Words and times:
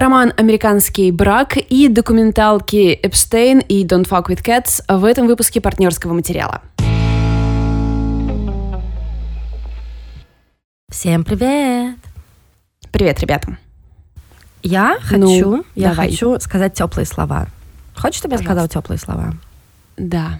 Роман 0.00 0.32
«Американский 0.38 1.12
брак» 1.12 1.58
и 1.58 1.86
документалки 1.88 2.98
«Эпштейн» 3.02 3.58
и 3.58 3.84
«Don't 3.84 4.08
fuck 4.08 4.28
with 4.28 4.42
cats» 4.42 4.80
в 4.88 5.04
этом 5.04 5.26
выпуске 5.26 5.60
партнерского 5.60 6.14
материала. 6.14 6.62
Всем 10.90 11.22
привет! 11.22 11.98
Привет, 12.90 13.20
ребята! 13.20 13.58
Я 14.62 14.96
хочу, 15.02 15.18
ну, 15.18 15.64
я 15.74 15.90
давай. 15.90 16.08
хочу 16.08 16.40
сказать 16.40 16.72
теплые 16.72 17.04
слова. 17.04 17.48
Хочешь, 17.94 18.20
чтобы 18.20 18.36
я 18.36 18.38
сказала 18.38 18.68
теплые 18.68 18.98
слова? 18.98 19.34
Да. 19.98 20.38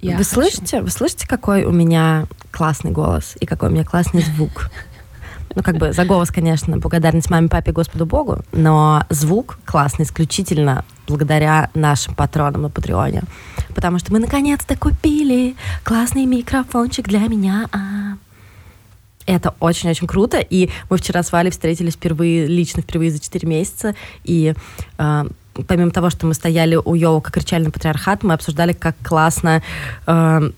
Я 0.00 0.12
вы 0.12 0.24
хочу. 0.24 0.30
слышите, 0.30 0.80
вы 0.80 0.88
слышите, 0.88 1.28
какой 1.28 1.64
у 1.64 1.72
меня 1.72 2.24
классный 2.50 2.90
голос 2.90 3.36
и 3.38 3.44
какой 3.44 3.68
у 3.68 3.72
меня 3.72 3.84
классный 3.84 4.22
звук? 4.22 4.70
Ну, 5.54 5.62
как 5.62 5.76
бы 5.76 5.92
за 5.92 6.04
голос, 6.04 6.30
конечно, 6.30 6.78
благодарность 6.78 7.30
маме, 7.30 7.48
папе, 7.48 7.72
Господу 7.72 8.06
Богу, 8.06 8.38
но 8.52 9.04
звук 9.10 9.58
классный 9.64 10.04
исключительно 10.04 10.84
благодаря 11.06 11.70
нашим 11.74 12.14
патронам 12.14 12.62
на 12.62 12.70
Патреоне. 12.70 13.22
Потому 13.74 13.98
что 13.98 14.12
мы 14.12 14.18
наконец-то 14.18 14.76
купили 14.76 15.54
классный 15.82 16.26
микрофончик 16.26 17.06
для 17.06 17.20
меня. 17.20 17.68
Это 19.26 19.54
очень-очень 19.60 20.06
круто. 20.06 20.38
И 20.38 20.70
мы 20.90 20.98
вчера 20.98 21.22
с 21.22 21.32
Валей 21.32 21.50
встретились 21.50 21.94
впервые, 21.94 22.46
лично 22.46 22.82
впервые 22.82 23.10
за 23.10 23.20
4 23.20 23.48
месяца. 23.48 23.94
И 24.22 24.54
э, 24.98 25.24
помимо 25.66 25.90
того, 25.90 26.10
что 26.10 26.26
мы 26.26 26.34
стояли 26.34 26.76
у 26.76 26.94
Йоука, 26.94 27.32
кричали 27.32 27.64
на 27.64 27.70
патриархат, 27.70 28.22
мы 28.22 28.34
обсуждали, 28.34 28.72
как 28.72 28.96
классно 29.02 29.62
э, 30.06 30.50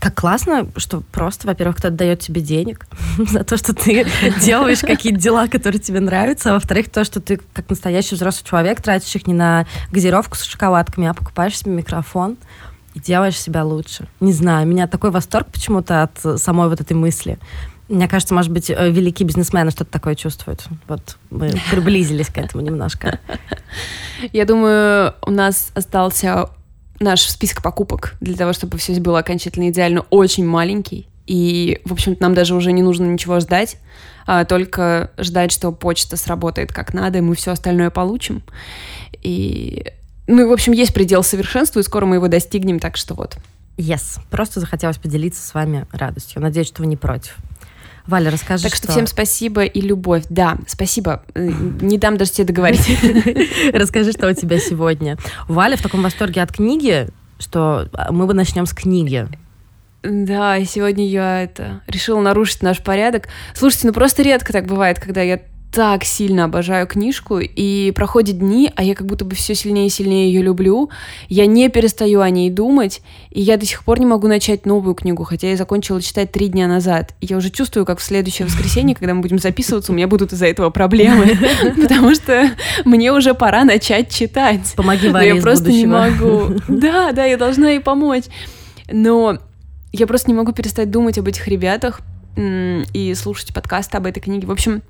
как 0.00 0.14
классно, 0.14 0.68
что 0.76 1.00
просто, 1.00 1.46
во-первых, 1.46 1.76
кто-то 1.76 1.94
дает 1.94 2.20
тебе 2.20 2.40
денег 2.40 2.86
за 3.18 3.44
то, 3.44 3.56
что 3.56 3.74
ты 3.74 4.06
делаешь 4.40 4.80
какие-то 4.80 5.20
дела, 5.20 5.48
которые 5.48 5.80
тебе 5.80 6.00
нравятся, 6.00 6.50
а 6.50 6.54
во-вторых, 6.54 6.90
то, 6.90 7.04
что 7.04 7.20
ты 7.20 7.40
как 7.52 7.68
настоящий 7.70 8.14
взрослый 8.14 8.48
человек 8.48 8.82
тратишь 8.82 9.14
их 9.14 9.26
не 9.26 9.34
на 9.34 9.66
газировку 9.92 10.36
с 10.36 10.42
шоколадками, 10.42 11.08
а 11.08 11.14
покупаешь 11.14 11.58
себе 11.58 11.72
микрофон 11.72 12.36
и 12.94 13.00
делаешь 13.00 13.38
себя 13.38 13.64
лучше. 13.64 14.08
Не 14.20 14.32
знаю, 14.32 14.66
у 14.66 14.70
меня 14.70 14.86
такой 14.86 15.10
восторг 15.10 15.48
почему-то 15.52 16.02
от 16.02 16.40
самой 16.40 16.68
вот 16.68 16.80
этой 16.80 16.94
мысли. 16.94 17.38
Мне 17.88 18.08
кажется, 18.08 18.34
может 18.34 18.50
быть, 18.50 18.68
э, 18.68 18.90
великие 18.90 19.26
бизнесмены 19.26 19.70
что-то 19.70 19.92
такое 19.92 20.16
чувствуют. 20.16 20.64
Вот 20.88 21.18
мы 21.30 21.54
приблизились 21.70 22.26
к 22.28 22.38
этому 22.38 22.64
немножко. 22.64 23.20
Я 24.32 24.44
думаю, 24.44 25.14
у 25.22 25.30
нас 25.30 25.70
остался 25.74 26.48
наш 27.00 27.22
список 27.22 27.62
покупок 27.62 28.14
для 28.20 28.36
того, 28.36 28.52
чтобы 28.52 28.78
все 28.78 28.98
было 29.00 29.18
окончательно 29.18 29.68
идеально, 29.70 30.02
очень 30.10 30.46
маленький. 30.46 31.08
И, 31.26 31.80
в 31.84 31.92
общем-то, 31.92 32.22
нам 32.22 32.34
даже 32.34 32.54
уже 32.54 32.72
не 32.72 32.82
нужно 32.82 33.04
ничего 33.04 33.40
ждать, 33.40 33.78
а 34.26 34.44
только 34.44 35.10
ждать, 35.18 35.52
что 35.52 35.72
почта 35.72 36.16
сработает 36.16 36.72
как 36.72 36.94
надо, 36.94 37.18
и 37.18 37.20
мы 37.20 37.34
все 37.34 37.52
остальное 37.52 37.90
получим. 37.90 38.42
И, 39.22 39.92
ну, 40.26 40.42
и, 40.42 40.44
в 40.46 40.52
общем, 40.52 40.72
есть 40.72 40.94
предел 40.94 41.22
совершенства, 41.22 41.80
и 41.80 41.82
скоро 41.82 42.06
мы 42.06 42.16
его 42.16 42.28
достигнем, 42.28 42.78
так 42.78 42.96
что 42.96 43.14
вот. 43.14 43.38
Yes. 43.76 44.20
Просто 44.30 44.60
захотелось 44.60 44.96
поделиться 44.96 45.46
с 45.46 45.52
вами 45.52 45.86
радостью. 45.92 46.40
Надеюсь, 46.40 46.68
что 46.68 46.82
вы 46.82 46.86
не 46.86 46.96
против. 46.96 47.36
Валя, 48.06 48.30
расскажи, 48.30 48.64
Так 48.64 48.74
что, 48.74 48.84
что 48.84 48.92
всем 48.92 49.06
спасибо 49.06 49.64
и 49.64 49.80
любовь. 49.80 50.24
Да, 50.28 50.58
спасибо. 50.66 51.22
Э, 51.34 51.50
не 51.80 51.98
дам 51.98 52.16
даже 52.16 52.32
тебе 52.32 52.46
договорить. 52.46 52.86
Расскажи, 53.72 54.12
что 54.12 54.28
у 54.28 54.32
тебя 54.32 54.58
сегодня. 54.58 55.18
Валя 55.48 55.76
в 55.76 55.82
таком 55.82 56.02
восторге 56.02 56.42
от 56.42 56.52
книги, 56.52 57.08
что 57.38 57.88
а, 57.92 58.12
мы 58.12 58.26
бы 58.26 58.34
начнем 58.34 58.66
с 58.66 58.72
книги. 58.72 59.26
Да, 60.02 60.64
сегодня 60.64 61.06
я 61.08 61.42
это 61.42 61.80
решила 61.88 62.20
нарушить 62.20 62.62
наш 62.62 62.80
порядок. 62.82 63.28
Слушайте, 63.54 63.88
ну 63.88 63.92
просто 63.92 64.22
редко 64.22 64.52
так 64.52 64.66
бывает, 64.66 65.00
когда 65.00 65.20
я 65.22 65.40
так 65.72 66.04
сильно 66.04 66.44
обожаю 66.44 66.86
книжку, 66.86 67.38
и 67.38 67.92
проходят 67.94 68.38
дни, 68.38 68.70
а 68.76 68.82
я 68.82 68.94
как 68.94 69.06
будто 69.06 69.24
бы 69.24 69.34
все 69.34 69.54
сильнее 69.54 69.88
и 69.88 69.90
сильнее 69.90 70.32
ее 70.32 70.42
люблю. 70.42 70.90
Я 71.28 71.46
не 71.46 71.68
перестаю 71.68 72.20
о 72.20 72.30
ней 72.30 72.50
думать, 72.50 73.02
и 73.30 73.42
я 73.42 73.56
до 73.56 73.66
сих 73.66 73.84
пор 73.84 74.00
не 74.00 74.06
могу 74.06 74.26
начать 74.26 74.64
новую 74.64 74.94
книгу, 74.94 75.24
хотя 75.24 75.50
я 75.50 75.56
закончила 75.56 76.00
читать 76.00 76.32
три 76.32 76.48
дня 76.48 76.66
назад. 76.66 77.14
И 77.20 77.26
я 77.26 77.36
уже 77.36 77.50
чувствую, 77.50 77.84
как 77.84 77.98
в 77.98 78.02
следующее 78.02 78.46
воскресенье, 78.46 78.96
когда 78.96 79.12
мы 79.12 79.20
будем 79.20 79.38
записываться, 79.38 79.92
у 79.92 79.94
меня 79.94 80.08
будут 80.08 80.32
из-за 80.32 80.46
этого 80.46 80.70
проблемы, 80.70 81.38
потому 81.82 82.14
что 82.14 82.50
мне 82.84 83.12
уже 83.12 83.34
пора 83.34 83.64
начать 83.64 84.10
читать. 84.10 84.72
Помоги 84.76 85.08
Варе 85.08 85.34
я 85.34 85.42
просто 85.42 85.70
не 85.70 85.86
могу. 85.86 86.54
Да, 86.68 87.12
да, 87.12 87.24
я 87.24 87.36
должна 87.36 87.70
ей 87.70 87.80
помочь. 87.80 88.24
Но 88.90 89.38
я 89.92 90.06
просто 90.06 90.30
не 90.30 90.34
могу 90.34 90.52
перестать 90.52 90.90
думать 90.90 91.18
об 91.18 91.26
этих 91.28 91.48
ребятах 91.48 92.00
и 92.36 93.14
слушать 93.16 93.54
подкасты 93.54 93.96
об 93.96 94.06
этой 94.06 94.20
книге. 94.20 94.46
В 94.46 94.50
общем, 94.50 94.82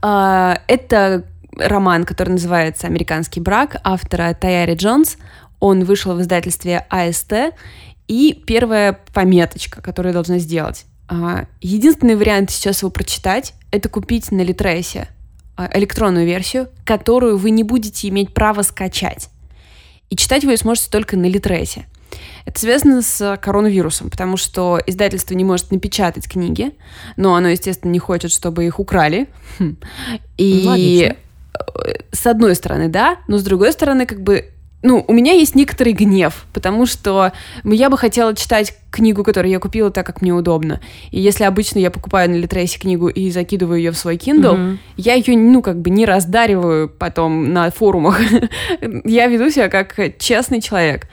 это 0.00 1.24
роман, 1.56 2.04
который 2.04 2.30
называется 2.30 2.86
«Американский 2.86 3.40
брак» 3.40 3.76
автора 3.82 4.34
Таяри 4.34 4.74
Джонс. 4.74 5.16
Он 5.60 5.84
вышел 5.84 6.14
в 6.14 6.20
издательстве 6.20 6.86
АСТ. 6.90 7.54
И 8.08 8.40
первая 8.46 8.98
пометочка, 9.12 9.82
которую 9.82 10.10
я 10.10 10.14
должна 10.14 10.38
сделать. 10.38 10.84
А, 11.08 11.46
единственный 11.60 12.16
вариант 12.16 12.50
сейчас 12.50 12.82
его 12.82 12.90
прочитать— 12.90 13.54
это 13.70 13.88
купить 13.88 14.30
на 14.30 14.42
Литресе 14.42 15.08
а, 15.56 15.68
электронную 15.74 16.26
версию, 16.26 16.68
которую 16.84 17.36
вы 17.36 17.50
не 17.50 17.64
будете 17.64 18.08
иметь 18.08 18.32
права 18.32 18.62
скачать. 18.62 19.30
И 20.08 20.16
читать 20.16 20.44
вы 20.44 20.52
ее 20.52 20.56
сможете 20.56 20.88
только 20.90 21.16
на 21.16 21.26
Литресе. 21.26 21.86
Это 22.46 22.60
связано 22.60 23.02
с 23.02 23.38
коронавирусом, 23.42 24.08
потому 24.08 24.36
что 24.36 24.80
издательство 24.86 25.34
не 25.34 25.44
может 25.44 25.72
напечатать 25.72 26.28
книги, 26.28 26.72
но 27.16 27.34
оно, 27.34 27.48
естественно, 27.48 27.90
не 27.90 27.98
хочет, 27.98 28.32
чтобы 28.32 28.64
их 28.64 28.78
украли. 28.78 29.26
Хм. 29.58 29.76
И 30.38 30.64
Логично. 30.64 31.16
Э, 31.84 31.98
с 32.12 32.26
одной 32.26 32.54
стороны, 32.54 32.88
да, 32.88 33.18
но 33.26 33.38
с 33.38 33.42
другой 33.42 33.72
стороны, 33.72 34.06
как 34.06 34.22
бы 34.22 34.50
ну, 34.82 35.04
у 35.08 35.12
меня 35.12 35.32
есть 35.32 35.56
некоторый 35.56 35.92
гнев, 35.92 36.46
потому 36.52 36.86
что 36.86 37.32
я 37.64 37.90
бы 37.90 37.98
хотела 37.98 38.36
читать 38.36 38.76
книгу, 38.90 39.24
которую 39.24 39.50
я 39.50 39.58
купила, 39.58 39.90
так 39.90 40.06
как 40.06 40.22
мне 40.22 40.32
удобно. 40.32 40.80
И 41.10 41.18
если 41.18 41.42
обычно 41.42 41.80
я 41.80 41.90
покупаю 41.90 42.30
на 42.30 42.36
Литресе 42.36 42.78
книгу 42.78 43.08
и 43.08 43.30
закидываю 43.30 43.78
ее 43.78 43.90
в 43.90 43.98
свой 43.98 44.16
Kindle, 44.16 44.56
mm-hmm. 44.56 44.78
я 44.98 45.14
ее, 45.14 45.36
ну, 45.36 45.60
как 45.60 45.80
бы 45.80 45.90
не 45.90 46.04
раздариваю 46.04 46.88
потом 46.88 47.52
на 47.52 47.70
форумах. 47.70 48.20
я 49.04 49.26
веду 49.26 49.50
себя 49.50 49.68
как 49.68 49.98
честный 50.18 50.60
человек. 50.60 51.08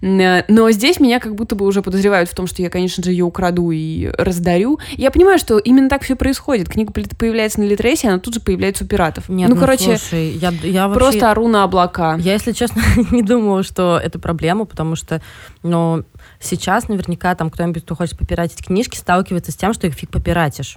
Э, 0.00 0.42
но 0.48 0.70
здесь 0.70 1.00
меня 1.00 1.20
как 1.20 1.34
будто 1.34 1.54
бы 1.54 1.66
уже 1.66 1.82
подозревают 1.82 2.28
в 2.28 2.34
том, 2.34 2.46
что 2.46 2.62
я, 2.62 2.70
конечно 2.70 3.02
же, 3.02 3.10
ее 3.10 3.24
украду 3.24 3.70
и 3.70 4.08
раздарю. 4.18 4.78
Я 4.92 5.10
понимаю, 5.10 5.38
что 5.38 5.58
именно 5.58 5.88
так 5.88 6.02
все 6.02 6.16
происходит. 6.16 6.68
Книга 6.68 6.92
появляется 6.92 7.60
на 7.60 7.64
Литресе, 7.64 8.08
она 8.08 8.18
тут 8.18 8.34
же 8.34 8.40
появляется 8.40 8.84
у 8.84 8.86
пиратов. 8.86 9.28
Нет, 9.28 9.48
ну, 9.48 9.54
ну 9.54 9.60
короче, 9.60 9.96
слушай, 9.98 10.30
я, 10.30 10.50
я 10.62 10.88
вообще... 10.88 11.00
просто 11.00 11.30
ору 11.30 11.48
на 11.48 11.64
облака. 11.64 12.16
Я, 12.20 12.34
если 12.34 12.52
честно, 12.52 12.82
не 13.10 13.22
думала, 13.22 13.62
что 13.62 14.00
это 14.02 14.18
проблема, 14.18 14.64
потому 14.64 14.96
что, 14.96 15.20
ну, 15.62 16.04
сейчас 16.40 16.88
наверняка 16.88 17.34
там 17.34 17.50
кто-нибудь, 17.50 17.84
кто 17.84 17.94
хочет 17.94 18.18
попиратить 18.18 18.64
книжки, 18.64 18.96
сталкивается 18.96 19.52
с 19.52 19.56
тем, 19.56 19.72
что 19.72 19.86
их 19.86 19.94
фиг 19.94 20.10
попиратишь 20.10 20.76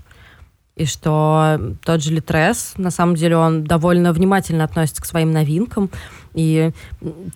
и 0.77 0.85
что 0.85 1.59
тот 1.83 2.03
же 2.03 2.13
Литрес, 2.13 2.73
на 2.77 2.91
самом 2.91 3.15
деле, 3.15 3.35
он 3.35 3.63
довольно 3.63 4.13
внимательно 4.13 4.63
относится 4.63 5.01
к 5.01 5.05
своим 5.05 5.31
новинкам, 5.31 5.89
и 6.35 6.71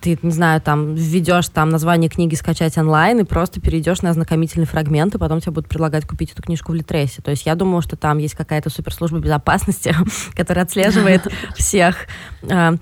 ты, 0.00 0.16
не 0.22 0.30
знаю, 0.30 0.60
там, 0.60 0.94
введешь 0.94 1.48
там 1.48 1.70
название 1.70 2.08
книги 2.08 2.36
скачать 2.36 2.78
онлайн 2.78 3.18
и 3.18 3.24
просто 3.24 3.60
перейдешь 3.60 4.00
на 4.02 4.10
ознакомительный 4.10 4.66
фрагмент, 4.66 5.16
и 5.16 5.18
потом 5.18 5.40
тебе 5.40 5.50
будут 5.50 5.68
предлагать 5.68 6.06
купить 6.06 6.30
эту 6.30 6.42
книжку 6.42 6.70
в 6.70 6.76
Литресе. 6.76 7.20
То 7.20 7.32
есть 7.32 7.44
я 7.44 7.56
думала, 7.56 7.82
что 7.82 7.96
там 7.96 8.18
есть 8.18 8.36
какая-то 8.36 8.70
суперслужба 8.70 9.18
безопасности, 9.18 9.92
которая 10.36 10.64
отслеживает 10.64 11.26
всех, 11.56 12.06
а, 12.48 12.74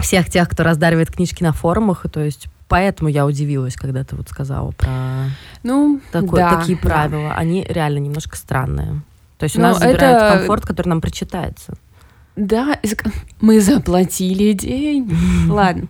всех 0.00 0.28
тех, 0.30 0.48
кто 0.48 0.64
раздаривает 0.64 1.12
книжки 1.12 1.44
на 1.44 1.52
форумах, 1.52 2.06
и 2.06 2.08
то 2.08 2.18
есть 2.18 2.48
поэтому 2.66 3.08
я 3.08 3.24
удивилась, 3.24 3.76
когда 3.76 4.02
ты 4.02 4.16
вот 4.16 4.28
сказала 4.28 4.72
про 4.72 5.30
ну, 5.62 6.00
такой, 6.10 6.40
да, 6.40 6.56
такие 6.56 6.76
правила. 6.76 7.28
Да. 7.28 7.34
Они 7.36 7.64
реально 7.68 7.98
немножко 7.98 8.36
странные. 8.36 9.02
То 9.40 9.44
есть 9.44 9.56
у 9.56 9.60
ну, 9.60 9.68
нас 9.68 9.78
забирают 9.78 10.22
это... 10.22 10.36
комфорт, 10.36 10.66
который 10.66 10.88
нам 10.88 11.00
прочитается. 11.00 11.72
Да, 12.36 12.78
мы 13.40 13.60
заплатили 13.60 14.52
деньги. 14.52 15.14
Ладно. 15.50 15.88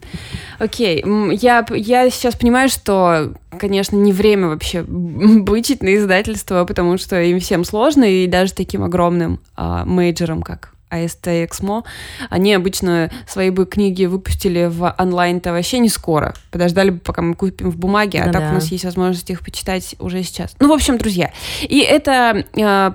Окей. 0.59 1.05
Я, 1.33 1.67
я 1.71 2.09
сейчас 2.11 2.37
понимаю, 2.37 2.69
что, 2.69 3.35
конечно, 3.59 3.97
не 3.97 4.13
время 4.13 4.49
вообще 4.49 4.83
бычить 4.87 5.83
на 5.83 5.97
издательство, 5.97 6.65
потому 6.65 6.97
что 6.97 7.21
им 7.21 7.41
всем 7.41 7.65
сложно, 7.65 8.05
и 8.05 8.29
даже 8.29 8.55
таким 8.55 8.85
огромным 8.85 9.41
а, 9.57 9.85
мейджером, 9.85 10.43
как 10.43 10.73
АСТ 10.91 11.27
и 11.29 11.45
Эксмо, 11.45 11.85
они 12.31 12.55
обычно 12.55 13.11
свои 13.29 13.51
бы 13.51 13.67
книги 13.67 14.07
выпустили 14.07 14.67
в 14.67 14.95
онлайн-то 14.97 15.53
вообще 15.53 15.81
не 15.81 15.89
скоро. 15.89 16.35
Подождали 16.53 16.91
бы, 16.91 16.99
пока 16.99 17.23
мы 17.23 17.35
купим 17.35 17.71
в 17.71 17.77
бумаге, 17.77 18.21
а 18.23 18.27
ну, 18.27 18.33
так 18.33 18.43
да. 18.43 18.51
у 18.51 18.55
нас 18.55 18.67
есть 18.67 18.85
возможность 18.85 19.29
их 19.31 19.43
почитать 19.43 19.97
уже 19.99 20.23
сейчас. 20.23 20.55
Ну, 20.61 20.69
в 20.69 20.73
общем, 20.73 20.99
друзья, 20.99 21.33
и 21.63 21.81
это 21.81 22.45
а, 22.57 22.95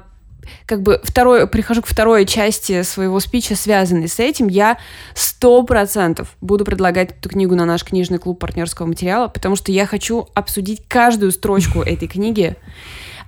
как 0.65 0.81
бы 0.81 1.00
второй, 1.03 1.47
прихожу 1.47 1.81
к 1.81 1.88
второй 1.88 2.25
части 2.25 2.81
своего 2.83 3.19
спича, 3.19 3.56
связанной 3.56 4.07
с 4.07 4.19
этим, 4.19 4.47
я 4.47 4.77
сто 5.13 5.63
процентов 5.63 6.36
буду 6.42 6.65
предлагать 6.65 7.12
эту 7.12 7.30
книгу 7.30 7.56
на 7.56 7.65
наш 7.65 7.83
книжный 7.83 8.18
клуб 8.18 8.39
партнерского 8.39 8.86
материала, 8.86 9.27
потому 9.27 9.56
что 9.56 9.71
я 9.71 9.86
хочу 9.86 10.27
обсудить 10.33 10.83
каждую 10.88 11.31
строчку 11.31 11.81
этой 11.81 12.07
книги, 12.07 12.56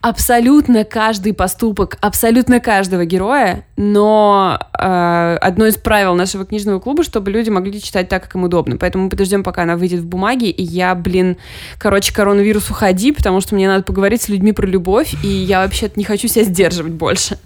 абсолютно 0.02 0.84
каждый 0.84 1.34
поступок 1.34 1.98
абсолютно 2.02 2.60
каждого 2.60 3.06
героя, 3.06 3.66
но 3.76 4.60
э, 4.78 5.38
одно 5.42 5.68
из 5.68 5.78
правил 5.78 6.16
нашего 6.16 6.46
книжного 6.46 6.80
клуба, 6.80 7.04
чтобы 7.04 7.32
люди 7.32 7.50
могли 7.50 7.82
читать 7.82 8.10
так, 8.10 8.24
как 8.24 8.36
им 8.36 8.44
удобно. 8.44 8.78
Поэтому 8.78 9.06
мы 9.06 9.10
подождем, 9.10 9.44
пока 9.44 9.64
она 9.64 9.76
выйдет 9.76 10.02
в 10.02 10.06
бумаге, 10.06 10.50
и 10.50 10.64
я, 10.64 10.96
блин, 10.96 11.38
короче, 11.78 12.14
коронавирус 12.14 12.70
уходи, 12.70 13.12
потому 13.12 13.42
что 13.42 13.56
мне 13.56 13.68
надо 13.68 13.84
поговорить 13.84 14.22
с 14.22 14.30
людьми 14.30 14.52
про 14.52 14.66
любовь, 14.66 15.16
и 15.24 15.28
я 15.28 15.62
вообще 15.62 15.92
не 15.96 16.04
хочу 16.04 16.28
себя 16.28 16.44
сдерживать 16.46 16.94
больше. 16.94 17.38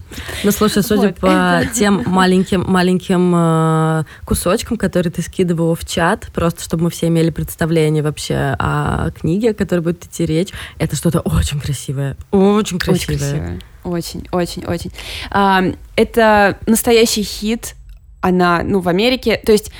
Ну, 0.43 0.51
слушай, 0.51 0.83
судя 0.83 1.07
вот. 1.07 1.17
по 1.17 1.61
тем 1.73 2.03
маленьким 2.05 2.65
маленьким 2.67 3.33
э, 3.35 4.03
кусочкам, 4.25 4.77
которые 4.77 5.11
ты 5.11 5.21
скидывала 5.21 5.75
в 5.75 5.85
чат, 5.85 6.27
просто 6.33 6.63
чтобы 6.63 6.85
мы 6.85 6.89
все 6.89 7.07
имели 7.07 7.29
представление 7.29 8.03
вообще 8.03 8.55
о 8.59 9.11
книге, 9.11 9.51
о 9.51 9.53
которой 9.53 9.79
будет 9.79 10.05
идти 10.05 10.25
речь, 10.25 10.49
это 10.79 10.95
что-то 10.95 11.19
очень 11.21 11.59
красивое, 11.59 12.17
очень 12.41 12.79
красивое. 12.79 13.15
Очень 13.15 13.17
красивое. 13.17 13.59
Очень, 13.83 14.27
очень, 14.31 14.65
очень. 14.65 14.91
А, 15.29 15.63
это 15.95 16.57
настоящий 16.67 17.23
хит. 17.23 17.75
Она, 18.21 18.61
ну, 18.63 18.79
в 18.79 18.87
Америке. 18.87 19.41
То 19.43 19.51
есть 19.51 19.71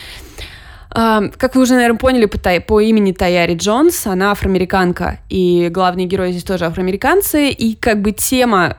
как 0.93 1.55
вы 1.55 1.61
уже, 1.61 1.75
наверное, 1.75 1.97
поняли 1.97 2.25
по, 2.25 2.37
по 2.61 2.81
имени 2.81 3.13
Таяри 3.13 3.55
Джонс, 3.55 4.05
она 4.07 4.31
афроамериканка, 4.31 5.19
и 5.29 5.69
главные 5.69 6.05
герои 6.05 6.31
здесь 6.31 6.43
тоже 6.43 6.65
афроамериканцы, 6.65 7.49
и 7.49 7.75
как 7.75 8.01
бы 8.01 8.11
тема 8.11 8.77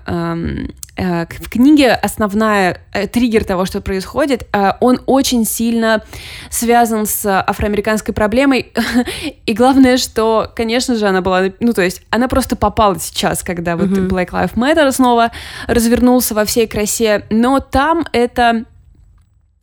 э, 0.97 1.26
в 1.26 1.49
книге 1.49 1.93
основная 1.93 2.81
э, 2.93 3.06
триггер 3.06 3.44
того, 3.44 3.64
что 3.64 3.81
происходит, 3.81 4.47
э, 4.53 4.73
он 4.81 5.00
очень 5.06 5.47
сильно 5.47 6.03
связан 6.50 7.06
с 7.06 7.25
афроамериканской 7.41 8.12
проблемой, 8.12 8.73
и 9.47 9.53
главное, 9.55 9.97
что, 9.97 10.50
конечно 10.55 10.97
же, 10.97 11.06
она 11.06 11.23
была, 11.23 11.44
ну 11.61 11.73
то 11.73 11.82
есть, 11.82 12.03
она 12.11 12.29
просто 12.29 12.56
попала 12.56 12.99
сейчас, 12.99 13.43
когда 13.43 13.76
вот 13.76 13.88
mm-hmm. 13.88 14.08
Black 14.08 14.31
Lives 14.31 14.55
Matter 14.55 14.91
снова 14.93 15.32
развернулся 15.67 16.35
во 16.35 16.44
всей 16.44 16.67
красе, 16.67 17.25
но 17.31 17.61
там 17.61 18.06
это 18.12 18.65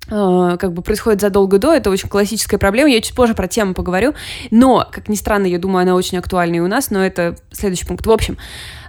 как 0.10 0.74
бы 0.74 0.82
происходит 0.82 1.22
задолго 1.22 1.60
до, 1.60 1.74
это 1.74 1.90
очень 1.90 2.10
классическая 2.10 2.58
проблема, 2.58 2.90
я 2.90 3.02
чуть 3.02 3.16
позже 3.16 3.36
про 3.36 3.48
тему 3.48 3.74
поговорю, 3.74 4.14
но, 4.52 4.88
как 4.92 5.08
ни 5.08 5.16
странно, 5.16 5.46
я 5.46 5.60
думаю, 5.60 5.84
она 5.84 5.96
очень 5.96 6.18
актуальна 6.18 6.56
и 6.56 6.60
у 6.60 6.68
нас, 6.68 6.90
но 6.90 7.06
это 7.06 7.36
следующий 7.52 7.86
пункт. 7.86 8.06
В 8.06 8.12
общем, 8.12 8.38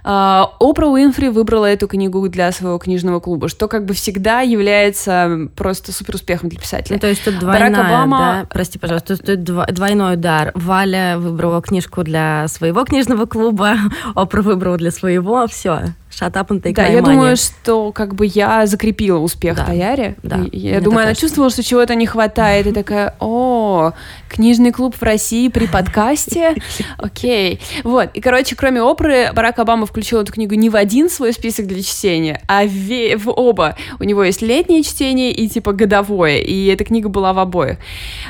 Опра 0.03 0.87
Уинфри 0.87 1.29
выбрала 1.29 1.65
эту 1.65 1.87
книгу 1.87 2.27
для 2.29 2.51
своего 2.51 2.77
книжного 2.77 3.19
клуба, 3.19 3.47
что 3.49 3.67
как 3.67 3.85
бы 3.85 3.93
всегда 3.93 4.41
является 4.41 5.47
просто 5.55 5.91
супер 5.91 6.15
успехом 6.15 6.49
для 6.49 6.59
писателя. 6.59 6.95
Ну, 6.95 6.99
то 6.99 7.07
есть 7.07 7.23
тут 7.23 7.39
двойная, 7.39 7.71
Барак 7.71 7.85
Обама... 7.85 8.17
да? 8.17 8.47
Прости, 8.49 8.79
пожалуйста, 8.79 9.17
тут 9.17 9.43
двойной 9.43 10.15
удар. 10.15 10.51
Валя 10.55 11.17
выбрала 11.17 11.61
книжку 11.61 12.03
для 12.03 12.47
своего 12.47 12.83
книжного 12.83 13.25
клуба, 13.25 13.75
Опра 14.15 14.41
выбрала 14.41 14.77
для 14.77 14.91
своего, 14.91 15.47
все. 15.47 15.93
Shut 16.11 16.33
up 16.33 16.47
and 16.49 16.61
take 16.61 16.73
Да, 16.73 16.87
my 16.87 16.91
я 16.91 16.99
money. 16.99 17.05
думаю, 17.05 17.37
что 17.37 17.93
как 17.93 18.15
бы 18.15 18.25
я 18.25 18.65
закрепила 18.65 19.19
успех 19.19 19.55
да. 19.55 19.65
Таяре. 19.65 20.17
Да. 20.23 20.41
я 20.51 20.81
думаю, 20.81 21.05
она 21.05 21.15
чувствовала, 21.15 21.49
что 21.49 21.63
чего-то 21.63 21.95
не 21.95 22.05
хватает, 22.05 22.67
и 22.67 22.73
такая, 22.73 23.15
о, 23.19 23.93
книжный 24.27 24.71
клуб 24.73 24.95
в 24.95 25.01
России 25.03 25.47
при 25.47 25.67
подкасте, 25.67 26.55
окей. 26.97 27.61
Вот, 27.83 28.09
и, 28.13 28.19
короче, 28.19 28.57
кроме 28.57 28.81
оперы, 28.81 29.31
Барак 29.33 29.59
Обама 29.59 29.85
включил 29.91 30.21
эту 30.21 30.31
книгу 30.31 30.55
не 30.55 30.69
в 30.69 30.75
один 30.75 31.09
свой 31.09 31.33
список 31.33 31.67
для 31.67 31.83
чтения, 31.83 32.41
а 32.47 32.65
в, 32.65 33.17
в 33.17 33.29
оба. 33.29 33.75
У 33.99 34.03
него 34.03 34.23
есть 34.23 34.41
летнее 34.41 34.83
чтение 34.83 35.31
и, 35.31 35.47
типа, 35.47 35.73
годовое, 35.73 36.37
и 36.37 36.67
эта 36.67 36.85
книга 36.85 37.09
была 37.09 37.33
в 37.33 37.39
обоих. 37.39 37.77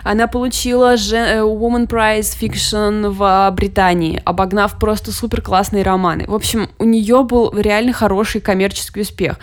Она 0.03 0.27
получила 0.27 0.95
э, 0.95 1.41
Woman 1.41 1.87
Prize 1.87 2.35
Fiction 2.39 3.09
в 3.09 3.51
Британии, 3.55 4.21
обогнав 4.25 4.79
просто 4.79 5.11
супер 5.11 5.41
классные 5.41 5.83
романы. 5.83 6.25
В 6.27 6.33
общем, 6.33 6.69
у 6.79 6.83
нее 6.83 7.23
был 7.23 7.53
реально 7.55 7.93
хороший 7.93 8.41
коммерческий 8.41 9.01
успех. 9.01 9.37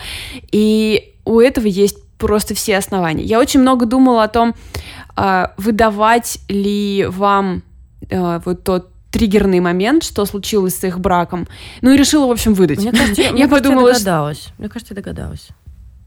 И 0.50 1.14
у 1.24 1.40
этого 1.40 1.66
есть 1.66 1.98
просто 2.18 2.54
все 2.54 2.76
основания. 2.76 3.22
Я 3.22 3.38
очень 3.38 3.60
много 3.60 3.86
думала 3.86 4.24
о 4.24 4.28
том, 4.28 4.54
а, 5.14 5.52
выдавать 5.56 6.40
ли 6.48 7.06
вам 7.08 7.62
а, 8.10 8.42
вот 8.44 8.64
тот 8.64 8.90
триггерный 9.18 9.60
момент, 9.60 10.04
что 10.04 10.24
случилось 10.24 10.76
с 10.76 10.84
их 10.84 10.98
браком. 11.00 11.48
Ну 11.82 11.92
и 11.92 11.96
решила, 11.96 12.26
в 12.26 12.30
общем, 12.30 12.54
выдать. 12.54 12.78
Мне 12.78 12.92
кажется, 12.92 13.22
я, 13.22 13.32
мне 13.32 13.48
подумала, 13.48 13.88
кажется, 13.88 14.08
я 14.08 14.14
догадалась. 14.14 14.48
Мне 14.58 14.68
кажется, 14.68 14.94
я 14.94 15.02
догадалась. 15.02 15.48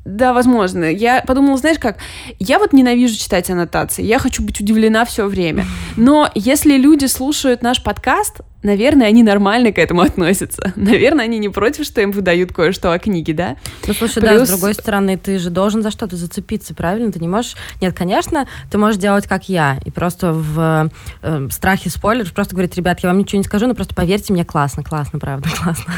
Да, 0.03 0.33
возможно. 0.33 0.86
Я 0.86 1.21
подумала, 1.21 1.57
знаешь 1.57 1.77
как, 1.77 1.98
я 2.39 2.57
вот 2.57 2.74
ненавижу 2.74 3.15
читать 3.15 3.50
аннотации, 3.50 4.03
я 4.03 4.18
хочу 4.18 4.42
быть 4.44 4.59
удивлена 4.59 5.06
все 5.06 5.27
время. 5.27 5.65
Но 5.95 6.30
если 6.33 6.75
люди 6.77 7.06
слушают 7.06 7.62
наш 7.62 7.83
подкаст, 7.83 8.42
наверное, 8.63 9.07
они 9.07 9.21
нормально 9.21 9.71
к 9.71 9.77
этому 9.77 10.01
относятся. 10.01 10.74
Наверное, 10.75 11.25
они 11.25 11.39
не 11.39 11.50
против, 11.50 11.86
что 11.86 12.01
им 12.01 12.12
выдают 12.12 12.53
кое-что 12.53 12.92
о 12.92 13.00
книге, 13.00 13.33
да? 13.33 13.56
Ну, 13.88 13.94
слушай, 13.94 14.21
Плюс... 14.21 14.39
да, 14.39 14.45
с 14.45 14.50
другой 14.50 14.74
стороны, 14.74 15.18
ты 15.18 15.39
же 15.39 15.50
должен 15.50 15.81
за 15.81 15.92
что-то 15.92 16.15
зацепиться, 16.15 16.74
правильно? 16.74 17.12
Ты 17.12 17.19
не 17.19 17.27
можешь... 17.27 17.56
Нет, 17.80 17.95
конечно, 17.95 18.48
ты 18.71 18.77
можешь 18.77 19.00
делать, 19.00 19.27
как 19.27 19.50
я, 19.50 19.80
и 19.86 19.92
просто 19.92 20.33
в 20.33 20.92
э, 21.21 21.48
страхе 21.51 21.89
спойлеров 21.89 22.33
просто 22.33 22.56
говорить, 22.56 22.75
ребят, 22.75 23.00
я 23.01 23.09
вам 23.09 23.19
ничего 23.19 23.38
не 23.38 23.45
скажу, 23.45 23.68
но 23.68 23.75
просто 23.75 23.95
поверьте 23.95 24.33
мне, 24.33 24.45
классно, 24.45 24.83
классно, 24.83 25.19
правда, 25.19 25.50
классно. 25.63 25.94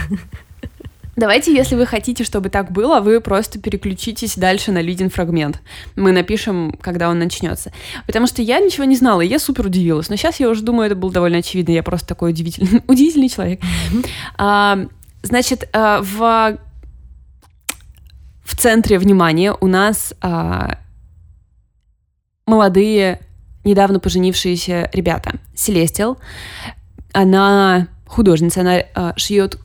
Давайте, 1.15 1.53
если 1.53 1.75
вы 1.75 1.85
хотите, 1.85 2.23
чтобы 2.23 2.49
так 2.49 2.71
было, 2.71 2.99
вы 2.99 3.21
просто 3.21 3.59
переключитесь 3.59 4.35
дальше 4.35 4.71
на 4.71 4.81
лидин 4.81 5.11
фрагмент. 5.11 5.61
Мы 5.95 6.11
напишем, 6.11 6.75
когда 6.81 7.09
он 7.09 7.19
начнется. 7.19 7.71
Потому 8.07 8.25
что 8.25 8.41
я 8.41 8.59
ничего 8.59 8.85
не 8.85 8.95
знала, 8.95 9.21
и 9.21 9.27
я 9.27 9.37
супер 9.37 9.67
удивилась. 9.67 10.09
Но 10.09 10.15
сейчас 10.15 10.39
я 10.39 10.49
уже 10.49 10.63
думаю, 10.63 10.87
это 10.87 10.95
было 10.95 11.11
довольно 11.11 11.37
очевидно. 11.37 11.71
Я 11.71 11.83
просто 11.83 12.07
такой 12.07 12.31
удивительный, 12.31 12.81
удивительный 12.87 13.29
человек. 13.29 13.61
А, 14.37 14.87
значит, 15.21 15.69
а, 15.71 16.01
в, 16.01 16.57
в 18.43 18.57
центре 18.57 18.97
внимания 18.97 19.55
у 19.61 19.67
нас 19.67 20.15
а, 20.19 20.79
молодые, 22.47 23.19
недавно 23.63 23.99
поженившиеся 23.99 24.89
ребята. 24.93 25.33
Селестил. 25.53 26.17
Она 27.13 27.87
художница, 28.07 28.61
она 28.61 28.81
а, 28.95 29.13
шьет 29.15 29.59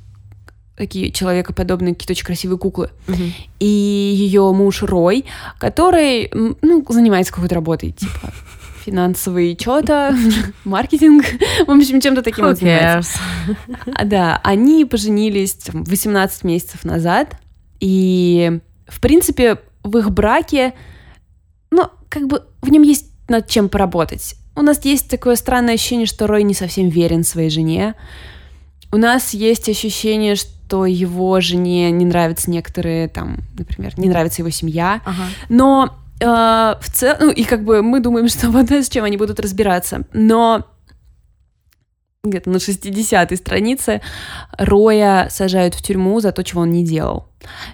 такие 0.78 1.10
человекоподобные 1.10 1.94
какие-то 1.94 2.12
очень 2.12 2.24
красивые 2.24 2.58
куклы. 2.58 2.90
Угу. 3.08 3.22
И 3.58 3.66
ее 3.66 4.52
муж 4.52 4.82
Рой, 4.82 5.26
который, 5.58 6.30
ну, 6.32 6.84
занимается 6.88 7.32
какой-то 7.32 7.56
работой, 7.56 7.90
типа 7.92 8.32
финансовый 8.84 9.58
что-то, 9.60 10.16
маркетинг, 10.64 11.24
в 11.66 11.70
общем, 11.70 12.00
чем-то 12.00 12.22
таким 12.22 12.46
Who 12.46 12.54
занимается. 12.54 13.18
А, 13.94 14.04
да, 14.04 14.40
они 14.44 14.84
поженились 14.84 15.54
там, 15.54 15.84
18 15.84 16.44
месяцев 16.44 16.84
назад, 16.84 17.36
и, 17.80 18.60
в 18.86 19.00
принципе, 19.00 19.58
в 19.82 19.98
их 19.98 20.10
браке, 20.10 20.74
ну, 21.70 21.88
как 22.08 22.26
бы 22.28 22.44
в 22.62 22.70
нем 22.70 22.82
есть 22.82 23.06
над 23.28 23.46
чем 23.48 23.68
поработать. 23.68 24.36
У 24.54 24.62
нас 24.62 24.84
есть 24.84 25.10
такое 25.10 25.36
странное 25.36 25.74
ощущение, 25.74 26.06
что 26.06 26.26
Рой 26.26 26.42
не 26.42 26.54
совсем 26.54 26.88
верен 26.88 27.24
своей 27.24 27.50
жене. 27.50 27.94
У 28.90 28.96
нас 28.96 29.34
есть 29.34 29.68
ощущение, 29.68 30.34
что 30.34 30.57
что 30.68 30.84
его 30.84 31.40
жене 31.40 31.90
не 31.90 32.04
нравятся 32.04 32.50
некоторые, 32.50 33.08
там, 33.08 33.38
например, 33.56 33.98
не 33.98 34.06
нравится 34.06 34.42
его 34.42 34.50
семья. 34.50 35.00
Ага. 35.06 35.22
Но 35.48 35.96
э, 36.20 36.24
в 36.26 36.90
целом, 36.92 37.16
ну, 37.20 37.30
и 37.30 37.44
как 37.44 37.64
бы 37.64 37.82
мы 37.82 38.00
думаем, 38.00 38.28
что 38.28 38.50
вот 38.50 38.70
с 38.70 38.90
чем 38.90 39.04
они 39.04 39.16
будут 39.16 39.40
разбираться. 39.40 40.02
Но 40.12 40.66
где-то 42.22 42.50
на 42.50 42.56
60-й 42.56 43.36
странице 43.36 44.02
Роя 44.58 45.28
сажают 45.30 45.74
в 45.74 45.80
тюрьму 45.80 46.20
за 46.20 46.32
то, 46.32 46.44
чего 46.44 46.62
он 46.62 46.70
не 46.70 46.84
делал. 46.84 47.28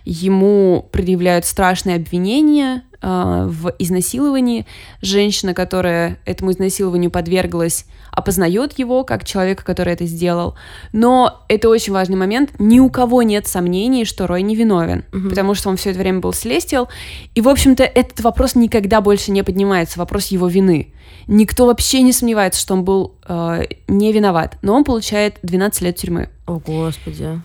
Ему 0.05 0.89
предъявляют 0.93 1.47
страшные 1.47 1.97
обвинения 1.97 2.85
в 3.05 3.75
изнасиловании. 3.79 4.67
Женщина, 5.03 5.53
которая 5.53 6.19
этому 6.25 6.53
изнасилованию 6.53 7.11
подверглась, 7.11 7.87
опознает 8.11 8.79
его 8.79 9.05
как 9.05 9.25
человека, 9.25 9.65
который 9.65 9.93
это 9.93 10.07
сделал. 10.07 10.55
Но 10.93 11.45
это 11.49 11.69
очень 11.69 11.93
важный 11.93 12.17
момент. 12.17 12.51
Ни 12.59 12.79
у 12.79 12.89
кого 12.89 13.23
нет 13.23 13.47
сомнений, 13.47 14.05
что 14.05 14.27
Рой 14.27 14.43
невиновен, 14.43 15.05
угу. 15.13 15.29
потому 15.29 15.55
что 15.55 15.69
он 15.69 15.77
все 15.77 15.91
это 15.91 15.99
время 15.99 16.21
был 16.21 16.33
слестил. 16.33 16.89
И, 17.35 17.41
в 17.41 17.49
общем-то, 17.49 17.83
этот 17.83 18.21
вопрос 18.21 18.55
никогда 18.55 19.01
больше 19.01 19.33
не 19.33 19.43
поднимается, 19.43 19.99
вопрос 19.99 20.29
его 20.29 20.47
вины. 20.47 20.93
Никто 21.27 21.67
вообще 21.67 22.03
не 22.03 22.13
сомневается, 22.13 22.61
что 22.61 22.75
он 22.75 22.85
был 22.85 23.15
э, 23.27 23.63
не 23.89 24.13
виноват, 24.13 24.59
но 24.63 24.75
он 24.75 24.85
получает 24.85 25.39
12 25.43 25.83
лет 25.83 25.97
тюрьмы. 25.97 26.29
О, 26.47 26.59
Господи. 26.59 27.41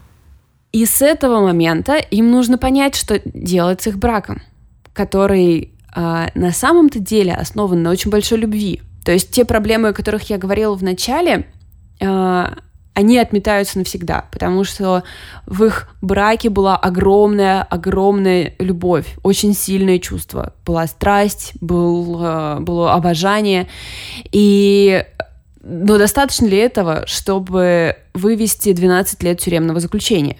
И 0.71 0.85
с 0.85 1.01
этого 1.01 1.39
момента 1.39 1.95
им 1.95 2.29
нужно 2.29 2.57
понять, 2.57 2.95
что 2.95 3.19
делать 3.25 3.81
с 3.81 3.87
их 3.87 3.97
браком, 3.97 4.41
который 4.93 5.73
э, 5.95 6.27
на 6.33 6.51
самом-то 6.51 6.99
деле 6.99 7.33
основан 7.33 7.83
на 7.83 7.91
очень 7.91 8.11
большой 8.11 8.39
любви. 8.39 8.81
То 9.05 9.11
есть 9.11 9.31
те 9.31 9.45
проблемы, 9.45 9.89
о 9.89 9.93
которых 9.93 10.29
я 10.29 10.37
говорила 10.37 10.75
в 10.75 10.83
начале, 10.83 11.47
э, 11.99 12.45
они 12.93 13.17
отметаются 13.17 13.77
навсегда, 13.77 14.25
потому 14.31 14.65
что 14.65 15.03
в 15.45 15.63
их 15.63 15.87
браке 16.01 16.49
была 16.49 16.75
огромная, 16.75 17.63
огромная 17.63 18.55
любовь, 18.59 19.15
очень 19.23 19.53
сильное 19.53 19.99
чувство. 19.99 20.53
Была 20.65 20.85
страсть, 20.85 21.53
был, 21.61 22.21
э, 22.21 22.59
было 22.59 22.93
обожание. 22.93 23.67
И 24.31 25.05
но 25.61 25.97
достаточно 25.97 26.45
ли 26.45 26.57
этого, 26.57 27.05
чтобы 27.05 27.97
вывести 28.13 28.73
12 28.73 29.23
лет 29.23 29.39
тюремного 29.39 29.79
заключения? 29.79 30.37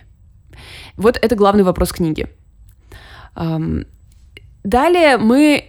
Вот 0.98 1.18
это 1.22 1.36
главный 1.36 1.64
вопрос 1.64 1.92
книги. 1.92 2.28
Далее 4.70 5.18
мы 5.18 5.66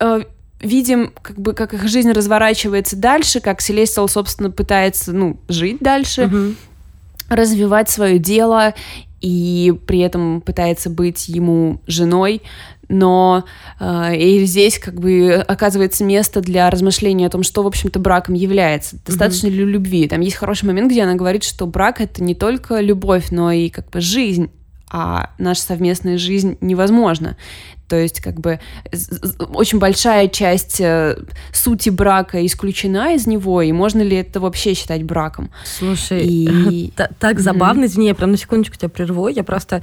э, 0.00 0.20
видим, 0.60 1.12
как 1.20 1.38
бы, 1.38 1.52
как 1.52 1.74
их 1.74 1.86
жизнь 1.86 2.10
разворачивается 2.10 2.96
дальше, 2.96 3.40
как 3.40 3.60
Селестиал, 3.60 4.08
собственно, 4.08 4.50
пытается, 4.50 5.12
ну, 5.12 5.38
жить 5.48 5.76
дальше, 5.80 6.28
угу. 6.28 6.54
развивать 7.28 7.90
свое 7.90 8.18
дело 8.18 8.72
и 9.20 9.74
при 9.86 9.98
этом 9.98 10.40
пытается 10.40 10.88
быть 10.88 11.28
ему 11.28 11.82
женой, 11.86 12.40
но 12.88 13.44
э, 13.80 14.16
и 14.16 14.46
здесь 14.46 14.78
как 14.78 14.94
бы 14.94 15.34
оказывается 15.46 16.04
место 16.04 16.40
для 16.40 16.70
размышления 16.70 17.26
о 17.26 17.30
том, 17.30 17.42
что, 17.42 17.62
в 17.62 17.66
общем-то, 17.66 17.98
браком 17.98 18.34
является. 18.34 18.96
Достаточно 19.04 19.48
mm-hmm. 19.48 19.50
ли 19.50 19.64
любви? 19.64 20.08
Там 20.08 20.22
есть 20.22 20.36
хороший 20.36 20.64
момент, 20.64 20.90
где 20.90 21.02
она 21.02 21.16
говорит, 21.16 21.44
что 21.44 21.66
брак— 21.66 22.00
это 22.00 22.24
не 22.24 22.34
только 22.34 22.80
любовь, 22.80 23.26
но 23.30 23.52
и 23.52 23.68
как 23.68 23.90
бы 23.90 24.00
жизнь, 24.00 24.50
а 24.90 25.30
наша 25.38 25.62
совместная 25.62 26.18
жизнь 26.18 26.56
невозможна. 26.60 27.36
То 27.88 27.96
есть, 27.96 28.20
как 28.20 28.38
бы, 28.38 28.60
очень 29.54 29.78
большая 29.78 30.28
часть 30.28 30.78
э, 30.80 31.16
сути 31.52 31.88
брака 31.88 32.44
исключена 32.44 33.14
из 33.14 33.26
него, 33.26 33.62
и 33.62 33.72
можно 33.72 34.02
ли 34.02 34.16
это 34.16 34.40
вообще 34.40 34.74
считать 34.74 35.02
браком? 35.04 35.50
Слушай, 35.64 36.26
и... 36.26 36.92
так 37.18 37.40
забавно, 37.40 37.86
извини, 37.86 38.08
я 38.08 38.14
прям 38.14 38.32
на 38.32 38.36
секундочку 38.36 38.76
тебя 38.76 38.90
прерву, 38.90 39.28
я 39.28 39.42
просто 39.42 39.82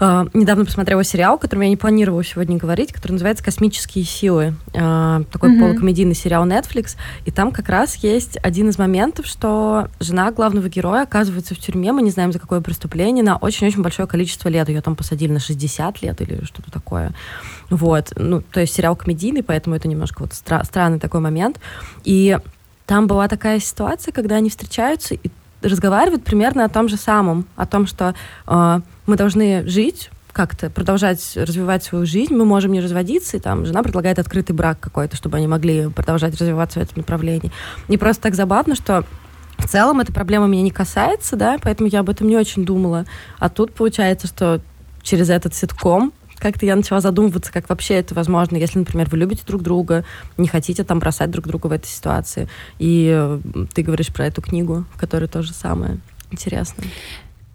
Uh, 0.00 0.30
недавно 0.32 0.64
посмотрела 0.64 1.02
сериал, 1.02 1.34
о 1.34 1.38
котором 1.38 1.62
я 1.62 1.68
не 1.70 1.76
планировала 1.76 2.22
сегодня 2.22 2.56
говорить, 2.56 2.92
который 2.92 3.12
называется 3.12 3.42
«Космические 3.42 4.04
силы». 4.04 4.54
Uh, 4.68 5.24
такой 5.24 5.50
mm-hmm. 5.50 5.60
полукомедийный 5.60 6.14
сериал 6.14 6.46
Netflix. 6.46 6.96
И 7.24 7.32
там 7.32 7.50
как 7.50 7.68
раз 7.68 7.96
есть 7.96 8.36
один 8.44 8.68
из 8.68 8.78
моментов, 8.78 9.26
что 9.26 9.88
жена 9.98 10.30
главного 10.30 10.68
героя 10.68 11.02
оказывается 11.02 11.56
в 11.56 11.58
тюрьме, 11.58 11.90
мы 11.90 12.02
не 12.02 12.10
знаем, 12.10 12.32
за 12.32 12.38
какое 12.38 12.60
преступление, 12.60 13.24
на 13.24 13.36
очень-очень 13.36 13.82
большое 13.82 14.06
количество 14.06 14.48
лет. 14.48 14.68
Ее 14.68 14.82
там 14.82 14.94
посадили 14.94 15.32
на 15.32 15.40
60 15.40 16.00
лет 16.02 16.20
или 16.20 16.44
что-то 16.44 16.70
такое. 16.70 17.12
Вот. 17.68 18.12
Ну, 18.14 18.40
то 18.40 18.60
есть 18.60 18.74
сериал 18.74 18.94
комедийный, 18.94 19.42
поэтому 19.42 19.74
это 19.74 19.88
немножко 19.88 20.22
вот 20.22 20.30
стра- 20.30 20.64
странный 20.64 21.00
такой 21.00 21.18
момент. 21.18 21.58
И 22.04 22.38
там 22.86 23.08
была 23.08 23.26
такая 23.26 23.58
ситуация, 23.58 24.12
когда 24.12 24.36
они 24.36 24.48
встречаются 24.48 25.14
и 25.14 25.30
разговаривают 25.60 26.22
примерно 26.22 26.64
о 26.64 26.68
том 26.68 26.88
же 26.88 26.96
самом, 26.96 27.46
о 27.56 27.66
том, 27.66 27.86
что 27.86 28.14
э, 28.46 28.80
мы 29.08 29.16
должны 29.16 29.66
жить 29.66 30.10
как-то 30.32 30.70
продолжать 30.70 31.32
развивать 31.34 31.82
свою 31.82 32.06
жизнь, 32.06 32.34
мы 32.34 32.44
можем 32.44 32.70
не 32.70 32.80
разводиться, 32.80 33.36
и 33.36 33.40
там 33.40 33.66
жена 33.66 33.82
предлагает 33.82 34.20
открытый 34.20 34.54
брак 34.54 34.78
какой-то, 34.78 35.16
чтобы 35.16 35.38
они 35.38 35.48
могли 35.48 35.88
продолжать 35.88 36.38
развиваться 36.38 36.78
в 36.78 36.82
этом 36.82 36.98
направлении. 36.98 37.50
И 37.88 37.96
просто 37.96 38.22
так 38.24 38.36
забавно, 38.36 38.76
что 38.76 39.04
в 39.56 39.66
целом 39.66 39.98
эта 39.98 40.12
проблема 40.12 40.46
меня 40.46 40.62
не 40.62 40.70
касается, 40.70 41.34
да, 41.34 41.56
поэтому 41.60 41.88
я 41.88 42.00
об 42.00 42.10
этом 42.10 42.28
не 42.28 42.36
очень 42.36 42.64
думала. 42.64 43.06
А 43.40 43.48
тут 43.48 43.74
получается, 43.74 44.28
что 44.28 44.60
через 45.02 45.30
этот 45.30 45.54
ситком 45.54 46.12
как-то 46.36 46.66
я 46.66 46.76
начала 46.76 47.00
задумываться, 47.00 47.52
как 47.52 47.68
вообще 47.68 47.94
это 47.94 48.14
возможно, 48.14 48.56
если, 48.56 48.78
например, 48.78 49.08
вы 49.10 49.18
любите 49.18 49.42
друг 49.44 49.62
друга, 49.62 50.04
не 50.36 50.46
хотите 50.46 50.84
там 50.84 51.00
бросать 51.00 51.32
друг 51.32 51.48
друга 51.48 51.66
в 51.66 51.72
этой 51.72 51.88
ситуации. 51.88 52.48
И 52.78 53.10
э, 53.12 53.40
ты 53.74 53.82
говоришь 53.82 54.12
про 54.12 54.26
эту 54.26 54.40
книгу, 54.40 54.84
в 54.94 54.98
которой 55.00 55.26
то 55.26 55.42
же 55.42 55.52
самое. 55.52 55.98
Интересно. 56.30 56.84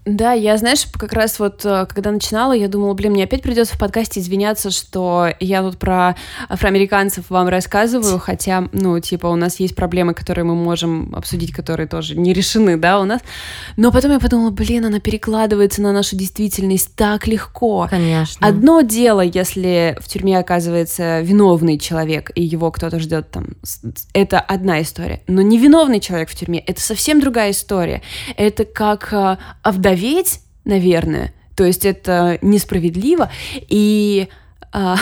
Да, 0.04 0.32
я, 0.32 0.56
знаешь, 0.58 0.86
как 0.92 1.14
раз 1.14 1.38
вот, 1.38 1.64
э, 1.64 1.86
когда 1.86 2.10
начинала, 2.10 2.52
я 2.52 2.68
думала, 2.68 2.92
блин, 2.92 3.12
мне 3.12 3.24
опять 3.24 3.40
придется 3.42 3.74
в 3.74 3.78
подкасте 3.78 4.20
извиняться, 4.20 4.70
что 4.70 5.28
я 5.40 5.62
тут 5.62 5.78
про 5.78 6.14
афроамериканцев 6.48 7.30
вам 7.30 7.48
рассказываю, 7.48 8.18
хотя, 8.18 8.68
ну, 8.72 9.00
типа, 9.00 9.28
у 9.28 9.36
нас 9.36 9.60
есть 9.60 9.74
проблемы, 9.74 10.12
которые 10.12 10.44
мы 10.44 10.54
можем 10.54 11.14
обсудить, 11.14 11.52
которые 11.52 11.86
тоже 11.86 12.18
не 12.18 12.34
решены, 12.34 12.76
да, 12.76 13.00
у 13.00 13.04
нас. 13.04 13.22
Но 13.78 13.90
потом 13.90 14.12
я 14.12 14.20
подумала, 14.20 14.50
блин, 14.50 14.84
она 14.84 15.00
перекладывается 15.00 15.80
на 15.80 15.92
нашу 15.92 16.16
действительность 16.16 16.94
так 16.96 17.26
легко. 17.26 17.86
Конечно. 17.88 18.46
Одно 18.46 18.82
дело, 18.82 19.22
если 19.22 19.96
в 20.00 20.08
тюрьме 20.08 20.38
оказывается 20.38 21.20
виновный 21.22 21.78
человек, 21.78 22.30
и 22.34 22.42
его 22.42 22.70
кто-то 22.70 22.98
ждет 22.98 23.30
там, 23.30 23.46
это 24.12 24.38
одна 24.38 24.82
история. 24.82 25.22
Но 25.28 25.40
невиновный 25.40 26.00
человек 26.00 26.28
в 26.28 26.34
тюрьме— 26.34 26.58
это 26.66 26.82
совсем 26.82 27.20
другая 27.20 27.52
история. 27.52 28.02
Это 28.36 28.66
как 28.66 29.10
э, 29.12 29.38
овдоветь, 29.94 30.40
наверное. 30.64 31.32
То 31.56 31.64
есть 31.64 31.84
это 31.84 32.38
несправедливо. 32.42 33.30
И 33.68 34.28
а, 34.72 34.96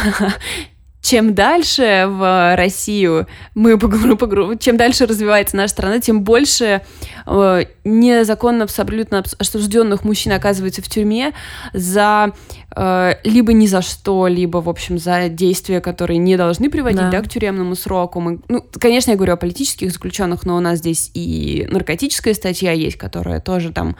чем 1.00 1.34
дальше 1.34 2.04
в 2.08 2.56
Россию 2.56 3.26
мы 3.54 3.78
погру, 3.78 4.16
погру, 4.16 4.54
чем 4.56 4.76
дальше 4.76 5.06
развивается 5.06 5.56
наша 5.56 5.72
страна, 5.72 5.98
тем 5.98 6.22
больше 6.22 6.82
э, 7.26 7.64
незаконно 7.84 8.64
абсолютно 8.64 9.24
осужденных 9.38 10.04
мужчин 10.04 10.32
оказывается 10.32 10.82
в 10.82 10.88
тюрьме 10.88 11.32
за 11.72 12.32
либо 12.76 13.52
ни 13.52 13.66
за 13.66 13.82
что, 13.82 14.26
либо, 14.26 14.58
в 14.58 14.68
общем, 14.68 14.98
за 14.98 15.28
действия, 15.28 15.80
которые 15.80 16.18
не 16.18 16.36
должны 16.36 16.70
приводить 16.70 17.00
да. 17.00 17.10
Да, 17.10 17.20
к 17.20 17.28
тюремному 17.28 17.74
сроку. 17.74 18.20
Мы, 18.20 18.40
ну, 18.48 18.64
конечно, 18.78 19.10
я 19.10 19.16
говорю 19.16 19.34
о 19.34 19.36
политических 19.36 19.90
заключенных, 19.90 20.44
но 20.44 20.56
у 20.56 20.60
нас 20.60 20.78
здесь 20.78 21.10
и 21.14 21.66
наркотическая 21.70 22.34
статья 22.34 22.72
есть, 22.72 22.96
которая 22.96 23.40
тоже 23.40 23.72
там... 23.72 23.96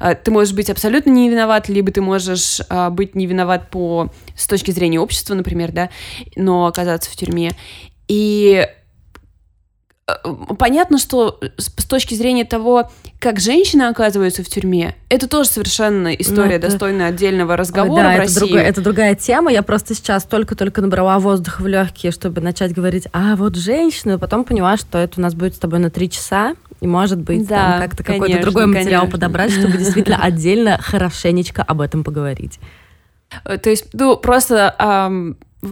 Э, 0.00 0.14
ты 0.14 0.30
можешь 0.30 0.54
быть 0.54 0.70
абсолютно 0.70 1.10
не 1.10 1.28
виноват, 1.28 1.68
либо 1.68 1.90
ты 1.90 2.00
можешь 2.00 2.60
э, 2.68 2.90
быть 2.90 3.14
не 3.14 3.26
виноват 3.26 3.70
по, 3.70 4.10
с 4.36 4.46
точки 4.46 4.70
зрения 4.70 5.00
общества, 5.00 5.34
например, 5.34 5.72
да, 5.72 5.90
но 6.36 6.66
оказаться 6.66 7.10
в 7.10 7.16
тюрьме. 7.16 7.52
И 8.08 8.54
Э, 8.54 8.66
понятно, 10.58 10.98
что 10.98 11.40
с 11.56 11.84
точки 11.84 12.14
зрения 12.14 12.44
того, 12.44 12.90
как 13.18 13.40
женщины 13.40 13.84
оказываются 13.84 14.42
в 14.42 14.48
тюрьме, 14.48 14.94
это 15.08 15.28
тоже 15.28 15.48
совершенно 15.48 16.08
история, 16.14 16.50
ну, 16.50 16.54
это... 16.56 16.68
достойная 16.68 17.08
отдельного 17.08 17.56
разговора 17.56 18.08
Ой, 18.08 18.10
да, 18.10 18.16
в 18.16 18.18
России. 18.18 18.36
Это, 18.36 18.46
другая, 18.46 18.64
это 18.66 18.80
другая 18.82 19.14
тема. 19.14 19.50
Я 19.50 19.62
просто 19.62 19.94
сейчас 19.94 20.24
только-только 20.24 20.82
набрала 20.82 21.18
воздух 21.18 21.60
в 21.60 21.66
легкие, 21.66 22.12
чтобы 22.12 22.42
начать 22.42 22.74
говорить, 22.74 23.08
а 23.12 23.34
вот 23.36 23.56
женщины, 23.56 24.18
потом 24.18 24.44
поняла, 24.44 24.76
что 24.76 24.98
это 24.98 25.20
у 25.20 25.22
нас 25.22 25.34
будет 25.34 25.54
с 25.54 25.58
тобой 25.58 25.78
на 25.78 25.90
три 25.90 26.10
часа, 26.10 26.54
и 26.80 26.86
может 26.86 27.18
быть 27.18 27.48
да, 27.48 27.78
как-то 27.80 28.04
какой-то 28.04 28.42
другой 28.42 28.66
материал 28.66 29.02
конечно. 29.02 29.18
подобрать, 29.18 29.52
чтобы 29.52 29.78
действительно 29.78 30.18
отдельно 30.22 30.78
хорошенечко 30.82 31.62
об 31.62 31.80
этом 31.80 32.04
поговорить. 32.04 32.60
Э, 33.44 33.56
то 33.56 33.70
есть, 33.70 33.86
ну, 33.94 34.18
просто 34.18 34.74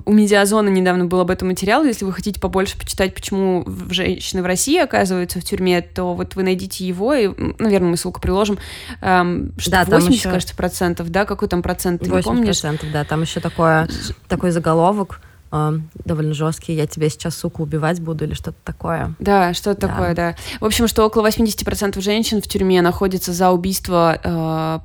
у 0.04 0.12
Медиазона 0.12 0.68
недавно 0.68 1.06
был 1.06 1.20
об 1.20 1.30
этом 1.30 1.49
материал. 1.49 1.84
Если 1.84 2.04
вы 2.04 2.12
хотите 2.12 2.40
побольше 2.40 2.78
почитать, 2.78 3.14
почему 3.14 3.64
женщины 3.90 4.42
в 4.42 4.46
России 4.46 4.78
оказываются 4.78 5.40
в 5.40 5.44
тюрьме, 5.44 5.80
то 5.82 6.14
вот 6.14 6.34
вы 6.34 6.42
найдите 6.42 6.87
его, 6.87 7.14
и, 7.14 7.30
наверное, 7.58 7.90
мы 7.90 7.96
ссылку 7.96 8.20
приложим, 8.20 8.58
эм, 9.00 9.52
что 9.58 9.70
да, 9.70 9.84
80, 9.84 10.12
еще... 10.12 10.30
кажется, 10.30 10.56
процентов, 10.56 11.11
да? 11.11 11.25
Какой 11.25 11.49
там 11.49 11.62
процент, 11.62 12.02
ты 12.02 12.11
80 12.11 12.30
не 12.30 12.37
помнишь? 12.37 12.61
процентов, 12.61 12.92
да. 12.92 13.04
Там 13.04 13.22
еще 13.22 13.40
такое, 13.40 13.88
такой 14.28 14.50
заголовок, 14.50 15.20
э, 15.50 15.78
довольно 16.04 16.34
жесткий, 16.34 16.75
я 16.75 16.87
тебя 16.87 17.08
сейчас, 17.08 17.37
сука, 17.37 17.61
убивать 17.61 18.00
буду 18.00 18.25
или 18.25 18.34
что-то 18.34 18.58
такое. 18.64 19.14
Да, 19.18 19.54
что-то 19.54 19.82
да. 19.82 19.88
такое, 19.88 20.14
да. 20.14 20.37
В 20.61 20.64
общем, 20.64 20.88
что 20.88 21.04
около 21.04 21.26
80% 21.26 22.00
женщин 22.00 22.40
в 22.40 22.46
тюрьме 22.46 22.82
находятся 22.82 23.32
за 23.32 23.50
убийство 23.50 24.18
э, 24.22 24.78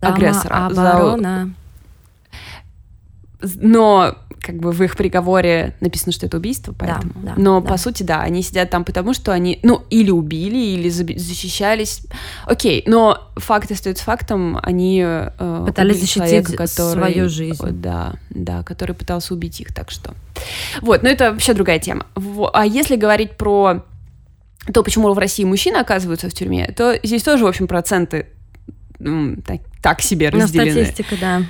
агрессора. 0.00 0.66
Оборона. 0.66 1.44
За... 1.46 1.66
Но 3.60 4.16
как 4.46 4.56
бы 4.58 4.70
в 4.70 4.80
их 4.80 4.96
приговоре 4.96 5.74
написано, 5.80 6.12
что 6.12 6.26
это 6.26 6.36
убийство, 6.36 6.72
поэтому. 6.72 7.12
Да, 7.16 7.34
да, 7.34 7.34
Но 7.36 7.60
да. 7.60 7.68
по 7.68 7.76
сути, 7.76 8.04
да, 8.04 8.20
они 8.20 8.42
сидят 8.42 8.70
там 8.70 8.84
потому, 8.84 9.12
что 9.12 9.32
они, 9.32 9.58
ну, 9.64 9.82
или 9.90 10.12
убили, 10.12 10.56
или 10.56 10.88
защищались. 10.88 12.02
Окей, 12.44 12.84
но 12.86 13.28
факт 13.34 13.72
остается 13.72 14.04
фактом, 14.04 14.58
они 14.62 15.02
э, 15.04 15.64
пытались 15.66 15.96
защитить 16.00 16.22
человека, 16.22 16.52
который, 16.52 16.92
свою 16.92 17.28
жизнь. 17.28 17.66
Да, 17.72 18.14
да, 18.30 18.62
который 18.62 18.94
пытался 18.94 19.34
убить 19.34 19.60
их, 19.60 19.74
так 19.74 19.90
что. 19.90 20.14
Вот, 20.80 21.02
но 21.02 21.08
это 21.08 21.32
вообще 21.32 21.52
другая 21.52 21.80
тема. 21.80 22.06
А 22.52 22.64
если 22.64 22.94
говорить 22.94 23.32
про 23.32 23.82
то, 24.72 24.82
почему 24.84 25.12
в 25.12 25.18
России 25.18 25.42
мужчины 25.42 25.78
оказываются 25.78 26.28
в 26.28 26.34
тюрьме, 26.34 26.72
то 26.76 27.00
здесь 27.02 27.24
тоже, 27.24 27.44
в 27.44 27.48
общем, 27.48 27.66
проценты 27.66 28.28
так, 28.98 29.60
так 29.82 30.00
себе 30.02 30.28
разделены. 30.28 30.66
Но 30.66 30.84
статистика, 30.84 31.16
да. 31.20 31.42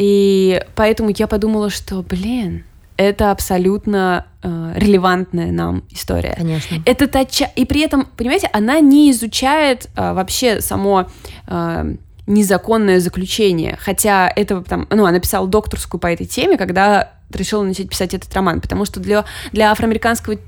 И 0.00 0.64
поэтому 0.76 1.10
я 1.14 1.26
подумала, 1.26 1.68
что, 1.68 2.00
блин, 2.00 2.64
это 2.96 3.30
абсолютно 3.30 4.24
э, 4.42 4.72
релевантная 4.76 5.52
нам 5.52 5.84
история. 5.90 6.34
Конечно. 6.38 6.82
Это 6.86 7.06
та 7.06 7.26
ча... 7.26 7.50
И 7.54 7.66
при 7.66 7.82
этом, 7.82 8.06
понимаете, 8.16 8.48
она 8.54 8.80
не 8.80 9.10
изучает 9.10 9.90
э, 9.94 10.14
вообще 10.14 10.62
само 10.62 11.06
э, 11.46 11.94
незаконное 12.26 12.98
заключение. 12.98 13.76
Хотя 13.78 14.32
это 14.34 14.62
там, 14.62 14.86
ну, 14.88 15.04
она 15.04 15.20
писала 15.20 15.46
докторскую 15.46 16.00
по 16.00 16.06
этой 16.06 16.24
теме, 16.24 16.56
когда 16.56 17.12
решила 17.30 17.62
начать 17.62 17.90
писать 17.90 18.14
этот 18.14 18.32
роман, 18.32 18.62
потому 18.62 18.86
что 18.86 19.00
для, 19.00 19.26
для 19.52 19.70
афроамериканского 19.70 20.38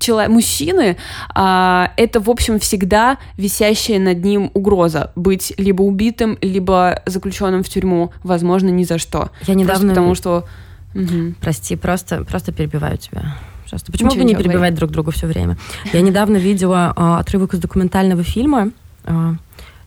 человек, 0.00 0.30
мужчины, 0.30 0.96
а, 1.34 1.92
это, 1.96 2.20
в 2.20 2.28
общем, 2.28 2.58
всегда 2.58 3.18
висящая 3.36 4.00
над 4.00 4.24
ним 4.24 4.50
угроза 4.54 5.12
быть 5.14 5.52
либо 5.56 5.82
убитым, 5.82 6.38
либо 6.40 7.02
заключенным 7.06 7.62
в 7.62 7.68
тюрьму, 7.68 8.12
возможно, 8.24 8.68
ни 8.68 8.84
за 8.84 8.98
что. 8.98 9.30
Я 9.46 9.54
недавно... 9.54 9.72
Просто 9.72 9.88
потому 9.88 10.14
что... 10.14 10.44
Угу. 10.92 11.34
Прости, 11.40 11.76
просто, 11.76 12.24
просто 12.24 12.52
перебиваю 12.52 12.98
тебя. 12.98 13.36
Пожалуйста. 13.62 13.92
Почему 13.92 14.10
бы 14.10 14.24
не 14.24 14.34
перебивать 14.34 14.54
говори. 14.54 14.76
друг 14.76 14.90
друга 14.90 15.12
все 15.12 15.28
время? 15.28 15.56
Я 15.92 16.00
недавно 16.00 16.36
видела 16.36 16.92
а, 16.96 17.20
отрывок 17.20 17.54
из 17.54 17.60
документального 17.60 18.24
фильма. 18.24 18.72
А, 19.04 19.34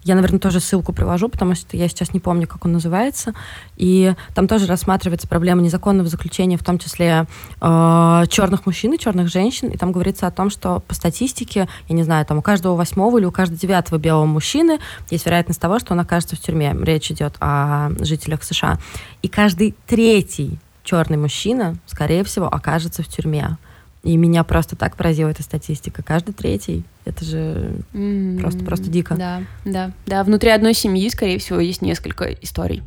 Я, 0.03 0.15
наверное, 0.15 0.39
тоже 0.39 0.59
ссылку 0.59 0.93
привожу, 0.93 1.29
потому 1.29 1.55
что 1.55 1.77
я 1.77 1.87
сейчас 1.87 2.13
не 2.13 2.19
помню, 2.19 2.47
как 2.47 2.65
он 2.65 2.73
называется. 2.73 3.33
И 3.77 4.13
там 4.33 4.47
тоже 4.47 4.65
рассматривается 4.65 5.27
проблема 5.27 5.61
незаконного 5.61 6.09
заключения, 6.09 6.57
в 6.57 6.63
том 6.63 6.77
числе 6.77 7.25
э, 7.61 8.23
черных 8.29 8.65
мужчин 8.65 8.93
и 8.93 8.99
черных 8.99 9.29
женщин. 9.29 9.69
И 9.69 9.77
там 9.77 9.91
говорится 9.91 10.27
о 10.27 10.31
том, 10.31 10.49
что 10.49 10.81
по 10.87 10.93
статистике, 10.93 11.67
я 11.87 11.95
не 11.95 12.03
знаю, 12.03 12.25
там 12.25 12.37
у 12.37 12.41
каждого 12.41 12.75
восьмого 12.75 13.17
или 13.17 13.25
у 13.25 13.31
каждого 13.31 13.59
девятого 13.59 13.97
белого 13.97 14.25
мужчины 14.25 14.79
есть 15.09 15.25
вероятность 15.25 15.61
того, 15.61 15.79
что 15.79 15.93
он 15.93 15.99
окажется 15.99 16.35
в 16.35 16.39
тюрьме. 16.39 16.75
Речь 16.81 17.11
идет 17.11 17.35
о 17.39 17.91
жителях 17.99 18.43
США. 18.43 18.77
И 19.21 19.27
каждый 19.27 19.75
третий 19.87 20.59
черный 20.83 21.17
мужчина, 21.17 21.75
скорее 21.85 22.23
всего, 22.23 22.47
окажется 22.47 23.03
в 23.03 23.07
тюрьме. 23.07 23.57
И 24.03 24.17
меня 24.17 24.43
просто 24.43 24.75
так 24.75 24.97
поразила 24.97 25.29
эта 25.29 25.43
статистика. 25.43 26.03
Каждый 26.03 26.33
третий. 26.33 26.83
Это 27.05 27.23
же 27.25 27.81
mm-hmm. 27.93 28.39
просто, 28.39 28.63
просто 28.63 28.89
дико. 28.89 29.15
Да, 29.15 29.43
да, 29.63 29.91
да. 30.05 30.23
Внутри 30.23 30.49
одной 30.51 30.73
семьи, 30.73 31.09
скорее 31.09 31.37
всего, 31.37 31.59
есть 31.59 31.81
несколько 31.81 32.25
историй. 32.25 32.81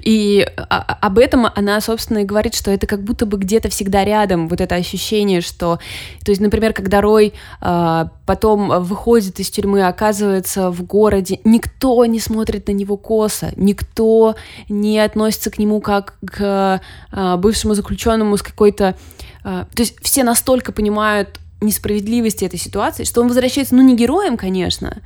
И 0.00 0.46
а, 0.56 0.64
а, 0.70 1.06
об 1.06 1.18
этом 1.18 1.46
она, 1.54 1.80
собственно, 1.80 2.18
и 2.18 2.24
говорит, 2.24 2.54
что 2.54 2.70
это 2.70 2.86
как 2.86 3.02
будто 3.02 3.24
бы 3.24 3.38
где-то 3.38 3.68
всегда 3.70 4.04
рядом, 4.04 4.48
вот 4.48 4.60
это 4.60 4.74
ощущение, 4.74 5.42
что... 5.42 5.78
То 6.24 6.32
есть, 6.32 6.40
например, 6.40 6.72
когда 6.72 7.00
Рой 7.00 7.32
а, 7.60 8.10
потом 8.26 8.82
выходит 8.82 9.40
из 9.40 9.50
тюрьмы, 9.50 9.86
оказывается 9.86 10.70
в 10.70 10.82
городе, 10.84 11.40
никто 11.44 12.04
не 12.06 12.20
смотрит 12.20 12.68
на 12.68 12.72
него 12.72 12.96
косо, 12.96 13.52
никто 13.56 14.36
не 14.68 14.98
относится 14.98 15.50
к 15.50 15.58
нему 15.58 15.80
как 15.80 16.14
к 16.26 16.80
а, 17.10 17.36
бывшему 17.38 17.74
заключенному 17.74 18.36
с 18.36 18.42
какой-то 18.42 18.96
то 19.42 19.66
есть 19.78 19.96
все 20.02 20.24
настолько 20.24 20.72
понимают 20.72 21.40
несправедливости 21.60 22.44
этой 22.44 22.58
ситуации, 22.58 23.04
что 23.04 23.20
он 23.20 23.28
возвращается, 23.28 23.74
ну, 23.74 23.82
не 23.82 23.96
героем, 23.96 24.36
конечно, 24.36 25.02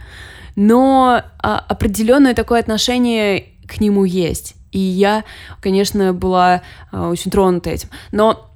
но 0.56 1.22
а, 1.38 1.58
определенное 1.68 2.34
такое 2.34 2.60
отношение 2.60 3.50
к 3.66 3.80
нему 3.80 4.04
есть. 4.04 4.54
И 4.72 4.78
я, 4.78 5.24
конечно, 5.60 6.12
была 6.12 6.62
а, 6.90 7.10
очень 7.10 7.30
тронута 7.30 7.70
этим. 7.70 7.90
Но 8.10 8.50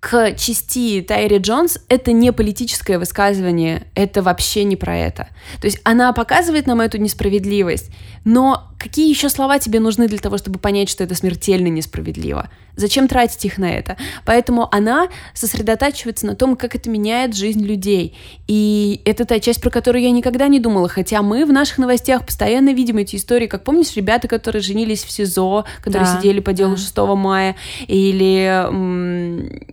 к 0.00 0.34
части 0.36 1.04
Тайри 1.06 1.38
Джонс 1.38 1.78
это 1.88 2.12
не 2.12 2.32
политическое 2.32 2.98
высказывание, 2.98 3.86
это 3.94 4.22
вообще 4.22 4.62
не 4.64 4.76
про 4.76 4.96
это. 4.96 5.28
То 5.60 5.66
есть 5.66 5.80
она 5.82 6.12
показывает 6.12 6.66
нам 6.66 6.80
эту 6.80 6.98
несправедливость, 6.98 7.90
но 8.24 8.68
какие 8.78 9.08
еще 9.08 9.28
слова 9.28 9.58
тебе 9.58 9.80
нужны 9.80 10.06
для 10.06 10.18
того, 10.18 10.38
чтобы 10.38 10.60
понять, 10.60 10.88
что 10.88 11.02
это 11.02 11.16
смертельно 11.16 11.66
несправедливо? 11.66 12.48
Зачем 12.76 13.08
тратить 13.08 13.44
их 13.44 13.58
на 13.58 13.68
это? 13.68 13.96
Поэтому 14.24 14.72
она 14.72 15.08
сосредотачивается 15.34 16.26
на 16.26 16.36
том, 16.36 16.54
как 16.54 16.76
это 16.76 16.88
меняет 16.88 17.34
жизнь 17.34 17.64
людей. 17.64 18.16
И 18.46 19.00
это 19.04 19.24
та 19.24 19.40
часть, 19.40 19.60
про 19.60 19.70
которую 19.70 20.02
я 20.04 20.12
никогда 20.12 20.46
не 20.46 20.60
думала, 20.60 20.88
хотя 20.88 21.22
мы 21.22 21.44
в 21.44 21.52
наших 21.52 21.78
новостях 21.78 22.24
постоянно 22.24 22.72
видим 22.72 22.98
эти 22.98 23.16
истории, 23.16 23.48
как 23.48 23.64
помнишь, 23.64 23.96
ребята, 23.96 24.28
которые 24.28 24.62
женились 24.62 25.02
в 25.02 25.10
СИЗО, 25.10 25.64
которые 25.82 26.08
да, 26.08 26.16
сидели 26.20 26.38
по 26.38 26.52
делу 26.52 26.76
да. 26.76 26.80
6 26.80 26.96
мая, 27.16 27.56
или 27.88 29.68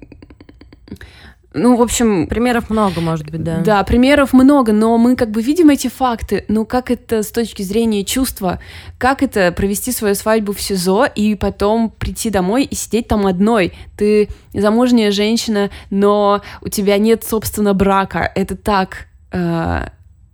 ну, 1.56 1.78
в 1.78 1.82
общем... 1.82 2.28
Примеров 2.28 2.70
много, 2.70 3.00
может 3.00 3.30
быть, 3.32 3.42
да. 3.42 3.60
Да, 3.60 3.84
примеров 3.84 4.34
много, 4.34 4.74
но 4.74 4.98
мы 4.98 5.16
как 5.16 5.32
бы 5.32 5.42
видим 5.42 5.70
эти 5.70 5.88
факты. 5.88 6.44
Ну, 6.50 6.66
как 6.66 6.92
это 6.92 7.24
с 7.24 7.32
точки 7.32 7.62
зрения 7.64 8.04
чувства? 8.04 8.60
Как 8.98 9.24
это 9.24 9.52
провести 9.54 9.94
свою 9.94 10.16
свадьбу 10.16 10.52
в 10.52 10.62
СИЗО 10.62 11.06
и 11.06 11.36
потом 11.36 11.90
прийти 11.90 12.30
домой 12.30 12.66
и 12.66 12.76
сидеть 12.76 13.08
там 13.08 13.26
одной? 13.26 13.74
Ты 13.96 14.28
замужняя 14.54 15.12
женщина, 15.12 15.70
но 15.90 16.42
у 16.62 16.68
тебя 16.68 16.98
нет, 16.98 17.24
собственно, 17.24 17.74
брака. 17.74 18.30
Это 18.36 18.58
так... 18.58 19.08
Э, 19.32 19.88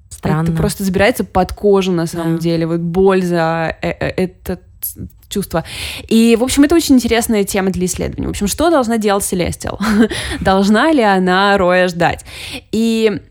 Странно. 0.09 0.43
Это 0.49 0.51
просто 0.53 0.83
забирается 0.83 1.23
под 1.23 1.53
кожу, 1.53 1.91
на 1.91 2.07
самом 2.07 2.35
да. 2.35 2.41
деле. 2.41 2.65
Вот 2.65 2.79
боль 2.79 3.23
за 3.23 3.75
э, 3.81 3.89
э, 3.91 4.07
этот 4.17 4.61
чувства. 5.29 5.63
И, 6.07 6.35
в 6.35 6.43
общем, 6.43 6.63
это 6.63 6.75
очень 6.75 6.95
интересная 6.95 7.43
тема 7.43 7.71
для 7.71 7.85
исследования. 7.85 8.27
В 8.27 8.31
общем, 8.31 8.47
что 8.47 8.69
должна 8.69 8.97
делать 8.97 9.23
Селестиал? 9.23 9.79
Должна 10.41 10.91
ли 10.91 11.01
она 11.01 11.57
Роя 11.57 11.87
ждать? 11.87 12.25
И 12.71 13.21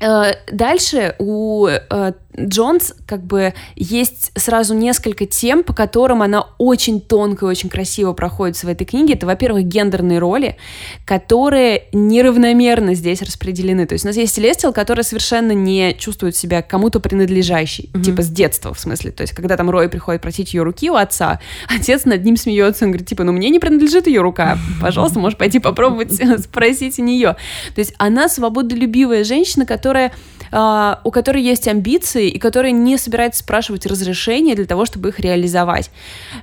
э, 0.00 0.32
Дальше 0.52 1.14
у 1.18 1.66
э, 1.66 2.12
Джонс 2.38 2.94
как 3.06 3.24
бы 3.24 3.54
есть 3.76 4.32
сразу 4.36 4.74
несколько 4.74 5.26
тем, 5.26 5.62
по 5.62 5.72
которым 5.72 6.22
она 6.22 6.46
очень 6.58 7.00
тонко 7.00 7.46
и 7.46 7.48
очень 7.48 7.68
красиво 7.68 8.12
проходит 8.12 8.56
в 8.56 8.68
этой 8.68 8.84
книге. 8.84 9.14
Это, 9.14 9.26
во-первых, 9.26 9.64
гендерные 9.64 10.18
роли, 10.18 10.56
которые 11.04 11.84
неравномерно 11.92 12.94
здесь 12.94 13.22
распределены. 13.22 13.86
То 13.86 13.92
есть 13.92 14.04
у 14.04 14.08
нас 14.08 14.16
есть 14.16 14.34
Селестил, 14.34 14.72
который 14.72 15.04
совершенно 15.04 15.52
не 15.52 15.94
чувствует 15.94 16.36
себя 16.36 16.62
кому-то 16.62 17.00
принадлежащей, 17.00 17.90
mm-hmm. 17.92 18.02
типа 18.02 18.22
с 18.22 18.28
детства 18.28 18.74
в 18.74 18.80
смысле. 18.80 19.12
То 19.12 19.22
есть 19.22 19.32
когда 19.32 19.56
там 19.56 19.70
Рой 19.70 19.88
приходит 19.88 20.22
просить 20.22 20.54
ее 20.54 20.62
руки 20.62 20.90
у 20.90 20.94
отца, 20.94 21.40
отец 21.68 22.04
над 22.04 22.24
ним 22.24 22.36
смеется, 22.36 22.84
он 22.84 22.90
говорит, 22.90 23.08
типа, 23.08 23.24
ну 23.24 23.32
мне 23.32 23.50
не 23.50 23.58
принадлежит 23.58 24.06
ее 24.06 24.22
рука, 24.22 24.58
пожалуйста, 24.80 25.18
можешь 25.18 25.38
пойти 25.38 25.60
попробовать 25.60 26.12
спросить 26.42 26.98
у 26.98 27.02
нее. 27.02 27.36
То 27.74 27.78
есть 27.78 27.94
она 27.98 28.28
свободолюбивая 28.28 29.24
женщина, 29.24 29.66
которая 29.66 30.12
а, 30.52 31.00
у 31.04 31.10
которой 31.10 31.42
есть 31.42 31.68
амбиции 31.68 32.28
и 32.28 32.38
которая 32.38 32.72
не 32.72 32.96
собирается 32.96 33.40
спрашивать 33.40 33.86
разрешения 33.86 34.54
для 34.54 34.66
того, 34.66 34.84
чтобы 34.84 35.10
их 35.10 35.20
реализовать. 35.20 35.90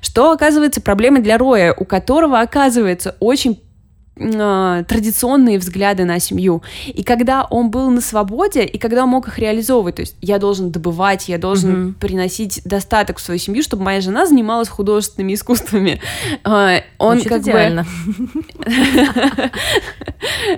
Что 0.01 0.31
оказывается 0.31 0.81
проблемой 0.81 1.21
для 1.21 1.37
Роя, 1.37 1.73
у 1.73 1.85
которого 1.85 2.39
оказывается 2.39 3.15
очень 3.19 3.61
а, 4.21 4.83
традиционные 4.83 5.57
взгляды 5.59 6.05
на 6.05 6.19
семью. 6.19 6.61
И 6.87 7.03
когда 7.03 7.43
он 7.43 7.71
был 7.71 7.89
на 7.89 8.01
свободе, 8.01 8.63
и 8.63 8.77
когда 8.77 9.03
он 9.03 9.09
мог 9.09 9.27
их 9.27 9.39
реализовывать, 9.39 9.95
то 9.95 10.01
есть 10.01 10.15
я 10.21 10.37
должен 10.37 10.71
добывать, 10.71 11.29
я 11.29 11.37
должен 11.37 11.71
mm-hmm. 11.71 11.93
приносить 11.95 12.61
достаток 12.65 13.17
в 13.17 13.21
свою 13.21 13.39
семью, 13.39 13.63
чтобы 13.63 13.83
моя 13.83 14.01
жена 14.01 14.25
занималась 14.25 14.69
художественными 14.69 15.33
искусствами. 15.33 16.01
А, 16.43 16.81
он 16.97 17.13
Значит, 17.13 17.29
как 17.29 17.41
идеально. 17.41 17.83
бы... 17.83 18.61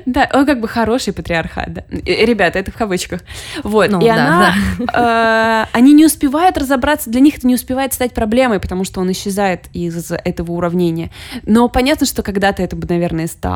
Да, 0.06 0.30
он 0.34 0.45
как 0.45 0.60
бы 0.60 0.67
хороший 0.67 1.13
патриархат. 1.13 1.73
Да. 1.73 1.84
Ребята, 2.06 2.60
это 2.60 2.71
в 2.71 2.76
кавычках. 2.76 3.21
Вот. 3.63 3.89
Ну, 3.89 4.02
и 4.02 4.08
она... 4.08 4.54
Э, 4.93 5.65
они 5.71 5.93
не 5.93 6.06
успевают 6.06 6.58
разобраться, 6.58 7.10
для 7.10 7.21
них 7.21 7.38
это 7.38 7.47
не 7.47 7.56
успевает 7.56 7.93
стать 7.93 8.13
проблемой, 8.13 8.60
потому 8.60 8.84
что 8.84 8.99
он 9.02 9.12
исчезает 9.12 9.65
из 9.73 10.12
этого 10.12 10.52
уравнения. 10.52 11.12
Но 11.45 11.69
понятно, 11.69 12.06
что 12.06 12.23
когда-то 12.23 12.62
это 12.62 12.76
бы, 12.76 12.88
наверное, 12.88 13.28
стало. 13.28 13.53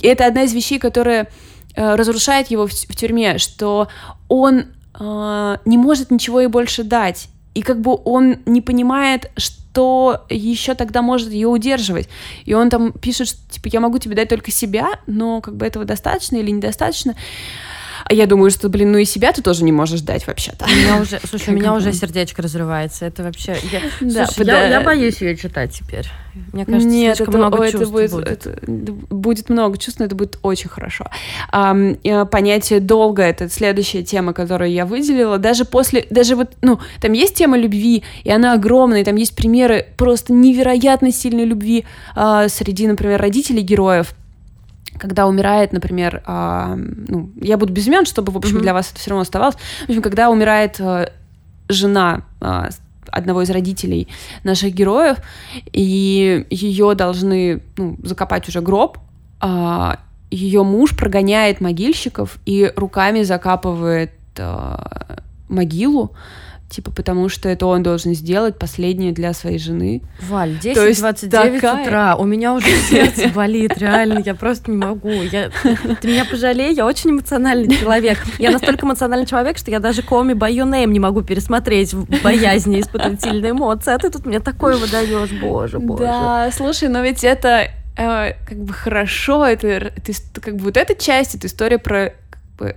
И 0.00 0.06
это 0.06 0.26
одна 0.26 0.42
из 0.42 0.52
вещей, 0.52 0.78
которая 0.78 1.28
э, 1.74 1.94
разрушает 1.94 2.48
его 2.48 2.66
в 2.66 2.96
тюрьме, 2.96 3.38
что 3.38 3.88
он 4.28 4.66
э, 4.98 5.56
не 5.64 5.78
может 5.78 6.10
ничего 6.10 6.40
ей 6.40 6.48
больше 6.48 6.84
дать. 6.84 7.28
И 7.54 7.62
как 7.62 7.80
бы 7.80 7.96
он 8.04 8.38
не 8.46 8.60
понимает, 8.60 9.30
что 9.36 10.24
еще 10.28 10.74
тогда 10.74 11.02
может 11.02 11.30
ее 11.30 11.48
удерживать. 11.48 12.08
И 12.44 12.54
он 12.54 12.68
там 12.70 12.92
пишет, 12.92 13.28
что 13.28 13.38
типа 13.50 13.68
я 13.68 13.80
могу 13.80 13.98
тебе 13.98 14.16
дать 14.16 14.28
только 14.28 14.50
себя, 14.50 14.88
но 15.06 15.40
как 15.40 15.56
бы 15.56 15.66
этого 15.66 15.84
достаточно 15.84 16.36
или 16.36 16.50
недостаточно. 16.50 17.14
А 18.04 18.12
я 18.12 18.26
думаю, 18.26 18.50
что, 18.50 18.68
блин, 18.68 18.92
ну 18.92 18.98
и 18.98 19.04
себя 19.04 19.32
ты 19.32 19.40
тоже 19.40 19.64
не 19.64 19.72
можешь 19.72 20.02
дать 20.02 20.26
вообще-то. 20.26 20.66
У 20.66 20.68
меня 20.68 21.00
уже, 21.00 21.20
слушай, 21.28 21.50
у 21.50 21.56
меня 21.56 21.72
уже 21.74 21.92
сердечко 21.92 22.42
разрывается. 22.42 23.06
Это 23.06 23.22
вообще... 23.22 23.56
Я, 23.72 23.80
да, 24.00 24.26
слушай. 24.26 24.46
Я, 24.46 24.68
я 24.68 24.80
боюсь 24.82 25.20
ее 25.22 25.36
читать 25.36 25.72
теперь. 25.72 26.06
Мне 26.52 26.66
кажется, 26.66 26.88
Нет, 26.88 27.20
это, 27.20 27.30
много 27.30 27.62
это 27.62 27.72
чувств 27.72 27.92
будет, 27.92 28.10
будет. 28.10 28.28
Это, 28.28 28.60
будет 28.62 29.48
много 29.48 29.78
чувств, 29.78 30.00
но 30.00 30.06
это 30.06 30.14
будет 30.14 30.38
очень 30.42 30.68
хорошо. 30.68 31.06
А, 31.50 31.74
понятие 32.26 32.80
долга— 32.80 33.22
это 33.24 33.48
следующая 33.48 34.02
тема, 34.02 34.34
которую 34.34 34.70
я 34.70 34.84
выделила. 34.84 35.38
Даже 35.38 35.64
после... 35.64 36.06
Даже 36.10 36.36
вот, 36.36 36.52
ну, 36.60 36.80
там 37.00 37.12
есть 37.12 37.34
тема 37.34 37.56
любви, 37.56 38.02
и 38.24 38.30
она 38.30 38.52
огромная, 38.52 39.00
и 39.00 39.04
там 39.04 39.16
есть 39.16 39.34
примеры 39.34 39.86
просто 39.96 40.32
невероятно 40.32 41.10
сильной 41.10 41.44
любви 41.44 41.84
а, 42.14 42.48
среди, 42.48 42.86
например, 42.86 43.20
родителей 43.20 43.62
героев 43.62 44.14
когда 44.98 45.26
умирает, 45.26 45.72
например, 45.72 46.22
э, 46.26 46.74
ну, 46.76 47.30
я 47.40 47.56
буду 47.56 47.72
без 47.72 47.86
имен, 47.86 48.04
чтобы, 48.06 48.32
в 48.32 48.36
общем, 48.36 48.56
mm-hmm. 48.56 48.62
для 48.62 48.74
вас 48.74 48.90
это 48.90 49.00
все 49.00 49.10
равно 49.10 49.22
оставалось. 49.22 49.56
В 49.86 49.88
общем, 49.88 50.02
когда 50.02 50.30
умирает 50.30 50.80
э, 50.80 51.10
жена 51.68 52.22
э, 52.40 52.68
одного 53.10 53.42
из 53.42 53.50
родителей 53.50 54.08
наших 54.42 54.74
героев, 54.74 55.18
и 55.72 56.46
ее 56.50 56.94
должны 56.94 57.62
ну, 57.76 57.96
закопать 58.02 58.48
уже 58.48 58.60
гроб, 58.60 58.98
э, 59.42 59.94
ее 60.30 60.64
муж 60.64 60.96
прогоняет 60.96 61.60
могильщиков 61.60 62.38
и 62.44 62.72
руками 62.76 63.22
закапывает 63.22 64.12
э, 64.36 64.76
могилу, 65.48 66.12
типа, 66.74 66.90
потому 66.90 67.28
что 67.28 67.48
это 67.48 67.66
он 67.66 67.82
должен 67.82 68.14
сделать 68.14 68.58
последнее 68.58 69.12
для 69.12 69.32
своей 69.32 69.58
жены. 69.58 70.02
Валь, 70.20 70.58
10-29 70.60 71.30
такая... 71.30 71.82
утра, 71.82 72.16
у 72.16 72.24
меня 72.24 72.52
уже 72.54 72.66
сердце 72.90 73.28
болит, 73.28 73.78
реально, 73.78 74.20
я 74.24 74.34
просто 74.34 74.70
не 74.70 74.76
могу. 74.76 75.10
Я... 75.10 75.50
Ты 76.00 76.08
меня 76.08 76.24
пожалей, 76.24 76.74
я 76.74 76.84
очень 76.86 77.10
эмоциональный 77.10 77.76
человек. 77.76 78.18
Я 78.38 78.50
настолько 78.50 78.86
эмоциональный 78.86 79.26
человек, 79.26 79.58
что 79.58 79.70
я 79.70 79.78
даже 79.78 80.02
Коми 80.02 80.32
by 80.32 80.50
Your 80.50 80.68
Name 80.68 80.88
не 80.88 81.00
могу 81.00 81.22
пересмотреть 81.22 81.94
в 81.94 82.22
боязни 82.22 82.80
испытывать 82.80 83.22
сильные 83.22 83.52
эмоции, 83.52 83.94
а 83.94 83.98
ты 83.98 84.10
тут 84.10 84.26
мне 84.26 84.40
такое 84.40 84.76
выдаешь, 84.76 85.30
боже, 85.40 85.78
боже. 85.78 86.02
Да, 86.02 86.50
слушай, 86.52 86.88
но 86.88 87.02
ведь 87.02 87.22
это 87.22 87.70
э, 87.96 88.32
как 88.46 88.58
бы 88.58 88.72
хорошо, 88.72 89.46
это, 89.46 89.68
это 89.68 90.40
как 90.40 90.56
бы 90.56 90.64
вот 90.64 90.76
эта 90.76 90.94
часть, 90.94 91.36
это 91.36 91.46
история 91.46 91.78
про 91.78 92.14
как 92.30 92.40
бы, 92.58 92.76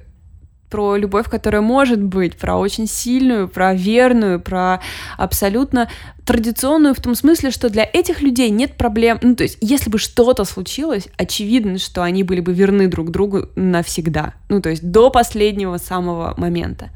про 0.70 0.96
любовь, 0.96 1.30
которая 1.30 1.62
может 1.62 2.02
быть, 2.02 2.38
про 2.38 2.58
очень 2.58 2.88
сильную, 2.88 3.48
про 3.48 3.74
верную, 3.74 4.40
про 4.40 4.82
абсолютно 5.18 5.90
традиционную 6.26 6.94
в 6.94 7.00
том 7.00 7.16
смысле, 7.16 7.52
что 7.52 7.70
для 7.70 7.90
этих 7.92 8.22
людей 8.22 8.50
нет 8.50 8.76
проблем. 8.76 9.18
Ну, 9.22 9.36
то 9.36 9.44
есть, 9.44 9.58
если 9.62 9.90
бы 9.90 9.98
что-то 9.98 10.44
случилось, 10.44 11.08
очевидно, 11.18 11.78
что 11.78 12.04
они 12.04 12.24
были 12.24 12.42
бы 12.42 12.54
верны 12.54 12.88
друг 12.88 13.12
другу 13.12 13.48
навсегда. 13.56 14.34
Ну, 14.50 14.62
то 14.62 14.70
есть, 14.70 14.84
до 14.90 15.10
последнего 15.10 15.78
самого 15.78 16.34
момента 16.38 16.90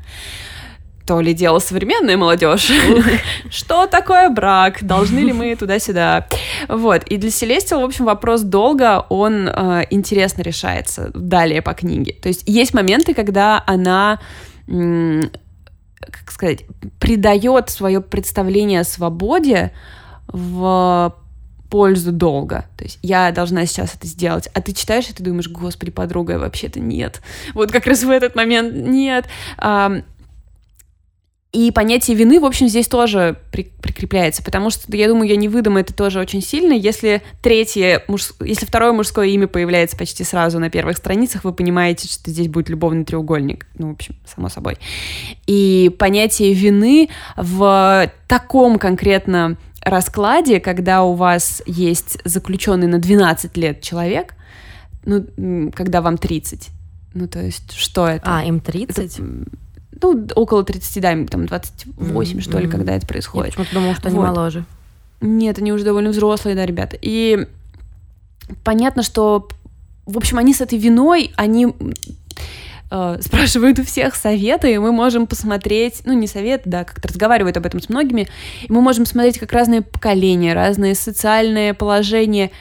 то 1.06 1.20
ли 1.22 1.34
дело 1.34 1.60
современная 1.60 2.18
молодежь. 2.18 2.72
Что 3.50 3.88
такое 3.88 4.30
брак? 4.30 4.84
Должны 4.84 5.20
ли 5.20 5.34
мы 5.34 5.56
туда-сюда? 5.60 6.28
Вот. 6.68 7.04
И 7.04 7.18
для 7.18 7.32
Селестил, 7.32 7.82
в 7.82 7.86
общем, 7.86 8.06
вопрос 8.06 8.42
долго, 8.42 9.06
он 9.10 9.48
э, 9.48 9.86
интересно 9.90 10.42
решается 10.42 11.12
далее 11.14 11.62
по 11.62 11.74
книге. 11.74 12.14
То 12.22 12.30
есть 12.30 12.44
есть 12.46 12.74
моменты, 12.74 13.14
когда 13.14 13.64
она 13.66 14.20
как 14.68 16.32
сказать, 16.32 16.66
придает 17.00 17.70
свое 17.70 18.02
представление 18.02 18.82
о 18.82 18.84
свободе 18.86 19.72
в 20.28 21.14
пользу 21.72 22.12
долга. 22.12 22.66
То 22.78 22.84
есть 22.84 23.00
я 23.02 23.32
должна 23.32 23.66
сейчас 23.66 23.96
это 23.96 24.06
сделать. 24.06 24.50
А 24.54 24.62
ты 24.62 24.74
читаешь 24.74 25.10
и 25.10 25.14
ты 25.14 25.24
думаешь, 25.24 25.48
господи, 25.48 25.90
подруга, 25.90 26.38
вообще-то 26.38 26.82
нет. 26.82 27.22
Вот 27.54 27.72
как 27.72 27.88
раз 27.88 28.04
в 28.04 28.10
этот 28.10 28.36
момент 28.36 28.74
нет. 28.76 29.26
И 31.52 31.70
понятие 31.72 32.16
вины, 32.16 32.40
в 32.40 32.46
общем, 32.46 32.70
здесь 32.70 32.88
тоже 32.88 33.38
при, 33.52 33.64
прикрепляется, 33.64 34.42
потому 34.42 34.70
что, 34.70 34.96
я 34.96 35.10
думаю, 35.10 35.28
я 35.28 35.36
не 35.36 35.50
выдам 35.50 35.76
это 35.76 35.94
тоже 35.94 36.20
очень 36.20 36.42
сильно. 36.42 36.72
Если 36.72 37.22
третье, 37.42 38.06
муж... 38.08 38.32
если 38.40 38.66
второе 38.66 38.94
мужское 38.94 39.28
имя 39.28 39.48
появляется 39.48 39.98
почти 39.98 40.24
сразу 40.24 40.60
на 40.60 40.70
первых 40.70 40.96
страницах, 40.96 41.44
вы 41.44 41.52
понимаете, 41.52 42.08
что 42.08 42.32
здесь 42.32 42.48
будет 42.48 42.70
любовный 42.70 43.04
треугольник. 43.04 43.68
Ну, 43.78 43.90
в 43.90 43.92
общем, 43.92 44.16
само 44.26 44.48
собой. 44.48 44.78
И 45.46 45.94
понятие 46.00 46.54
вины 46.54 47.10
в 47.36 48.10
таком 48.30 48.80
конкретно 48.80 49.58
раскладе, 49.82 50.62
когда 50.62 51.04
у 51.04 51.16
вас 51.16 51.62
есть 51.66 52.18
заключенный 52.24 52.88
на 52.88 53.00
12 53.00 53.58
лет 53.58 53.82
человек, 53.82 54.36
ну, 55.04 55.72
когда 55.74 56.02
вам 56.02 56.18
30, 56.18 56.70
ну, 57.14 57.28
то 57.28 57.42
есть, 57.42 57.74
что 57.74 58.08
это? 58.08 58.24
А, 58.26 58.46
им 58.46 58.62
30? 58.62 59.20
Это, 59.20 59.24
ну, 60.02 60.28
около 60.36 60.64
30, 60.64 61.02
да, 61.02 61.10
там 61.28 61.46
28, 61.46 62.38
mm-hmm. 62.38 62.42
что 62.42 62.60
ли, 62.60 62.68
когда 62.68 62.96
это 62.96 63.06
происходит. 63.08 63.56
Я 63.58 63.64
почему-то 63.64 63.74
думала, 63.74 63.96
что 63.96 64.10
вот. 64.10 64.18
они 64.18 64.28
моложе. 64.28 64.66
Нет, 65.22 65.60
они 65.60 65.72
уже 65.72 65.84
довольно 65.84 66.10
взрослые, 66.10 66.56
да, 66.56 66.66
ребята. 66.66 66.98
И 67.00 67.48
понятно, 68.64 69.04
что, 69.04 69.48
в 70.06 70.18
общем, 70.18 70.40
они 70.40 70.54
с 70.54 70.62
этой 70.62 70.80
виной, 70.80 71.32
они 71.36 71.76
э, 72.90 73.18
спрашивают 73.22 73.80
у 73.80 73.84
всех 73.84 74.16
советы, 74.16 74.74
и 74.74 74.78
мы 74.78 74.92
можем 74.92 75.28
посмотреть, 75.28 76.02
ну, 76.06 76.14
не 76.14 76.28
советы, 76.28 76.64
да, 76.66 76.84
как-то 76.84 77.08
разговаривают 77.08 77.58
об 77.58 77.66
этом 77.66 77.82
с 77.82 77.90
многими, 77.90 78.28
и 78.64 78.72
мы 78.72 78.82
можем 78.82 79.06
смотреть, 79.06 79.40
как 79.40 79.52
разные 79.52 79.82
поколения, 79.82 80.54
разные 80.54 80.96
социальные 80.96 81.74
положения 81.74 82.52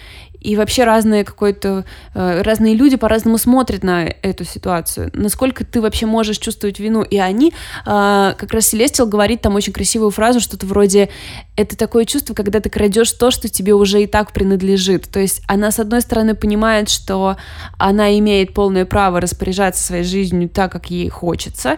и 0.40 0.56
вообще 0.56 0.84
разные 0.84 1.24
какой-то 1.24 1.84
э, 2.14 2.42
разные 2.42 2.74
люди 2.74 2.96
по-разному 2.96 3.38
смотрят 3.38 3.82
на 3.84 4.04
эту 4.22 4.44
ситуацию. 4.44 5.10
Насколько 5.12 5.64
ты 5.64 5.80
вообще 5.80 6.06
можешь 6.06 6.38
чувствовать 6.38 6.78
вину? 6.78 7.02
И 7.02 7.18
они, 7.18 7.52
э, 7.84 8.34
как 8.36 8.52
раз 8.52 8.66
Селестил 8.66 9.06
говорит 9.06 9.42
там 9.42 9.54
очень 9.54 9.72
красивую 9.72 10.10
фразу, 10.10 10.40
что-то 10.40 10.66
вроде 10.66 11.10
это 11.56 11.76
такое 11.76 12.06
чувство, 12.06 12.34
когда 12.34 12.60
ты 12.60 12.70
крадешь 12.70 13.12
то, 13.12 13.30
что 13.30 13.48
тебе 13.48 13.74
уже 13.74 14.02
и 14.02 14.06
так 14.06 14.32
принадлежит. 14.32 15.08
То 15.10 15.20
есть 15.20 15.42
она, 15.46 15.70
с 15.70 15.78
одной 15.78 16.00
стороны, 16.00 16.34
понимает, 16.34 16.88
что 16.88 17.36
она 17.76 18.18
имеет 18.18 18.54
полное 18.54 18.86
право 18.86 19.20
распоряжаться 19.20 19.84
своей 19.84 20.04
жизнью 20.04 20.48
так, 20.48 20.72
как 20.72 20.90
ей 20.90 21.08
хочется, 21.10 21.76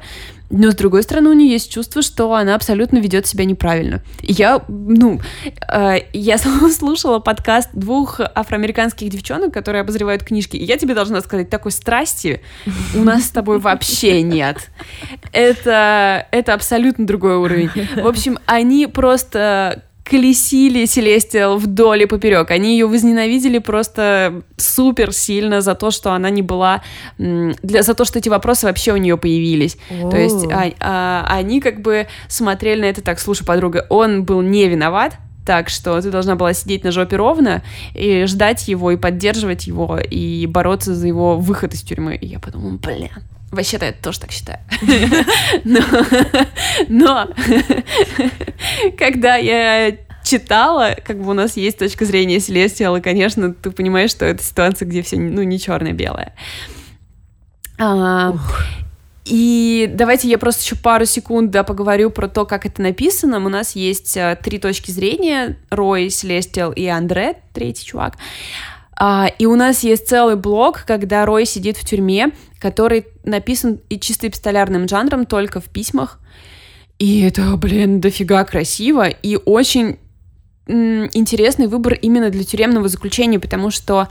но, 0.53 0.71
с 0.71 0.75
другой 0.75 1.03
стороны, 1.03 1.31
у 1.31 1.33
нее 1.33 1.51
есть 1.51 1.73
чувство, 1.73 2.03
что 2.03 2.33
она 2.35 2.55
абсолютно 2.55 2.99
ведет 2.99 3.27
себя 3.27 3.47
неправильно. 3.47 4.03
Я, 4.21 4.63
ну, 4.69 5.19
э, 5.67 6.01
я 6.13 6.39
слушала 6.71 7.19
подкаст 7.21 7.71
двух 7.73 8.21
афроамериканских 8.21 9.09
девчонок, 9.09 9.53
которые 9.55 9.81
обозревают 9.81 10.23
книжки, 10.23 10.57
и 10.59 10.65
я 10.65 10.77
тебе 10.77 10.95
должна 10.95 11.23
сказать, 11.23 11.49
такой 11.49 11.73
страсти 11.73 12.43
у 12.95 13.03
нас 13.03 13.25
с 13.25 13.31
тобой 13.31 13.59
вообще 13.59 14.21
нет. 14.21 14.71
Это, 15.33 16.27
это 16.31 16.53
абсолютно 16.53 17.07
другой 17.07 17.37
уровень. 17.37 17.71
В 17.97 18.07
общем, 18.07 18.39
они 18.45 18.87
просто 18.87 19.83
колесили 20.05 20.85
Селестиал 20.85 21.59
вдоль 21.59 22.03
и 22.03 22.07
поперек. 22.07 22.51
Они 22.51 22.73
ее 22.73 22.87
возненавидели 22.87 23.59
просто 23.59 24.43
супер 24.57 25.13
сильно 25.13 25.61
за 25.61 25.75
то, 25.75 25.91
что 25.91 26.13
она 26.13 26.31
не 26.31 26.43
была... 26.43 26.83
Для, 27.19 27.83
за 27.83 27.95
то, 27.95 28.05
что 28.05 28.19
эти 28.19 28.29
вопросы 28.29 28.67
вообще 28.67 28.93
у 28.93 28.97
нее 28.97 29.17
появились. 29.17 29.77
О. 29.91 30.11
То 30.11 30.17
есть 30.17 30.47
а, 30.51 30.71
а, 30.81 31.27
они 31.29 31.61
как 31.61 31.81
бы 31.81 32.07
смотрели 32.29 32.81
на 32.81 32.87
это 32.87 33.03
так, 33.03 33.21
слушай, 33.21 33.45
подруга, 33.45 33.87
он 33.89 34.25
был 34.25 34.43
не 34.43 34.69
виноват, 34.69 35.17
так 35.45 35.69
что 35.69 36.01
ты 36.01 36.11
должна 36.11 36.37
была 36.37 36.53
сидеть 36.53 36.85
на 36.85 36.93
жопе 36.93 37.17
ровно 37.17 37.63
и 37.95 38.25
ждать 38.27 38.69
его, 38.69 38.91
и 38.91 38.97
поддерживать 38.97 39.67
его, 39.67 39.99
и 39.99 40.47
бороться 40.47 40.95
за 40.95 41.07
его 41.07 41.37
выход 41.37 41.75
из 41.75 41.83
тюрьмы. 41.83 42.17
И 42.17 42.27
я 42.27 42.39
подумала, 42.39 42.79
блин, 42.79 43.11
Вообще-то 43.53 43.85
я 43.85 43.93
тоже 43.93 44.19
так 44.19 44.33
считаю. 44.33 44.59
Но, 45.65 45.81
но 46.89 47.29
когда 48.99 49.37
я 49.37 49.95
читала, 50.25 50.97
как 51.05 51.21
бы 51.21 51.31
у 51.31 51.35
нас 51.35 51.59
есть 51.59 51.79
точка 51.79 52.07
зрения 52.07 52.41
Селестиала, 52.41 53.01
конечно, 53.01 53.53
ты 53.53 53.71
понимаешь, 53.71 54.11
что 54.11 54.25
это 54.25 54.43
ситуация, 54.43 54.89
где 54.89 55.03
все, 55.03 55.19
ну, 55.19 55.43
не 55.43 55.61
черное-белое. 55.61 56.35
А, 57.79 58.35
и 59.27 59.91
давайте 59.93 60.29
я 60.29 60.39
просто 60.39 60.63
еще 60.63 60.77
пару 60.77 61.05
секунд 61.05 61.51
да, 61.51 61.63
поговорю 61.63 62.11
про 62.11 62.29
то, 62.29 62.47
как 62.47 62.65
это 62.65 62.81
написано. 62.81 63.37
У 63.45 63.49
нас 63.51 63.77
есть 63.77 64.17
а, 64.17 64.35
три 64.35 64.59
точки 64.59 64.91
зрения. 64.91 65.59
Рой, 65.71 66.09
Селестиал 66.09 66.73
и 66.73 66.87
Андре, 66.87 67.37
третий 67.53 67.85
чувак. 67.85 68.15
А, 68.15 68.82
и 69.39 69.47
у 69.47 69.57
нас 69.57 69.83
есть 69.83 70.09
целый 70.09 70.37
блок, 70.37 70.85
когда 70.87 71.27
Рой 71.27 71.47
сидит 71.47 71.77
в 71.77 71.85
тюрьме, 71.85 72.31
который 72.61 73.07
написан 73.25 73.81
и 73.89 73.99
чисто 73.99 74.29
эпистолярным 74.29 74.89
жанром, 74.89 75.27
только 75.27 75.61
в 75.61 75.65
письмах. 75.65 76.21
И 76.99 77.23
это, 77.23 77.57
блин, 77.57 78.01
дофига 78.01 78.45
красиво 78.45 79.09
и 79.09 79.37
очень 79.45 79.99
интересный 80.69 81.67
выбор 81.67 81.95
именно 81.95 82.31
для 82.31 82.45
тюремного 82.45 82.89
заключения, 82.89 83.41
потому 83.41 83.71
что 83.71 84.09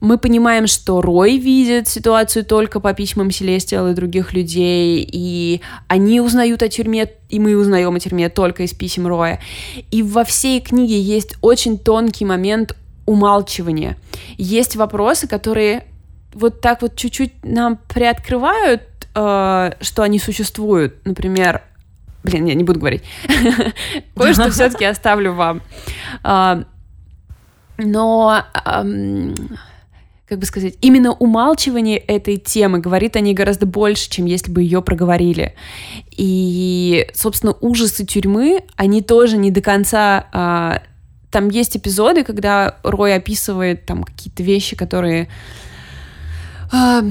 мы 0.00 0.18
понимаем, 0.18 0.66
что 0.66 1.00
Рой 1.00 1.36
видит 1.36 1.88
ситуацию 1.88 2.44
только 2.44 2.80
по 2.80 2.92
письмам 2.92 3.30
Селестиал 3.30 3.88
и 3.88 3.94
других 3.94 4.32
людей, 4.32 5.08
и 5.10 5.60
они 5.88 6.20
узнают 6.20 6.62
о 6.62 6.68
тюрьме, 6.68 7.08
и 7.30 7.38
мы 7.38 7.56
узнаем 7.56 7.94
о 7.94 8.00
тюрьме 8.00 8.28
только 8.28 8.64
из 8.64 8.74
писем 8.74 9.06
Роя. 9.06 9.40
И 9.90 10.02
во 10.02 10.24
всей 10.24 10.60
книге 10.60 11.00
есть 11.00 11.36
очень 11.40 11.78
тонкий 11.78 12.24
момент 12.24 12.76
умалчивания. 13.06 13.96
Есть 14.36 14.76
вопросы, 14.76 15.26
которые 15.26 15.84
вот 16.32 16.60
так 16.60 16.82
вот 16.82 16.96
чуть-чуть 16.96 17.32
нам 17.44 17.78
приоткрывают, 17.88 18.82
э, 19.14 19.70
что 19.80 20.02
они 20.02 20.18
существуют. 20.18 21.04
Например, 21.04 21.62
блин, 22.24 22.46
я 22.46 22.54
не 22.54 22.64
буду 22.64 22.80
говорить. 22.80 23.02
Кое-что 24.16 24.50
все-таки 24.50 24.84
оставлю 24.84 25.34
вам. 25.34 25.62
А, 26.22 26.64
но 27.76 28.44
как 30.26 30.38
бы 30.38 30.46
сказать, 30.46 30.74
именно 30.80 31.12
умалчивание 31.12 31.98
этой 31.98 32.38
темы 32.38 32.78
говорит 32.78 33.14
о 33.14 33.20
ней 33.20 33.34
гораздо 33.34 33.66
больше, 33.66 34.08
чем 34.08 34.24
если 34.24 34.50
бы 34.50 34.62
ее 34.62 34.80
проговорили. 34.80 35.54
И, 36.10 37.06
собственно, 37.14 37.52
ужасы 37.60 38.06
тюрьмы, 38.06 38.64
они 38.76 39.02
тоже 39.02 39.36
не 39.36 39.50
до 39.50 39.60
конца 39.60 40.26
а, 40.32 40.82
там 41.34 41.48
есть 41.48 41.76
эпизоды, 41.76 42.22
когда 42.22 42.76
Рой 42.84 43.12
описывает 43.12 43.86
там 43.86 44.04
какие-то 44.04 44.44
вещи, 44.44 44.76
которые... 44.76 45.28
Э, 46.72 47.02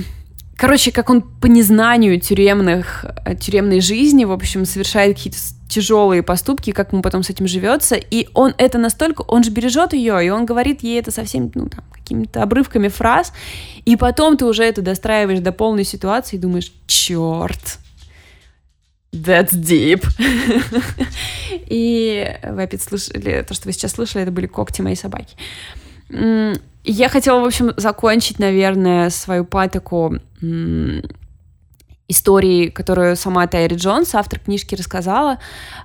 короче, 0.55 0.93
как 0.93 1.09
он 1.09 1.21
по 1.21 1.47
незнанию 1.47 2.21
тюремных, 2.21 3.03
тюремной 3.41 3.81
жизни, 3.81 4.23
в 4.23 4.31
общем, 4.31 4.63
совершает 4.63 5.17
какие-то 5.17 5.39
тяжелые 5.67 6.23
поступки, 6.23 6.71
как 6.71 6.93
ему 6.93 7.01
потом 7.01 7.23
с 7.23 7.29
этим 7.31 7.47
живется, 7.47 7.95
и 7.95 8.29
он 8.33 8.53
это 8.57 8.77
настолько, 8.77 9.23
он 9.23 9.43
же 9.43 9.51
бережет 9.51 9.91
ее, 9.91 10.25
и 10.25 10.29
он 10.29 10.45
говорит 10.45 10.83
ей 10.83 11.01
это 11.01 11.11
совсем, 11.11 11.51
ну, 11.53 11.67
там, 11.67 11.83
какими-то 11.91 12.43
обрывками 12.43 12.87
фраз, 12.87 13.33
и 13.83 13.97
потом 13.97 14.37
ты 14.37 14.45
уже 14.45 14.63
это 14.63 14.81
достраиваешь 14.81 15.41
до 15.41 15.51
полной 15.51 15.83
ситуации 15.83 16.37
и 16.37 16.39
думаешь, 16.39 16.71
черт, 16.87 17.79
That's 19.13 19.53
deep. 19.53 20.03
И 21.69 22.35
вы 22.43 22.63
опять 22.63 22.81
слышали, 22.81 23.45
то, 23.47 23.53
что 23.53 23.67
вы 23.67 23.73
сейчас 23.73 23.91
слышали, 23.91 24.23
это 24.23 24.31
были 24.31 24.47
когти 24.47 24.81
моей 24.81 24.95
собаки. 24.95 25.35
Я 26.09 27.09
хотела, 27.09 27.39
в 27.39 27.45
общем, 27.45 27.73
закончить, 27.77 28.39
наверное, 28.39 29.11
свою 29.11 29.45
патоку 29.45 30.15
истории, 32.07 32.69
которую 32.69 33.15
сама 33.15 33.47
Тайри 33.47 33.75
Джонс, 33.75 34.15
автор 34.15 34.39
книжки, 34.39 34.75
рассказала. 34.75 35.37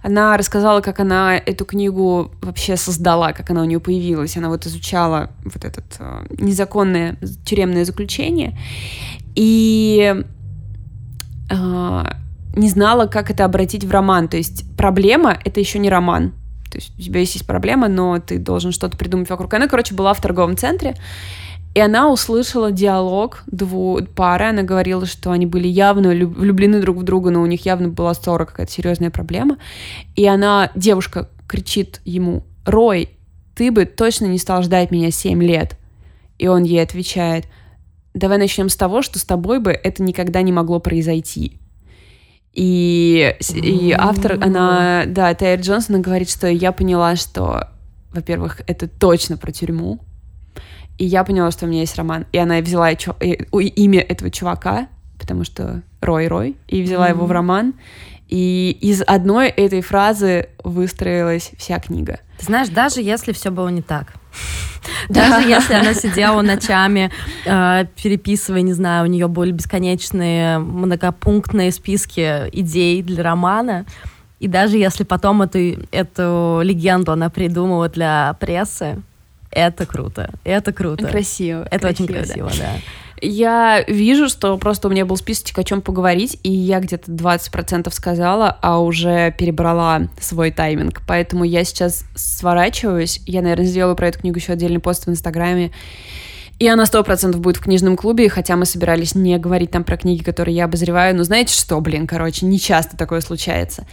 Она 0.03 0.37
рассказала, 0.37 0.81
как 0.81 0.99
она 0.99 1.37
эту 1.37 1.65
книгу 1.65 2.33
вообще 2.43 2.77
создала, 2.77 3.33
как 3.33 3.51
она 3.51 3.63
у 3.63 3.65
нее 3.65 3.79
появилась. 3.79 4.37
Она 4.37 4.49
вот 4.49 4.67
изучала 4.67 5.31
вот 5.45 5.65
это 5.65 5.83
э, 5.99 6.27
незаконное 6.31 7.17
тюремное 7.45 7.85
заключение. 7.85 8.59
И 9.37 10.25
э, 11.51 12.05
не 12.59 12.69
знала, 12.69 13.07
как 13.07 13.31
это 13.31 13.45
обратить 13.45 13.85
в 13.85 13.91
роман. 13.91 14.29
То 14.29 14.37
есть 14.37 14.65
проблема— 14.77 15.39
это 15.45 15.61
еще 15.61 15.79
не 15.79 15.89
роман. 15.89 16.33
То 16.71 16.79
есть 16.79 16.93
у 16.99 17.03
тебя 17.03 17.21
есть 17.21 17.47
проблема, 17.47 17.89
но 17.89 18.19
ты 18.19 18.39
должен 18.39 18.73
что-то 18.73 18.97
придумать 18.97 19.31
вокруг. 19.31 19.53
Она, 19.55 19.69
короче, 19.69 19.95
была 19.95 20.13
в 20.13 20.21
торговом 20.21 20.57
центре, 20.57 20.97
и 21.75 21.81
она 21.81 22.11
услышала 22.11 22.73
диалог 22.73 23.43
двух 23.47 24.07
пары. 24.09 24.47
Она 24.47 24.63
говорила, 24.63 25.07
что 25.07 25.31
они 25.31 25.47
были 25.47 25.69
явно 25.69 26.11
влюблены 26.11 26.81
друг 26.81 26.99
в 26.99 27.03
друга, 27.05 27.31
но 27.31 27.41
у 27.41 27.47
них 27.47 27.65
явно 27.65 27.89
была 27.89 28.15
ссора, 28.15 28.45
какая-то 28.45 28.73
серьезная 28.73 29.11
проблема. 29.11 29.59
И 30.17 30.27
она, 30.27 30.71
девушка, 30.75 31.31
кричит 31.47 32.01
ему, 32.05 32.45
Рой, 32.67 33.11
ты 33.55 33.71
бы 33.71 33.87
точно 33.87 34.27
не 34.27 34.39
стал 34.39 34.63
ждать 34.63 34.91
меня 34.91 35.11
7 35.11 35.43
лет. 35.43 35.79
И 36.39 36.49
он 36.49 36.65
ей 36.65 36.83
отвечает, 36.83 37.47
давай 38.15 38.39
начнем 38.39 38.69
с 38.69 38.77
того, 38.77 39.03
что 39.03 39.19
с 39.19 39.25
тобой 39.25 39.59
бы 39.61 39.71
это 39.71 40.03
никогда 40.03 40.43
не 40.43 40.53
могло 40.53 40.81
произойти. 40.81 41.58
И, 42.59 43.37
и 43.55 43.93
автор, 43.97 44.33
она, 44.43 45.05
да, 45.07 45.33
Тайр 45.33 45.61
Джонсон 45.61 46.03
говорит, 46.03 46.29
что 46.29 46.49
я 46.49 46.73
поняла, 46.73 47.15
что, 47.15 47.69
во-первых, 48.11 48.63
это 48.67 48.89
точно 48.89 49.37
про 49.37 49.53
тюрьму, 49.53 50.01
и 50.99 51.05
я 51.05 51.23
поняла, 51.23 51.53
что 51.53 51.67
у 51.67 51.69
меня 51.69 51.83
есть 51.83 51.95
роман. 51.95 52.27
И 52.33 52.39
она 52.39 52.59
взяла 52.59 52.91
имя 52.91 54.01
этого 54.01 54.33
чувака, 54.33 54.89
потому 55.21 55.45
что 55.45 55.83
Рой 56.01 56.27
Рой, 56.27 56.57
и 56.67 56.83
взяла 56.83 57.07
mm-hmm. 57.07 57.13
его 57.13 57.27
в 57.27 57.31
роман. 57.31 57.75
И 58.27 58.77
из 58.81 59.03
одной 59.07 59.51
этой 59.51 59.81
фразы 59.81 60.49
выстроилась 60.65 61.53
вся 61.59 61.79
книга. 61.79 62.19
Ты 62.39 62.45
знаешь, 62.45 62.69
даже 62.69 63.03
если 63.03 63.33
все 63.33 63.51
было 63.51 63.69
не 63.69 63.83
так, 63.83 64.15
даже 65.09 65.49
если 65.49 65.75
она 65.75 65.93
сидела 65.95 66.41
ночами, 66.43 67.11
э, 67.45 67.85
переписывая, 68.01 68.63
не 68.63 68.73
знаю, 68.73 69.05
у 69.05 69.07
нее 69.09 69.29
были 69.29 69.51
бесконечные 69.51 70.59
многопунктные 70.59 71.73
списки 71.73 72.49
идей 72.53 73.03
для 73.03 73.23
романа, 73.23 73.85
и 74.39 74.47
даже 74.47 74.77
если 74.77 75.03
потом 75.03 75.43
эту, 75.43 75.59
эту 75.91 76.61
легенду 76.63 77.13
она 77.13 77.29
придумала 77.29 77.89
для 77.89 78.37
прессы, 78.39 79.03
это 79.51 79.87
круто, 79.87 80.31
это 80.45 80.73
круто. 80.73 81.09
Красиво. 81.09 81.67
Это 81.71 81.89
красиво, 81.89 82.05
очень 82.05 82.15
красиво, 82.15 82.51
да. 82.51 82.57
да. 82.57 82.73
Я 83.21 83.83
вижу, 83.87 84.29
что 84.29 84.57
просто 84.59 84.89
у 84.89 84.91
меня 84.91 85.05
был 85.05 85.17
списочек, 85.17 85.59
о 85.59 85.65
чем 85.65 85.81
поговорить, 85.81 86.39
и 86.43 86.51
я 86.51 86.81
где-то 86.81 87.11
20% 87.11 87.93
сказала, 87.93 88.57
а 88.63 88.81
уже 88.81 89.35
перебрала 89.37 90.09
свой 90.21 90.51
тайминг. 90.51 91.03
Поэтому 91.07 91.45
я 91.45 91.65
сейчас 91.65 92.05
сворачиваюсь. 92.15 93.21
Я, 93.27 93.43
наверное, 93.43 93.67
сделаю 93.67 93.97
про 93.97 94.09
эту 94.09 94.21
книгу 94.21 94.39
еще 94.39 94.53
отдельный 94.53 94.81
пост 94.81 95.07
в 95.07 95.11
Инстаграме. 95.11 95.73
И 96.59 96.67
она 96.67 96.87
сто 96.87 97.05
процентов 97.05 97.41
будет 97.41 97.57
в 97.57 97.63
книжном 97.63 97.97
клубе, 97.97 98.29
хотя 98.29 98.57
мы 98.57 98.67
собирались 98.67 99.15
не 99.15 99.39
говорить 99.39 99.71
там 99.71 99.85
про 99.85 99.97
книги, 99.97 100.23
которые 100.23 100.57
я 100.57 100.65
обозреваю. 100.65 101.15
Но 101.17 101.23
знаете 101.23 101.55
что, 101.55 101.81
блин, 101.81 102.07
короче, 102.07 102.47
не 102.47 102.59
часто 102.59 102.97
такое 102.97 103.21
случается. 103.21 103.87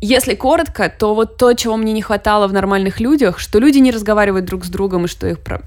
Если 0.00 0.34
коротко, 0.34 0.88
то 0.88 1.14
вот 1.14 1.36
то, 1.36 1.52
чего 1.54 1.76
мне 1.76 1.92
не 1.92 2.02
хватало 2.02 2.46
в 2.46 2.52
нормальных 2.52 3.00
людях, 3.00 3.38
что 3.38 3.58
люди 3.58 3.78
не 3.78 3.90
разговаривают 3.90 4.44
друг 4.44 4.64
с 4.64 4.68
другом, 4.68 5.06
и 5.06 5.08
что 5.08 5.26
их 5.26 5.40
про 5.40 5.62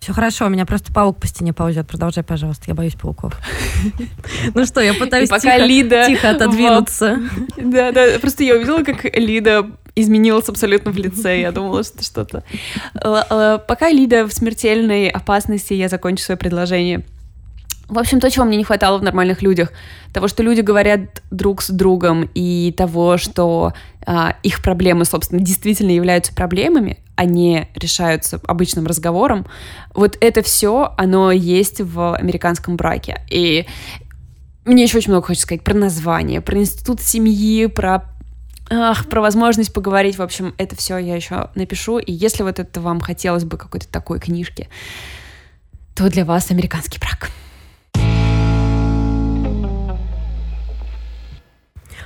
все 0.00 0.14
хорошо, 0.14 0.46
у 0.46 0.48
меня 0.48 0.64
просто 0.64 0.92
паук 0.94 1.18
по 1.18 1.26
стене 1.26 1.52
ползет. 1.52 1.86
Продолжай, 1.86 2.24
пожалуйста, 2.24 2.64
я 2.68 2.74
боюсь 2.74 2.94
пауков. 2.94 3.38
Ну 4.54 4.64
что, 4.64 4.80
я 4.80 4.94
пытаюсь 4.94 5.28
тихо 5.28 6.30
отодвинуться. 6.30 7.18
Да, 7.58 7.92
да, 7.92 8.18
просто 8.18 8.42
я 8.42 8.56
увидела, 8.56 8.82
как 8.82 9.04
Лида 9.16 9.70
изменилась 9.94 10.48
абсолютно 10.48 10.90
в 10.90 10.96
лице. 10.96 11.40
Я 11.40 11.52
думала, 11.52 11.84
что 11.84 12.02
что-то... 12.02 12.44
Пока 12.94 13.90
Лида 13.90 14.26
в 14.26 14.32
смертельной 14.32 15.10
опасности, 15.10 15.74
я 15.74 15.88
закончу 15.88 16.24
свое 16.24 16.38
предложение. 16.38 17.04
В 17.90 17.98
общем, 17.98 18.20
то, 18.20 18.30
чего 18.30 18.44
мне 18.44 18.56
не 18.56 18.64
хватало 18.64 18.98
в 18.98 19.02
нормальных 19.02 19.42
людях, 19.42 19.72
того, 20.14 20.28
что 20.28 20.42
люди 20.42 20.60
говорят 20.60 21.22
друг 21.30 21.60
с 21.60 21.70
другом, 21.70 22.30
и 22.34 22.72
того, 22.76 23.18
что 23.18 23.74
а, 24.06 24.36
их 24.44 24.62
проблемы, 24.62 25.04
собственно, 25.04 25.42
действительно 25.42 25.90
являются 25.90 26.32
проблемами, 26.32 26.98
не 27.24 27.68
решаются 27.74 28.40
обычным 28.46 28.86
разговором. 28.86 29.46
Вот 29.94 30.16
это 30.20 30.42
все, 30.42 30.94
оно 30.96 31.30
есть 31.32 31.80
в 31.80 32.14
американском 32.14 32.76
браке. 32.76 33.22
И 33.30 33.66
мне 34.64 34.84
еще 34.84 34.98
очень 34.98 35.10
много 35.10 35.26
хочется 35.26 35.46
сказать 35.46 35.64
про 35.64 35.74
название, 35.74 36.40
про 36.40 36.58
институт 36.58 37.00
семьи, 37.00 37.66
про 37.66 38.04
Ах, 38.72 39.08
про 39.08 39.20
возможность 39.20 39.72
поговорить, 39.72 40.16
в 40.16 40.22
общем, 40.22 40.54
это 40.56 40.76
все 40.76 40.96
я 40.96 41.16
еще 41.16 41.50
напишу. 41.56 41.98
И 41.98 42.12
если 42.12 42.44
вот 42.44 42.60
это 42.60 42.80
вам 42.80 43.00
хотелось 43.00 43.42
бы 43.42 43.58
какой-то 43.58 43.88
такой 43.88 44.20
книжки, 44.20 44.68
то 45.96 46.08
для 46.08 46.24
вас 46.24 46.52
американский 46.52 47.00
брак. 47.00 47.30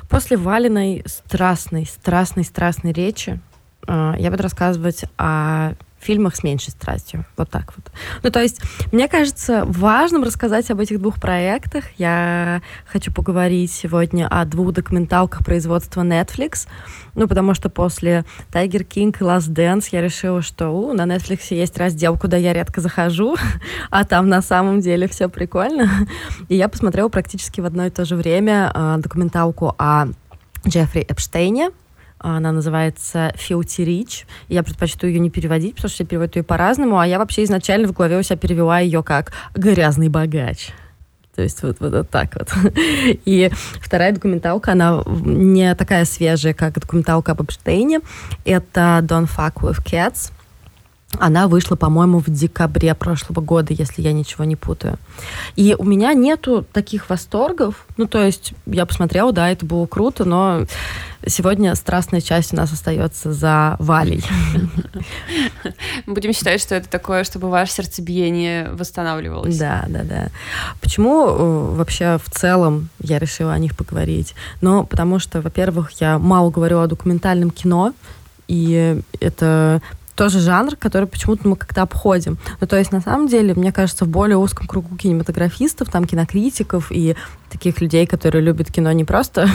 После 0.09 0.39
Валиной 0.39 1.03
страстной, 1.07 1.85
страстной, 1.85 2.45
страстной 2.45 2.93
речи 2.93 3.41
я 3.89 4.31
буду 4.31 4.43
рассказывать 4.43 5.05
о 5.19 5.73
фильмах 6.05 6.37
с 6.37 6.43
меньшей 6.43 6.71
страстью. 6.71 7.25
Вот 7.37 7.51
так 7.51 7.73
вот. 7.77 7.91
Ну, 8.23 8.31
то 8.31 8.41
есть, 8.41 8.61
мне 8.93 9.09
кажется 9.09 9.65
важным 9.65 10.23
рассказать 10.23 10.71
об 10.71 10.81
этих 10.81 11.01
двух 11.01 11.21
проектах. 11.21 11.85
Я 11.97 12.61
хочу 12.87 13.13
поговорить 13.13 13.73
сегодня 13.73 14.29
о 14.29 14.45
двух 14.45 14.73
документалках 14.73 15.45
производства 15.45 16.03
Netflix. 16.03 16.69
Ну, 17.15 17.27
потому 17.27 17.55
что 17.55 17.71
после 17.71 18.25
Tiger 18.53 18.87
King 18.87 19.17
и 19.19 19.25
Last 19.25 19.53
Dance 19.53 19.89
я 19.93 20.03
решила, 20.03 20.43
что 20.43 20.69
у, 20.69 20.93
на 20.93 21.03
Netflix 21.03 21.47
есть 21.51 21.79
раздел, 21.79 22.19
куда 22.19 22.37
я 22.37 22.53
редко 22.53 22.81
захожу, 22.81 23.37
а 23.91 24.05
там 24.05 24.29
на 24.29 24.43
самом 24.43 24.81
деле 24.81 25.09
все 25.09 25.29
прикольно. 25.29 25.89
И 26.49 26.57
я 26.57 26.69
посмотрела 26.69 27.09
практически 27.09 27.61
в 27.61 27.65
одно 27.65 27.87
и 27.87 27.91
то 27.91 28.05
же 28.05 28.17
время 28.17 28.71
э, 28.75 28.97
документалку 28.99 29.75
о 29.79 30.07
Джеффри 30.67 31.03
Эпштейне, 31.09 31.71
она 32.25 32.53
называется 32.53 33.35
Filthy 33.37 33.85
Rich. 33.85 34.25
Я 34.49 34.63
предпочту 34.63 35.07
ее 35.07 35.19
не 35.19 35.31
переводить, 35.31 35.75
потому 35.75 35.89
что 35.89 35.97
все 35.97 36.05
переводят 36.05 36.37
ее 36.37 36.43
по-разному. 36.43 36.99
А 36.99 37.07
я 37.07 37.19
вообще 37.19 37.45
изначально 37.45 37.87
в 37.87 37.93
голове 37.93 38.19
у 38.19 38.23
себя 38.23 38.37
перевела 38.37 38.79
ее 38.79 39.03
как 39.03 39.33
«грязный 39.55 40.09
богач». 40.09 40.71
То 41.35 41.43
есть 41.43 41.63
вот, 41.63 41.81
вот, 41.81 41.93
вот 41.93 42.11
так 42.11 42.35
вот. 42.37 42.49
И 43.25 43.51
вторая 43.81 44.13
документалка, 44.13 44.73
она 44.73 45.03
не 45.07 45.75
такая 45.75 46.05
свежая, 46.05 46.55
как 46.55 46.79
документалка 46.79 47.33
об 47.33 47.43
Эпштейне. 47.43 48.01
Это 48.45 49.01
Don't 49.03 49.29
Fuck 49.29 49.57
With 49.63 49.85
Cats. 49.85 50.31
Она 51.21 51.49
вышла, 51.49 51.77
по-моему, 51.77 52.19
в 52.19 52.29
декабре 52.29 52.95
прошлого 52.95 53.41
года, 53.41 53.73
если 53.73 54.03
я 54.03 54.13
ничего 54.13 54.45
не 54.45 54.57
путаю. 54.57 54.99
И 55.57 55.75
у 55.79 55.85
меня 55.85 56.13
нету 56.13 56.65
таких 56.73 57.09
восторгов. 57.11 57.87
Ну, 57.97 58.07
то 58.07 58.23
есть 58.23 58.53
я 58.67 58.87
посмотрела, 58.87 59.33
да, 59.33 59.51
это 59.51 59.65
было 59.67 59.87
круто, 59.87 60.25
но 60.25 60.67
сегодня 61.27 61.75
страстная 61.75 62.21
часть 62.21 62.53
у 62.53 62.57
нас 62.57 62.73
остается 62.73 63.33
за 63.33 63.77
Валей. 63.79 64.25
Будем 66.07 66.33
считать, 66.33 66.61
что 66.61 66.75
это 66.75 66.89
такое, 66.89 67.25
чтобы 67.25 67.49
ваше 67.49 67.73
сердцебиение 67.73 68.71
восстанавливалось. 68.71 69.57
Да, 69.59 69.85
да, 69.89 70.03
да. 70.03 70.29
Почему 70.81 71.27
э, 71.27 71.75
вообще 71.77 72.19
в 72.23 72.31
целом 72.31 72.89
я 73.01 73.19
решила 73.19 73.53
о 73.53 73.59
них 73.59 73.77
поговорить? 73.77 74.35
Ну, 74.61 74.85
потому 74.85 75.19
что, 75.19 75.41
во-первых, 75.41 75.93
я 76.01 76.19
мало 76.19 76.51
говорю 76.51 76.81
о 76.81 76.87
документальном 76.87 77.51
кино, 77.51 77.93
и 78.49 79.01
это 79.21 79.81
тоже 80.15 80.41
жанр, 80.41 80.77
который 80.77 81.09
почему-то 81.09 81.49
мы 81.49 81.57
как-то 81.57 81.83
обходим. 81.83 82.39
Ну, 82.61 82.67
то 82.67 82.77
есть, 82.77 82.93
на 82.93 83.01
самом 83.01 83.29
деле, 83.29 83.55
мне 83.55 83.73
кажется, 83.73 84.05
в 84.05 84.09
более 84.09 84.37
узком 84.37 84.67
кругу 84.67 84.97
кинематографистов, 84.97 85.91
там, 85.91 86.05
кинокритиков 86.05 86.91
и 86.91 87.17
таких 87.51 87.81
людей, 87.81 88.07
которые 88.07 88.43
любят 88.43 88.71
кино 88.73 88.91
не 88.93 89.05
просто 89.05 89.49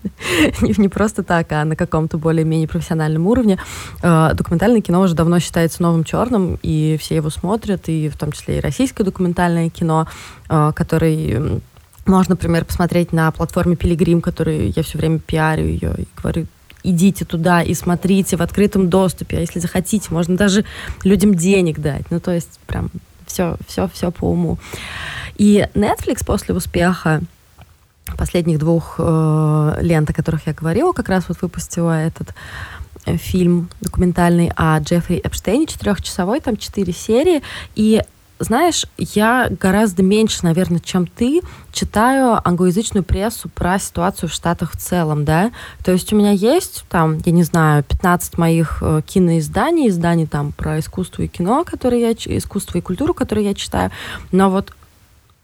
не 0.60 0.88
просто 0.88 1.22
так, 1.22 1.50
а 1.52 1.64
на 1.64 1.76
каком-то 1.76 2.18
более-менее 2.18 2.68
профессиональном 2.68 3.26
уровне. 3.26 3.58
Э, 4.02 4.30
документальное 4.34 4.80
кино 4.80 5.00
уже 5.00 5.14
давно 5.14 5.38
считается 5.38 5.82
новым 5.82 6.04
черным, 6.04 6.58
и 6.62 6.96
все 7.00 7.16
его 7.16 7.30
смотрят, 7.30 7.88
и 7.88 8.08
в 8.08 8.16
том 8.16 8.32
числе 8.32 8.58
и 8.58 8.60
российское 8.60 9.04
документальное 9.04 9.70
кино, 9.70 10.06
э, 10.48 10.72
который 10.74 11.60
можно, 12.06 12.34
например, 12.34 12.64
посмотреть 12.64 13.12
на 13.12 13.30
платформе 13.32 13.76
Пилигрим, 13.76 14.20
которую 14.20 14.72
я 14.74 14.82
все 14.82 14.98
время 14.98 15.18
пиарю 15.18 15.66
ее 15.66 15.94
и 15.98 16.06
говорю, 16.16 16.46
идите 16.86 17.24
туда 17.24 17.62
и 17.62 17.74
смотрите 17.74 18.36
в 18.36 18.42
открытом 18.42 18.88
доступе, 18.88 19.38
а 19.38 19.40
если 19.40 19.58
захотите, 19.58 20.08
можно 20.10 20.36
даже 20.36 20.64
людям 21.04 21.34
денег 21.34 21.78
дать. 21.80 22.10
Ну, 22.10 22.20
то 22.20 22.32
есть 22.32 22.58
прям 22.66 22.90
все, 23.26 23.56
все, 23.66 23.88
все 23.88 24.10
по 24.10 24.30
уму. 24.30 24.58
И 25.36 25.66
Netflix 25.74 26.24
после 26.24 26.54
успеха 26.54 27.20
последних 28.16 28.58
двух 28.58 28.96
э, 28.98 29.78
лент, 29.80 30.08
о 30.08 30.12
которых 30.12 30.46
я 30.46 30.54
говорила, 30.54 30.92
как 30.92 31.08
раз 31.08 31.24
вот 31.28 31.42
выпустила 31.42 31.92
этот 31.92 32.34
э, 33.04 33.16
фильм 33.16 33.68
документальный 33.80 34.52
о 34.56 34.78
Джеффри 34.78 35.20
Эпштейне, 35.24 35.66
четырехчасовой, 35.66 36.40
там 36.40 36.56
четыре 36.56 36.92
серии, 36.92 37.42
и 37.74 38.02
знаешь, 38.38 38.84
я 38.98 39.48
гораздо 39.50 40.02
меньше, 40.02 40.40
наверное, 40.42 40.80
чем 40.80 41.06
ты, 41.06 41.40
читаю 41.72 42.40
англоязычную 42.46 43.02
прессу 43.02 43.48
про 43.48 43.78
ситуацию 43.78 44.28
в 44.28 44.32
Штатах 44.32 44.72
в 44.72 44.76
целом, 44.76 45.24
да. 45.24 45.52
То 45.82 45.92
есть 45.92 46.12
у 46.12 46.16
меня 46.16 46.32
есть 46.32 46.84
там, 46.88 47.18
я 47.24 47.32
не 47.32 47.42
знаю, 47.44 47.82
15 47.84 48.36
моих 48.38 48.78
э, 48.82 49.00
киноизданий, 49.06 49.88
изданий 49.88 50.26
там 50.26 50.52
про 50.52 50.78
искусство 50.78 51.22
и 51.22 51.28
кино, 51.28 51.64
которые 51.64 52.02
я, 52.02 52.12
искусство 52.12 52.78
и 52.78 52.82
культуру, 52.82 53.14
которые 53.14 53.46
я 53.46 53.54
читаю, 53.54 53.90
но 54.32 54.50
вот 54.50 54.72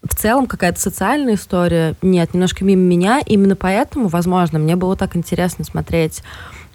в 0.07 0.15
целом 0.15 0.47
какая-то 0.47 0.79
социальная 0.79 1.35
история. 1.35 1.95
Нет, 2.01 2.33
немножко 2.33 2.65
мимо 2.65 2.81
меня. 2.81 3.21
Именно 3.25 3.55
поэтому, 3.55 4.09
возможно, 4.09 4.59
мне 4.59 4.75
было 4.75 4.97
так 4.97 5.15
интересно 5.15 5.63
смотреть 5.63 6.21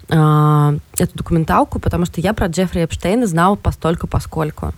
э, 0.09 0.77
эту 0.97 1.17
документалку, 1.17 1.79
потому 1.79 2.05
что 2.05 2.21
я 2.21 2.33
про 2.33 2.47
Джеффри 2.47 2.83
Эпштейна 2.83 3.27
знала 3.27 3.55
постольку 3.55 4.07
поскольку. 4.07 4.73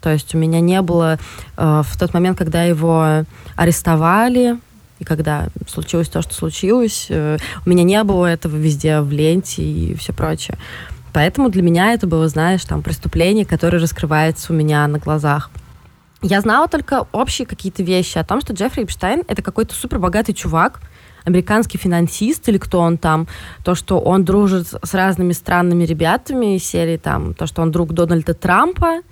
То 0.00 0.10
есть 0.12 0.34
у 0.34 0.38
меня 0.38 0.60
не 0.60 0.80
было 0.82 1.18
э, 1.56 1.82
в 1.84 1.98
тот 1.98 2.14
момент, 2.14 2.38
когда 2.38 2.64
его 2.64 3.24
арестовали, 3.56 4.58
и 4.98 5.04
когда 5.04 5.48
случилось 5.68 6.08
то, 6.08 6.22
что 6.22 6.34
случилось, 6.34 7.06
э, 7.08 7.38
у 7.64 7.70
меня 7.70 7.84
не 7.84 8.02
было 8.04 8.26
этого 8.26 8.56
везде 8.56 9.00
в 9.00 9.10
ленте 9.10 9.62
и 9.62 9.94
все 9.94 10.12
прочее. 10.12 10.58
Поэтому 11.12 11.48
для 11.48 11.62
меня 11.62 11.92
это 11.94 12.06
было, 12.06 12.28
знаешь, 12.28 12.64
там 12.64 12.82
преступление, 12.82 13.44
которое 13.44 13.78
раскрывается 13.78 14.52
у 14.52 14.56
меня 14.56 14.86
на 14.86 14.98
глазах. 14.98 15.50
Я 16.20 16.40
знала 16.40 16.68
только 16.68 17.06
общие 17.12 17.46
какие-то 17.46 17.82
вещи 17.82 18.18
о 18.18 18.24
том, 18.24 18.40
что 18.40 18.52
Джеффри 18.52 18.84
Эпштейн— 18.84 19.22
это 19.28 19.40
какой-то 19.40 19.74
супербогатый 19.74 20.34
чувак, 20.34 20.80
американский 21.24 21.78
финансист 21.78 22.48
или 22.48 22.58
кто 22.58 22.80
он 22.80 22.98
там, 22.98 23.28
то, 23.62 23.74
что 23.74 24.00
он 24.00 24.24
дружит 24.24 24.68
с 24.68 24.94
разными 24.94 25.32
странными 25.32 25.84
ребятами 25.84 26.56
из 26.56 26.64
серии 26.64 26.96
там, 26.96 27.34
то, 27.34 27.46
что 27.46 27.62
он 27.62 27.70
друг 27.70 27.92
Дональда 27.92 28.34
Трампа, 28.34 29.02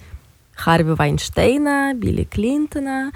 Харви 0.57 0.95
Вайнштейна, 0.95 1.92
Билли 1.95 2.25
Клинтона, 2.25 3.12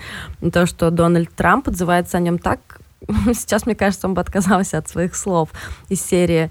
то, 0.52 0.66
что 0.66 0.90
Дональд 0.90 1.34
Трамп 1.34 1.68
отзывается 1.68 2.18
о 2.18 2.20
нем 2.20 2.38
так, 2.38 2.80
сейчас, 3.34 3.66
мне 3.66 3.74
кажется, 3.74 4.06
он 4.06 4.14
бы 4.14 4.20
отказался 4.20 4.78
от 4.78 4.88
своих 4.88 5.16
слов 5.16 5.48
из 5.88 6.02
серии 6.02 6.50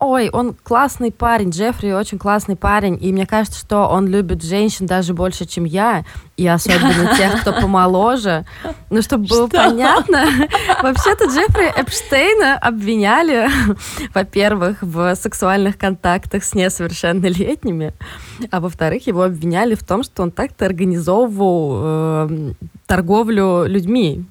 ой, 0.00 0.30
он 0.30 0.54
классный 0.54 1.12
парень, 1.12 1.50
Джеффри 1.50 1.92
очень 1.92 2.18
классный 2.18 2.56
парень, 2.56 2.98
и 3.00 3.12
мне 3.12 3.26
кажется, 3.26 3.60
что 3.60 3.86
он 3.86 4.08
любит 4.08 4.42
женщин 4.42 4.86
даже 4.86 5.12
больше, 5.12 5.44
чем 5.44 5.64
я, 5.64 6.04
и 6.38 6.46
особенно 6.48 7.14
тех, 7.16 7.42
кто 7.42 7.52
помоложе. 7.52 8.46
Ну, 8.88 9.02
чтобы 9.02 9.26
было 9.26 9.46
что? 9.46 9.58
понятно, 9.58 10.24
вообще-то 10.82 11.26
Джеффри 11.26 11.80
Эпштейна 11.80 12.56
обвиняли, 12.56 13.48
во-первых, 14.14 14.78
в 14.80 15.14
сексуальных 15.14 15.76
контактах 15.76 16.44
с 16.44 16.54
несовершеннолетними, 16.54 17.92
а 18.50 18.60
во-вторых, 18.60 19.06
его 19.06 19.22
обвиняли 19.22 19.74
в 19.74 19.84
том, 19.84 20.02
что 20.02 20.22
он 20.22 20.30
так-то 20.30 20.64
организовывал 20.64 21.80
э, 21.82 22.52
торговлю 22.86 23.66
людьми. 23.66 24.24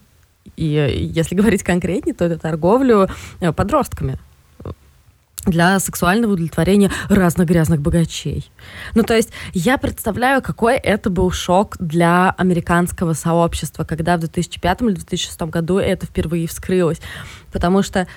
И 0.58 1.12
если 1.13 1.36
говорить 1.36 1.62
конкретнее, 1.62 2.15
то 2.15 2.25
это 2.25 2.39
торговлю 2.39 3.08
э, 3.39 3.53
подростками 3.53 4.17
для 5.45 5.80
сексуального 5.80 6.34
удовлетворения 6.34 6.91
разных 7.10 7.47
грязных 7.47 7.82
богачей. 7.82 8.52
Ну, 8.95 9.04
то 9.04 9.15
есть 9.15 9.30
я 9.54 9.78
представляю, 9.78 10.41
какой 10.41 10.75
это 10.75 11.10
был 11.10 11.32
шок 11.32 11.78
для 11.80 12.32
американского 12.38 13.13
сообщества, 13.13 13.84
когда 13.84 14.17
в 14.17 14.21
2005 14.21 14.82
или 14.82 14.93
2006 14.93 15.41
году 15.43 15.78
это 15.78 16.06
впервые 16.06 16.47
вскрылось. 16.47 16.99
Потому 17.52 17.84
что 17.84 18.08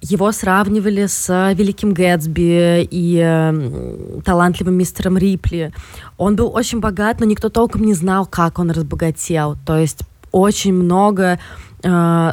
его 0.00 0.32
сравнивали 0.32 1.06
с 1.06 1.52
великим 1.54 1.94
Гэтсби 1.94 2.82
и 2.90 3.20
э, 3.22 4.20
талантливым 4.24 4.74
мистером 4.74 5.16
Рипли. 5.16 5.72
Он 6.16 6.34
был 6.34 6.52
очень 6.52 6.80
богат, 6.80 7.20
но 7.20 7.26
никто 7.26 7.48
толком 7.48 7.82
не 7.82 7.94
знал, 7.94 8.26
как 8.26 8.58
он 8.58 8.72
разбогател. 8.72 9.56
То 9.64 9.78
есть 9.78 10.00
очень 10.32 10.72
много 10.74 11.38
э, 11.84 12.32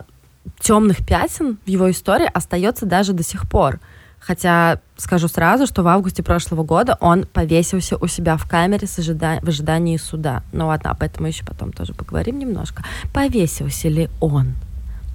темных 0.59 1.05
пятен 1.05 1.59
в 1.63 1.69
его 1.69 1.91
истории 1.91 2.29
остается 2.33 2.88
даже 2.88 3.13
до 3.13 3.23
сих 3.23 3.47
пор. 3.47 3.79
Хотя 4.19 4.79
скажу 4.97 5.27
сразу, 5.27 5.65
что 5.65 5.82
в 5.82 5.88
августе 5.88 6.23
прошлого 6.23 6.63
года 6.63 6.97
он 6.99 7.25
повесился 7.25 7.97
у 7.97 8.08
себя 8.08 8.38
в 8.38 8.47
камере 8.47 8.86
с 8.88 8.99
ожида... 8.99 9.39
в 9.41 9.47
ожидании 9.47 9.97
суда. 9.97 10.43
Ну 10.51 10.67
ладно, 10.67 10.91
об 10.91 11.01
этом 11.01 11.23
мы 11.23 11.29
еще 11.29 11.45
потом 11.45 11.71
тоже 11.71 11.93
поговорим 11.93 12.38
немножко. 12.38 12.84
Повесился 13.13 13.88
ли 13.88 14.10
он? 14.19 14.55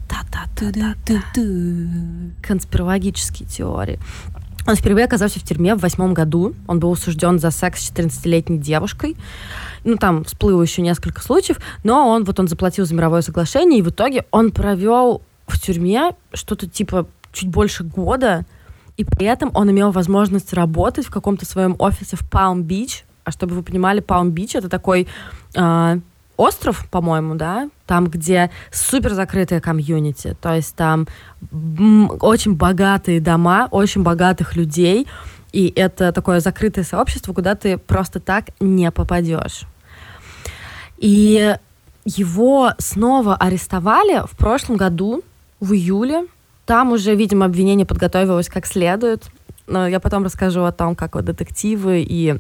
Да-да-да-да-да. 0.09 1.43
Конспирологические 2.43 3.49
теории. 3.49 3.99
Он 4.67 4.77
впервые 4.77 5.05
оказался 5.05 5.39
в 5.39 5.43
тюрьме 5.43 5.75
в 5.75 5.81
восьмом 5.81 6.15
году. 6.15 6.55
Он 6.67 6.81
был 6.81 6.93
осужден 6.93 7.39
за 7.39 7.51
секс 7.51 7.83
с 7.83 7.93
14-летней 7.93 8.59
девушкой. 8.59 9.17
Ну, 9.85 9.97
там 9.97 10.25
всплыло 10.25 10.63
еще 10.63 10.81
несколько 10.81 11.21
случаев, 11.21 11.59
но 11.83 12.09
он 12.09 12.25
вот 12.25 12.41
он 12.41 12.49
заплатил 12.49 12.87
за 12.87 12.95
мировое 12.95 13.21
соглашение, 13.21 13.81
и 13.81 13.83
в 13.83 13.91
итоге 13.91 14.25
он 14.31 14.51
провел 14.51 15.21
в 15.47 15.61
тюрьме 15.61 16.13
что-то 16.33 16.67
типа 16.67 17.07
чуть 17.33 17.51
больше 17.51 17.85
года, 17.85 18.47
и 18.97 19.05
при 19.05 19.27
этом 19.27 19.51
он 19.55 19.71
имел 19.71 19.91
возможность 19.91 20.53
работать 20.53 21.07
в 21.07 21.11
каком-то 21.11 21.45
своем 21.47 21.77
офисе 21.79 22.17
в 22.17 22.29
Палм-Бич. 22.29 23.05
А 23.25 23.31
чтобы 23.31 23.55
вы 23.55 23.63
понимали, 23.63 24.01
Палм-Бич— 24.01 24.55
это 24.55 24.69
такой 24.69 25.09
э, 25.55 25.99
остров, 26.37 26.87
по-моему, 26.91 27.35
да, 27.35 27.71
там, 27.87 28.07
где 28.07 28.51
супер 28.71 29.15
закрытая 29.15 29.61
комьюнити, 29.61 30.37
то 30.41 30.55
есть 30.55 30.75
там 30.75 31.07
очень 32.21 32.55
богатые 32.55 33.21
дома, 33.21 33.69
очень 33.71 34.03
богатых 34.03 34.57
людей, 34.57 35.07
и 35.53 35.73
это 35.75 36.13
такое 36.13 36.41
закрытое 36.41 36.85
сообщество, 36.85 37.33
куда 37.33 37.55
ты 37.55 37.79
просто 37.79 38.21
так 38.21 38.47
не 38.61 38.91
попадешь. 38.91 39.63
И 40.99 41.57
его 42.05 42.73
снова 42.79 43.37
арестовали 43.37 44.23
в 44.27 44.37
прошлом 44.37 44.77
году, 44.77 45.23
в 45.61 45.73
июле, 45.73 46.27
там 46.67 46.93
уже, 46.93 47.15
видимо, 47.15 47.47
обвинение 47.47 47.87
подготовилось 47.87 48.49
как 48.49 48.67
следует. 48.67 49.25
Но 49.67 49.89
я 49.89 50.01
потом 50.01 50.25
расскажу 50.25 50.63
о 50.63 50.73
том, 50.73 50.95
как 50.95 51.15
вот 51.15 51.25
детективы 51.25 52.05
и 52.07 52.37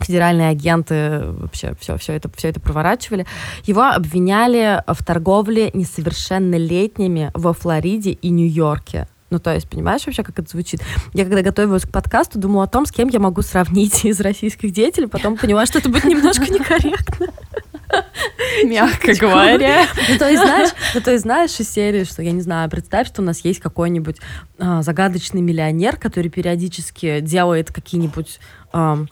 федеральные 0.00 0.48
агенты 0.48 1.20
вообще 1.22 1.74
все, 1.78 1.96
все, 1.96 2.14
это, 2.14 2.30
все 2.34 2.48
это 2.48 2.60
проворачивали. 2.60 3.26
Его 3.64 3.82
обвиняли 3.82 4.82
в 4.86 5.04
торговле 5.04 5.70
несовершеннолетними 5.74 7.30
во 7.34 7.52
Флориде 7.52 8.12
и 8.12 8.30
Нью-Йорке. 8.30 9.06
Ну, 9.30 9.38
то 9.38 9.54
есть, 9.54 9.68
понимаешь 9.68 10.04
вообще, 10.04 10.22
как 10.22 10.38
это 10.38 10.50
звучит? 10.50 10.82
Я 11.14 11.24
когда 11.24 11.40
готовилась 11.40 11.84
к 11.84 11.90
подкасту, 11.90 12.38
думала 12.38 12.64
о 12.64 12.66
том, 12.66 12.84
с 12.84 12.92
кем 12.92 13.08
я 13.08 13.18
могу 13.18 13.40
сравнить 13.40 14.04
из 14.04 14.20
российских 14.20 14.72
деятелей, 14.72 15.06
потом 15.06 15.36
поняла, 15.38 15.64
что 15.64 15.78
это 15.78 15.88
будет 15.88 16.04
немножко 16.04 16.52
некорректно. 16.52 17.28
Мягко 18.64 19.14
говоря. 19.14 19.86
Ну, 20.08 20.18
то 20.18 20.28
есть, 20.28 20.42
знаешь, 20.42 20.70
ну, 20.94 21.00
то 21.00 21.10
есть, 21.10 21.22
знаешь, 21.22 21.58
из 21.58 21.70
серии, 21.70 22.04
что, 22.04 22.22
я 22.22 22.32
не 22.32 22.40
знаю, 22.40 22.70
представь, 22.70 23.08
что 23.08 23.22
у 23.22 23.24
нас 23.24 23.40
есть 23.44 23.60
какой-нибудь 23.60 24.18
а, 24.58 24.82
загадочный 24.82 25.40
миллионер, 25.40 25.96
который 25.96 26.30
периодически 26.30 27.20
делает 27.20 27.72
какие-нибудь 27.72 28.40
а, 28.72 29.04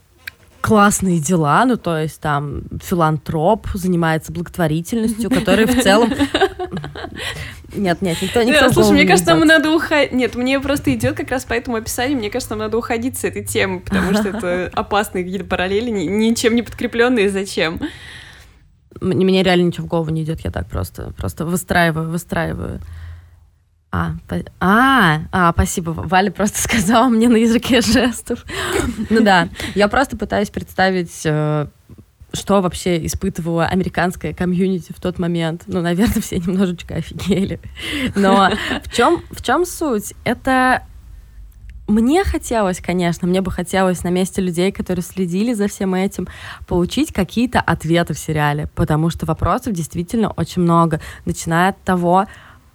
классные 0.61 1.19
дела, 1.19 1.65
ну, 1.65 1.75
то 1.75 1.97
есть 1.97 2.21
там 2.21 2.63
филантроп, 2.81 3.67
занимается 3.73 4.31
благотворительностью, 4.31 5.29
который 5.31 5.65
в 5.65 5.81
целом... 5.81 6.13
Нет, 7.73 8.01
нет, 8.01 8.21
никто, 8.21 8.43
никто 8.43 8.67
да, 8.67 8.71
Слушай, 8.71 8.91
мне 8.91 9.05
кажется, 9.05 9.33
нам 9.33 9.47
надо 9.47 9.71
уходить... 9.71 10.11
Нет, 10.11 10.35
мне 10.35 10.59
просто 10.59 10.93
идет 10.93 11.15
как 11.15 11.31
раз 11.31 11.45
по 11.45 11.53
этому 11.53 11.77
описанию, 11.77 12.17
мне 12.17 12.29
кажется, 12.29 12.51
нам 12.51 12.59
надо 12.59 12.77
уходить 12.77 13.17
с 13.17 13.23
этой 13.23 13.43
темы, 13.43 13.79
потому 13.79 14.13
что 14.13 14.29
это 14.29 14.69
опасные 14.73 15.23
какие-то 15.23 15.45
параллели, 15.45 15.89
ничем 15.89 16.55
не 16.55 16.61
подкрепленные, 16.61 17.29
зачем? 17.29 17.79
Мне 19.01 19.43
реально 19.43 19.67
ничего 19.67 19.87
в 19.87 19.89
голову 19.89 20.11
не 20.11 20.23
идет, 20.23 20.41
я 20.41 20.51
так 20.51 20.67
просто, 20.67 21.11
просто 21.17 21.45
выстраиваю, 21.45 22.09
выстраиваю. 22.09 22.79
А, 23.91 24.13
а, 24.61 25.21
а, 25.31 25.51
спасибо. 25.51 25.91
Валя 25.91 26.31
просто 26.31 26.61
сказала 26.61 27.09
мне 27.09 27.27
на 27.27 27.35
языке 27.35 27.81
жестов. 27.81 28.45
Ну 29.09 29.21
да, 29.21 29.49
я 29.75 29.87
просто 29.89 30.15
пытаюсь 30.15 30.49
представить, 30.49 31.21
э, 31.25 31.67
что 32.31 32.61
вообще 32.61 33.05
испытывала 33.05 33.65
американская 33.65 34.33
комьюнити 34.33 34.93
в 34.93 35.01
тот 35.01 35.19
момент. 35.19 35.63
Ну, 35.67 35.81
наверное, 35.81 36.21
все 36.21 36.37
немножечко 36.37 36.95
офигели. 36.95 37.59
Но 38.15 38.49
в 38.83 38.95
чем, 38.95 39.23
в 39.29 39.43
чем 39.43 39.65
суть? 39.65 40.13
Это 40.23 40.83
мне 41.91 42.23
хотелось, 42.23 42.79
конечно, 42.79 43.27
мне 43.27 43.41
бы 43.41 43.51
хотелось 43.51 44.03
на 44.03 44.09
месте 44.09 44.41
людей, 44.41 44.71
которые 44.71 45.03
следили 45.03 45.53
за 45.53 45.67
всем 45.67 45.93
этим, 45.93 46.27
получить 46.67 47.13
какие-то 47.13 47.59
ответы 47.59 48.13
в 48.13 48.19
сериале, 48.19 48.67
потому 48.75 49.09
что 49.09 49.25
вопросов 49.25 49.73
действительно 49.73 50.31
очень 50.31 50.61
много, 50.61 51.01
начиная 51.25 51.69
от 51.69 51.81
того, 51.83 52.25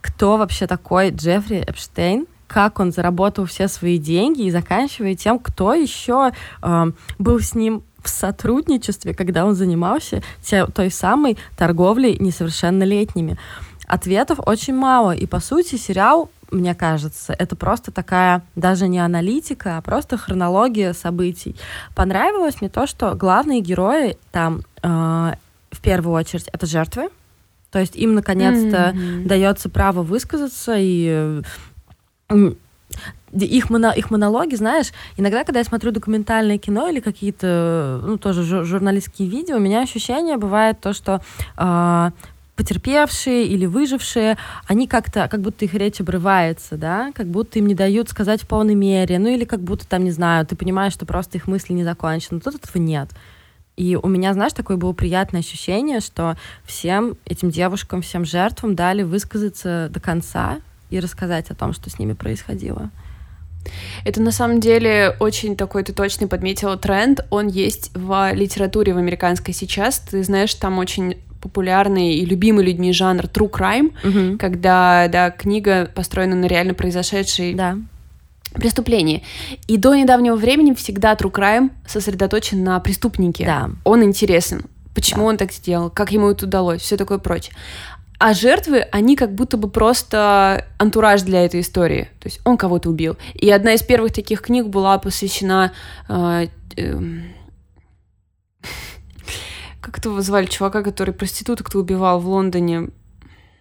кто 0.01 0.37
вообще 0.37 0.67
такой 0.67 1.11
Джеффри 1.11 1.65
Эпштейн, 1.67 2.27
как 2.47 2.79
он 2.79 2.93
заработал 2.93 3.45
все 3.47 3.67
свои 3.67 3.99
деньги, 3.99 4.43
и 4.43 4.51
заканчивая 4.51 5.17
тем, 5.17 5.39
кто 5.39 5.75
еще 5.75 6.31
э, 6.63 6.93
был 7.19 7.41
с 7.41 7.55
ним 7.55 7.83
в 8.03 8.09
сотрудничестве, 8.09 9.15
когда 9.15 9.45
он 9.45 9.55
занимался 9.55 10.23
те, 10.43 10.67
той 10.67 10.91
самой 10.91 11.37
торговлей 11.57 12.17
несовершеннолетними. 12.19 13.37
Ответов 13.87 14.41
очень 14.47 14.75
мало, 14.75 15.13
и 15.13 15.27
по 15.27 15.41
сути 15.41 15.77
сериал 15.77 16.31
мне 16.51 16.75
кажется. 16.75 17.35
Это 17.39 17.57
просто 17.57 17.91
такая, 17.91 18.43
даже 18.55 18.89
не 18.89 18.99
аналитика, 18.99 19.79
а 19.79 19.83
просто 19.83 20.17
хронология 20.17 20.93
событий. 20.93 21.57
Понравилось 21.95 22.61
мне 22.61 22.71
то, 22.71 22.87
что 22.87 23.15
главные 23.15 23.61
герои 23.61 24.17
там 24.33 24.63
э, 24.83 25.33
в 25.71 25.81
первую 25.81 26.15
очередь 26.15 26.49
это 26.53 26.67
жертвы. 26.67 27.09
То 27.71 27.81
есть 27.81 27.97
им 27.97 28.15
наконец-то 28.15 28.93
mm-hmm. 28.95 29.27
дается 29.27 29.69
право 29.69 30.03
высказаться 30.03 30.75
и 30.79 31.43
их, 33.33 33.71
моно, 33.71 33.93
их 33.93 34.11
монологи, 34.11 34.55
знаешь, 34.55 34.93
иногда, 35.17 35.45
когда 35.45 35.61
я 35.61 35.65
смотрю 35.65 35.91
документальное 35.91 36.59
кино 36.59 36.89
или 36.89 37.01
какие-то, 37.01 38.01
ну, 38.03 38.17
тоже 38.19 38.65
журналистские 38.65 39.29
видео, 39.29 39.57
у 39.57 39.61
меня 39.61 39.83
ощущение 39.83 40.37
бывает 40.37 40.81
то, 40.81 40.93
что 40.93 41.21
э, 41.59 42.11
потерпевшие 42.57 43.47
или 43.47 43.67
выжившие, 43.67 44.39
они 44.67 44.89
как-то, 44.89 45.29
как 45.29 45.41
будто 45.41 45.65
их 45.65 45.75
речь 45.75 46.01
обрывается, 46.01 46.77
да, 46.77 47.13
как 47.15 47.27
будто 47.27 47.59
им 47.59 47.67
не 47.67 47.75
дают 47.75 48.09
сказать 48.09 48.43
в 48.43 48.49
полной 48.49 48.75
мере, 48.75 49.19
ну 49.19 49.29
или 49.29 49.45
как 49.45 49.61
будто 49.61 49.87
там, 49.87 50.05
не 50.05 50.11
знаю, 50.11 50.47
ты 50.47 50.57
понимаешь, 50.57 50.95
что 50.95 51.07
просто 51.07 51.39
их 51.39 51.47
мысли 51.47 51.75
не 51.75 51.85
закончены. 51.85 52.41
Тут 52.41 52.55
этого 52.57 52.83
нет. 52.83 53.11
И 53.77 53.95
у 53.95 54.09
меня, 54.09 54.33
знаешь, 54.33 54.55
такое 54.55 54.79
было 54.79 54.95
приятное 54.95 55.41
ощущение, 55.41 56.01
что 56.01 56.37
всем 56.65 57.19
этим 57.27 57.51
девушкам, 57.51 58.01
всем 58.01 58.25
жертвам 58.25 58.75
дали 58.75 59.03
высказаться 59.03 59.89
до 59.91 60.01
конца 60.01 60.61
и 60.89 60.99
рассказать 60.99 61.51
о 61.51 61.55
том, 61.55 61.75
что 61.75 61.91
с 61.91 61.99
ними 61.99 62.15
происходило. 62.15 62.91
Это 64.05 64.23
на 64.23 64.31
самом 64.31 64.61
деле 64.61 65.17
очень 65.21 65.57
такой, 65.57 65.83
ты 65.83 65.93
точно 65.93 66.29
подметила 66.29 66.77
тренд, 66.77 67.27
он 67.31 67.49
есть 67.49 67.91
в 67.95 68.33
литературе 68.33 68.95
в 68.95 68.99
американской 68.99 69.53
сейчас. 69.53 69.99
Ты 69.99 70.23
знаешь, 70.23 70.55
там 70.55 70.79
очень 70.79 71.19
популярный 71.47 72.15
и 72.15 72.25
любимый 72.25 72.65
людьми 72.65 72.93
жанр 72.93 73.25
true 73.25 73.51
crime, 73.51 73.93
угу. 74.03 74.39
когда, 74.39 75.09
да, 75.09 75.31
книга 75.31 75.91
построена 75.95 76.35
на 76.35 76.47
реально 76.47 76.75
произошедшей 76.75 77.55
да. 77.55 77.79
преступлении. 78.55 79.23
И 79.69 79.77
до 79.77 79.95
недавнего 79.95 80.37
времени 80.37 80.75
всегда 80.75 81.15
true 81.15 81.33
crime 81.33 81.71
сосредоточен 81.87 82.65
на 82.65 82.81
преступнике. 82.81 83.45
Да. 83.45 83.71
Он 83.85 84.03
интересен. 84.03 84.65
Почему 84.95 85.23
да. 85.23 85.29
он 85.29 85.37
так 85.37 85.53
сделал, 85.53 85.91
как 85.91 86.11
ему 86.11 86.31
это 86.31 86.47
удалось, 86.47 86.83
все 86.83 86.97
такое 86.97 87.19
прочее. 87.19 87.55
А 88.19 88.33
жертвы, 88.33 88.81
они 88.93 89.15
как 89.15 89.35
будто 89.35 89.57
бы 89.59 89.69
просто 89.69 90.65
антураж 90.79 91.23
для 91.23 91.45
этой 91.45 91.61
истории. 91.61 92.09
То 92.21 92.29
есть 92.29 92.41
он 92.45 92.57
кого-то 92.57 92.89
убил. 92.89 93.17
И 93.35 93.51
одна 93.51 93.75
из 93.75 93.83
первых 93.83 94.13
таких 94.13 94.41
книг 94.41 94.67
была 94.67 94.99
посвящена... 94.99 95.73
Э, 96.09 96.47
э, 96.77 97.01
как 99.87 99.99
это 99.99 100.21
звали 100.21 100.47
чувака, 100.47 100.83
который 100.83 101.15
проституток 101.15 101.69
кто 101.69 101.79
убивал 101.79 102.19
в 102.19 102.29
Лондоне? 102.29 102.89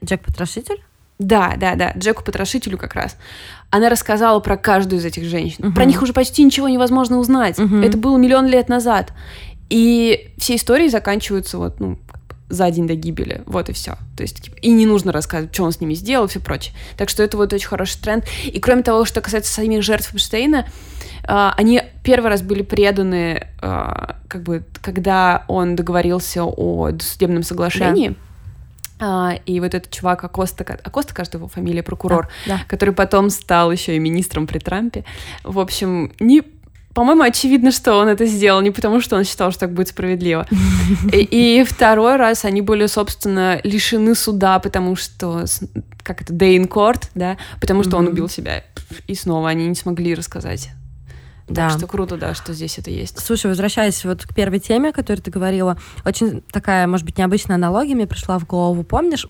Джек 0.04 0.24
Потрошитель? 0.24 0.82
Да, 1.20 1.54
да, 1.56 1.76
да, 1.76 1.94
Джеку 1.96 2.24
Потрошителю 2.24 2.80
как 2.80 2.96
раз. 2.96 3.16
Она 3.70 3.90
рассказала 3.90 4.40
про 4.40 4.58
каждую 4.58 5.00
из 5.00 5.06
этих 5.06 5.24
женщин. 5.26 5.68
Угу. 5.68 5.76
Про 5.76 5.86
них 5.86 6.02
уже 6.02 6.14
почти 6.14 6.44
ничего 6.44 6.68
невозможно 6.68 7.20
узнать. 7.20 7.60
Угу. 7.60 7.78
Это 7.78 7.96
было 7.96 8.18
миллион 8.18 8.48
лет 8.48 8.70
назад. 8.70 9.14
И 9.70 10.32
все 10.38 10.56
истории 10.56 10.88
заканчиваются 10.88 11.60
вот, 11.60 11.80
ну, 11.80 12.00
за 12.50 12.70
день 12.70 12.88
до 12.88 12.96
гибели. 12.96 13.42
Вот 13.46 13.70
и 13.70 13.74
все. 13.74 13.98
То 14.16 14.24
есть, 14.24 14.42
типа, 14.42 14.56
и 14.62 14.72
не 14.72 14.86
нужно 14.86 15.12
рассказывать, 15.12 15.54
что 15.54 15.64
он 15.64 15.72
с 15.72 15.82
ними 15.82 15.94
сделал 15.94 16.26
и 16.26 16.28
все 16.30 16.40
прочее. 16.40 16.74
Так 16.98 17.10
что 17.10 17.24
это 17.24 17.38
вот 17.38 17.52
очень 17.54 17.68
хороший 17.68 18.00
тренд. 18.02 18.26
И 18.46 18.60
кроме 18.60 18.84
того, 18.84 19.06
что 19.06 19.22
касается 19.22 19.52
самих 19.52 19.82
жертв 19.84 20.14
Эпштейна, 20.14 20.68
э, 21.28 21.52
они 21.58 21.82
первый 22.04 22.30
раз 22.30 22.42
были 22.42 22.62
преданы, 22.62 23.48
э, 23.62 24.14
как 24.28 24.44
бы, 24.44 24.64
когда 24.82 25.46
он 25.48 25.76
договорился 25.76 26.44
о 26.44 26.92
судебном 27.00 27.44
соглашении. 27.44 28.10
Да. 28.10 28.16
Uh, 28.98 29.42
и 29.46 29.60
вот 29.60 29.74
этот 29.74 29.92
чувак 29.92 30.24
Акоста, 30.24 30.64
Акоста, 30.64 31.14
кажется, 31.14 31.38
его 31.38 31.50
фамилия, 31.50 31.84
прокурор, 31.84 32.30
да, 32.48 32.60
да. 32.60 32.64
который 32.66 32.94
потом 32.94 33.30
стал 33.30 33.70
еще 33.70 33.98
и 33.98 34.00
министром 34.00 34.48
при 34.48 34.60
Трампе. 34.60 35.04
В 35.44 35.60
общем, 35.60 36.14
не 36.22 36.42
по-моему, 36.96 37.24
очевидно, 37.24 37.72
что 37.72 37.96
он 37.96 38.08
это 38.08 38.26
сделал 38.26 38.62
не 38.62 38.72
потому, 38.72 39.02
что 39.02 39.18
он 39.18 39.26
считал, 39.26 39.52
что 39.52 39.60
так 39.60 39.74
будет 39.74 39.90
справедливо. 39.90 40.48
И, 41.12 41.60
и 41.60 41.64
второй 41.66 42.16
раз 42.16 42.46
они 42.46 42.62
были, 42.62 42.86
собственно, 42.86 43.60
лишены 43.64 44.16
суда, 44.16 44.60
потому 44.60 44.96
что, 44.96 45.44
как 46.04 46.22
это, 46.22 46.34
in 46.34 46.70
court, 46.70 47.10
да, 47.14 47.38
потому 47.60 47.84
что 47.84 47.92
mm-hmm. 47.92 48.00
он 48.00 48.08
убил 48.08 48.30
себя. 48.30 48.64
И 49.08 49.16
снова 49.16 49.50
они 49.50 49.68
не 49.68 49.76
смогли 49.76 50.16
рассказать. 50.16 50.70
Да. 51.50 51.68
Так 51.68 51.78
что 51.78 51.88
круто, 51.88 52.16
да, 52.16 52.34
что 52.34 52.54
здесь 52.54 52.78
это 52.78 52.90
есть. 52.90 53.20
Слушай, 53.20 53.48
возвращаясь 53.48 54.06
вот 54.06 54.24
к 54.24 54.34
первой 54.34 54.60
теме, 54.60 54.90
о 54.90 54.94
которой 54.94 55.20
ты 55.20 55.30
говорила, 55.30 55.78
очень 56.06 56.42
такая, 56.50 56.88
может 56.88 57.06
быть, 57.06 57.18
необычная 57.18 57.56
аналогия 57.56 57.96
мне 57.96 58.08
пришла 58.08 58.40
в 58.40 58.48
голову. 58.48 58.84
Помнишь, 58.84 59.28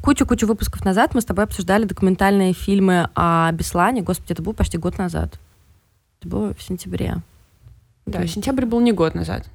кучу-кучу 0.00 0.46
выпусков 0.46 0.82
назад 0.84 1.14
мы 1.14 1.20
с 1.20 1.26
тобой 1.26 1.44
обсуждали 1.44 1.84
документальные 1.84 2.54
фильмы 2.54 3.10
о 3.14 3.52
Беслане. 3.52 4.00
Господи, 4.00 4.32
это 4.32 4.42
был 4.42 4.54
почти 4.54 4.78
год 4.78 4.96
назад. 4.96 5.38
Это 6.26 6.36
было 6.36 6.54
в 6.54 6.62
сентябре. 6.62 7.18
Да, 8.04 8.22
есть... 8.22 8.34
сентябрь 8.34 8.64
был 8.64 8.80
не 8.80 8.92
год 8.92 9.14
назад. 9.14 9.46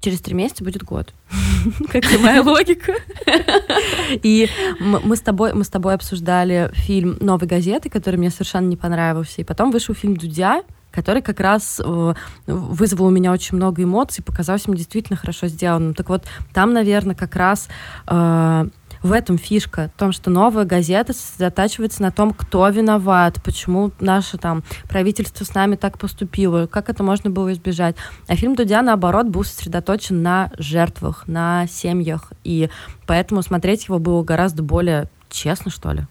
Через 0.00 0.20
три 0.20 0.34
месяца 0.34 0.64
будет 0.64 0.82
год. 0.82 1.12
Как 1.90 2.04
моя 2.20 2.42
логика. 2.42 2.94
И 4.22 4.48
мы 4.80 5.16
с 5.16 5.20
тобой 5.20 5.52
мы 5.52 5.64
с 5.64 5.68
тобой 5.68 5.94
обсуждали 5.94 6.70
фильм 6.72 7.16
«Новой 7.20 7.46
газеты», 7.46 7.90
который 7.90 8.16
мне 8.16 8.30
совершенно 8.30 8.66
не 8.66 8.76
понравился. 8.76 9.40
И 9.40 9.44
потом 9.44 9.70
вышел 9.70 9.94
фильм 9.94 10.16
«Дудя», 10.16 10.62
который 10.90 11.22
как 11.22 11.40
раз 11.40 11.80
э, 11.82 12.14
вызвал 12.46 13.06
у 13.06 13.10
меня 13.10 13.32
очень 13.32 13.56
много 13.56 13.82
эмоций, 13.82 14.24
показался 14.24 14.68
мне 14.68 14.78
действительно 14.78 15.16
хорошо 15.16 15.46
сделанным. 15.48 15.94
Так 15.94 16.08
вот, 16.08 16.24
там, 16.52 16.72
наверное, 16.72 17.14
как 17.14 17.36
раз 17.36 17.68
э, 18.06 18.66
в 19.02 19.12
этом 19.12 19.38
фишка, 19.38 19.90
в 19.94 19.98
том, 19.98 20.12
что 20.12 20.30
новая 20.30 20.64
газета 20.64 21.12
сосредотачивается 21.12 22.02
на 22.02 22.10
том, 22.10 22.32
кто 22.32 22.68
виноват, 22.68 23.42
почему 23.42 23.92
наше 24.00 24.36
там 24.36 24.62
правительство 24.88 25.44
с 25.44 25.54
нами 25.54 25.76
так 25.76 25.98
поступило, 25.98 26.66
как 26.66 26.88
это 26.88 27.02
можно 27.02 27.30
было 27.30 27.52
избежать. 27.52 27.96
А 28.28 28.36
фильм 28.36 28.54
Дудя, 28.54 28.82
наоборот, 28.82 29.26
был 29.26 29.44
сосредоточен 29.44 30.22
на 30.22 30.52
жертвах, 30.58 31.26
на 31.26 31.66
семьях, 31.66 32.32
и 32.44 32.68
поэтому 33.06 33.42
смотреть 33.42 33.86
его 33.86 33.98
было 33.98 34.22
гораздо 34.22 34.62
более 34.62 35.08
честно, 35.30 35.70
что 35.70 35.92
ли 35.92 36.06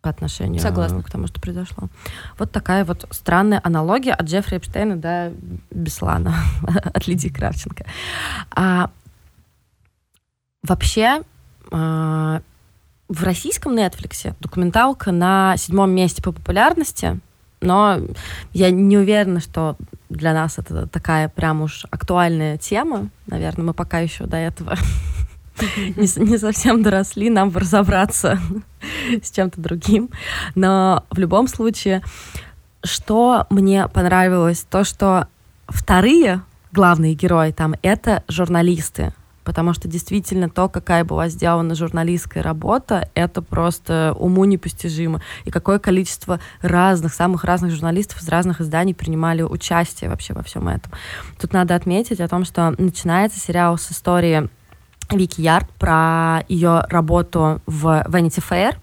по 0.00 0.10
отношению 0.10 0.60
Согласна. 0.60 1.02
к 1.02 1.10
тому, 1.10 1.28
что 1.28 1.40
произошло. 1.40 1.88
Вот 2.36 2.50
такая 2.50 2.84
вот 2.84 3.06
странная 3.12 3.60
аналогия 3.62 4.12
от 4.12 4.26
Джеффри 4.26 4.56
Эпштейна 4.56 4.96
до 4.96 5.32
Беслана, 5.70 6.34
от 6.92 7.06
Лидии 7.06 7.28
Кравченко. 7.28 7.86
А, 8.50 8.90
вообще, 10.64 11.22
в 11.72 13.24
российском 13.24 13.76
Netflix 13.76 14.34
документалка 14.40 15.12
на 15.12 15.56
седьмом 15.56 15.90
месте 15.90 16.22
по 16.22 16.32
популярности, 16.32 17.18
но 17.60 17.98
я 18.52 18.70
не 18.70 18.98
уверена, 18.98 19.40
что 19.40 19.76
для 20.08 20.34
нас 20.34 20.58
это 20.58 20.86
такая 20.86 21.28
прям 21.28 21.62
уж 21.62 21.86
актуальная 21.90 22.58
тема. 22.58 23.08
Наверное, 23.26 23.66
мы 23.66 23.74
пока 23.74 24.00
еще 24.00 24.26
до 24.26 24.36
этого 24.36 24.76
не, 25.96 26.38
совсем 26.38 26.82
доросли, 26.82 27.30
нам 27.30 27.56
разобраться 27.56 28.38
с 29.22 29.30
чем-то 29.30 29.60
другим. 29.60 30.10
Но 30.54 31.04
в 31.10 31.18
любом 31.18 31.48
случае, 31.48 32.02
что 32.84 33.46
мне 33.50 33.88
понравилось, 33.88 34.66
то, 34.68 34.84
что 34.84 35.28
вторые 35.68 36.42
главные 36.72 37.14
герои 37.14 37.52
там— 37.52 37.74
это 37.82 38.24
журналисты 38.28 39.14
потому 39.44 39.72
что 39.72 39.88
действительно 39.88 40.48
то, 40.48 40.68
какая 40.68 41.04
была 41.04 41.28
сделана 41.28 41.74
журналистская 41.74 42.42
работа, 42.42 43.08
это 43.14 43.42
просто 43.42 44.14
уму 44.18 44.44
непостижимо. 44.44 45.20
И 45.44 45.50
какое 45.50 45.78
количество 45.78 46.40
разных, 46.60 47.14
самых 47.14 47.44
разных 47.44 47.72
журналистов 47.72 48.22
из 48.22 48.28
разных 48.28 48.60
изданий 48.60 48.94
принимали 48.94 49.42
участие 49.42 50.10
вообще 50.10 50.34
во 50.34 50.42
всем 50.42 50.68
этом. 50.68 50.92
Тут 51.40 51.52
надо 51.52 51.74
отметить 51.74 52.20
о 52.20 52.28
том, 52.28 52.44
что 52.44 52.74
начинается 52.78 53.40
сериал 53.40 53.78
с 53.78 53.90
истории 53.90 54.48
Вики 55.10 55.40
Ярд 55.40 55.68
про 55.78 56.44
ее 56.48 56.84
работу 56.88 57.60
в 57.66 58.04
Vanity 58.08 58.42
Fair. 58.48 58.76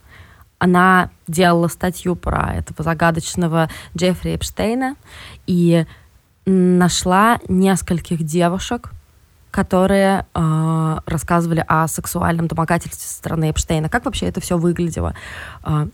Она 0.60 1.10
делала 1.28 1.70
статью 1.70 2.16
про 2.16 2.56
этого 2.56 2.84
загадочного 2.84 3.70
Джеффри 3.96 4.36
Эпштейна 4.36 4.96
и 5.48 5.86
нашла 6.46 7.40
нескольких 7.48 8.24
девушек, 8.24 8.92
которые 9.52 10.26
э, 10.34 10.98
рассказывали 11.06 11.64
о 11.68 11.88
сексуальном 11.88 12.48
домогательстве 12.48 13.08
со 13.08 13.16
стороны 13.16 13.50
Эпштейна. 13.52 13.90
Как 13.90 14.06
вообще 14.06 14.28
это 14.28 14.42
все 14.42 14.58
выглядело? 14.58 15.16
Э, 15.64 15.88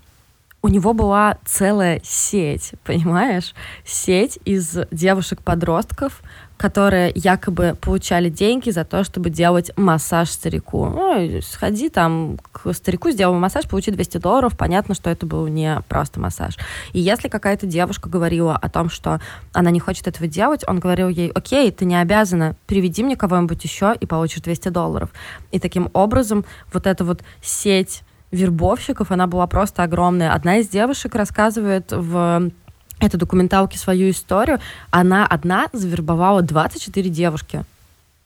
у 0.61 0.67
него 0.67 0.93
была 0.93 1.37
целая 1.45 2.01
сеть, 2.03 2.73
понимаешь? 2.83 3.53
Сеть 3.85 4.39
из 4.45 4.77
девушек-подростков, 4.89 6.21
которые 6.57 7.11
якобы 7.13 7.75
получали 7.79 8.29
деньги 8.29 8.69
за 8.69 8.85
то, 8.85 9.03
чтобы 9.03 9.29
делать 9.29 9.71
массаж 9.77 10.29
старику. 10.29 10.85
Ну, 10.87 11.41
сходи 11.41 11.89
там 11.89 12.37
к 12.51 12.71
старику, 12.73 13.11
сделай 13.11 13.37
массаж, 13.37 13.67
получи 13.67 13.91
200 13.91 14.17
долларов. 14.17 14.57
Понятно, 14.57 14.95
что 14.95 15.09
это 15.09 15.25
был 15.25 15.47
не 15.47 15.81
просто 15.89 16.19
массаж. 16.19 16.57
И 16.93 16.99
если 16.99 17.27
какая-то 17.27 17.65
девушка 17.65 18.09
говорила 18.09 18.55
о 18.55 18.69
том, 18.69 18.89
что 18.89 19.19
она 19.53 19.71
не 19.71 19.79
хочет 19.79 20.07
этого 20.07 20.27
делать, 20.27 20.63
он 20.67 20.79
говорил 20.79 21.09
ей, 21.09 21.29
окей, 21.29 21.71
ты 21.71 21.85
не 21.85 21.99
обязана, 21.99 22.55
приведи 22.67 23.03
мне 23.03 23.15
кого-нибудь 23.15 23.63
еще 23.63 23.93
и 23.99 24.05
получишь 24.05 24.41
200 24.41 24.69
долларов. 24.69 25.09
И 25.51 25.59
таким 25.59 25.89
образом 25.93 26.45
вот 26.71 26.87
эта 26.87 27.03
вот 27.03 27.21
сеть 27.41 28.03
вербовщиков, 28.31 29.11
она 29.11 29.27
была 29.27 29.47
просто 29.47 29.83
огромная. 29.83 30.33
Одна 30.33 30.57
из 30.57 30.67
девушек 30.67 31.15
рассказывает 31.15 31.91
в 31.91 32.51
этой 32.99 33.17
документалке 33.17 33.77
свою 33.77 34.09
историю. 34.09 34.59
Она 34.91 35.25
одна 35.25 35.67
завербовала 35.73 36.41
24 36.41 37.09
девушки. 37.09 37.63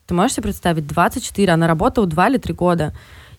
Ты 0.06 0.14
можешь 0.14 0.34
себе 0.34 0.44
представить? 0.44 0.86
24. 0.86 1.52
Она 1.52 1.66
работала 1.66 2.06
2 2.06 2.28
или 2.28 2.38
3 2.38 2.54
года. 2.54 2.92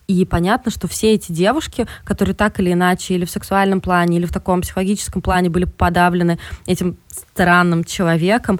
И 0.08 0.24
понятно, 0.24 0.70
что 0.70 0.88
все 0.88 1.14
эти 1.14 1.32
девушки, 1.32 1.86
которые 2.04 2.34
так 2.34 2.58
или 2.60 2.72
иначе 2.72 3.14
или 3.14 3.24
в 3.24 3.30
сексуальном 3.30 3.80
плане, 3.80 4.18
или 4.18 4.26
в 4.26 4.32
таком 4.32 4.60
психологическом 4.60 5.22
плане 5.22 5.48
были 5.48 5.64
подавлены 5.64 6.38
этим 6.66 6.96
странным 7.08 7.84
человеком, 7.84 8.58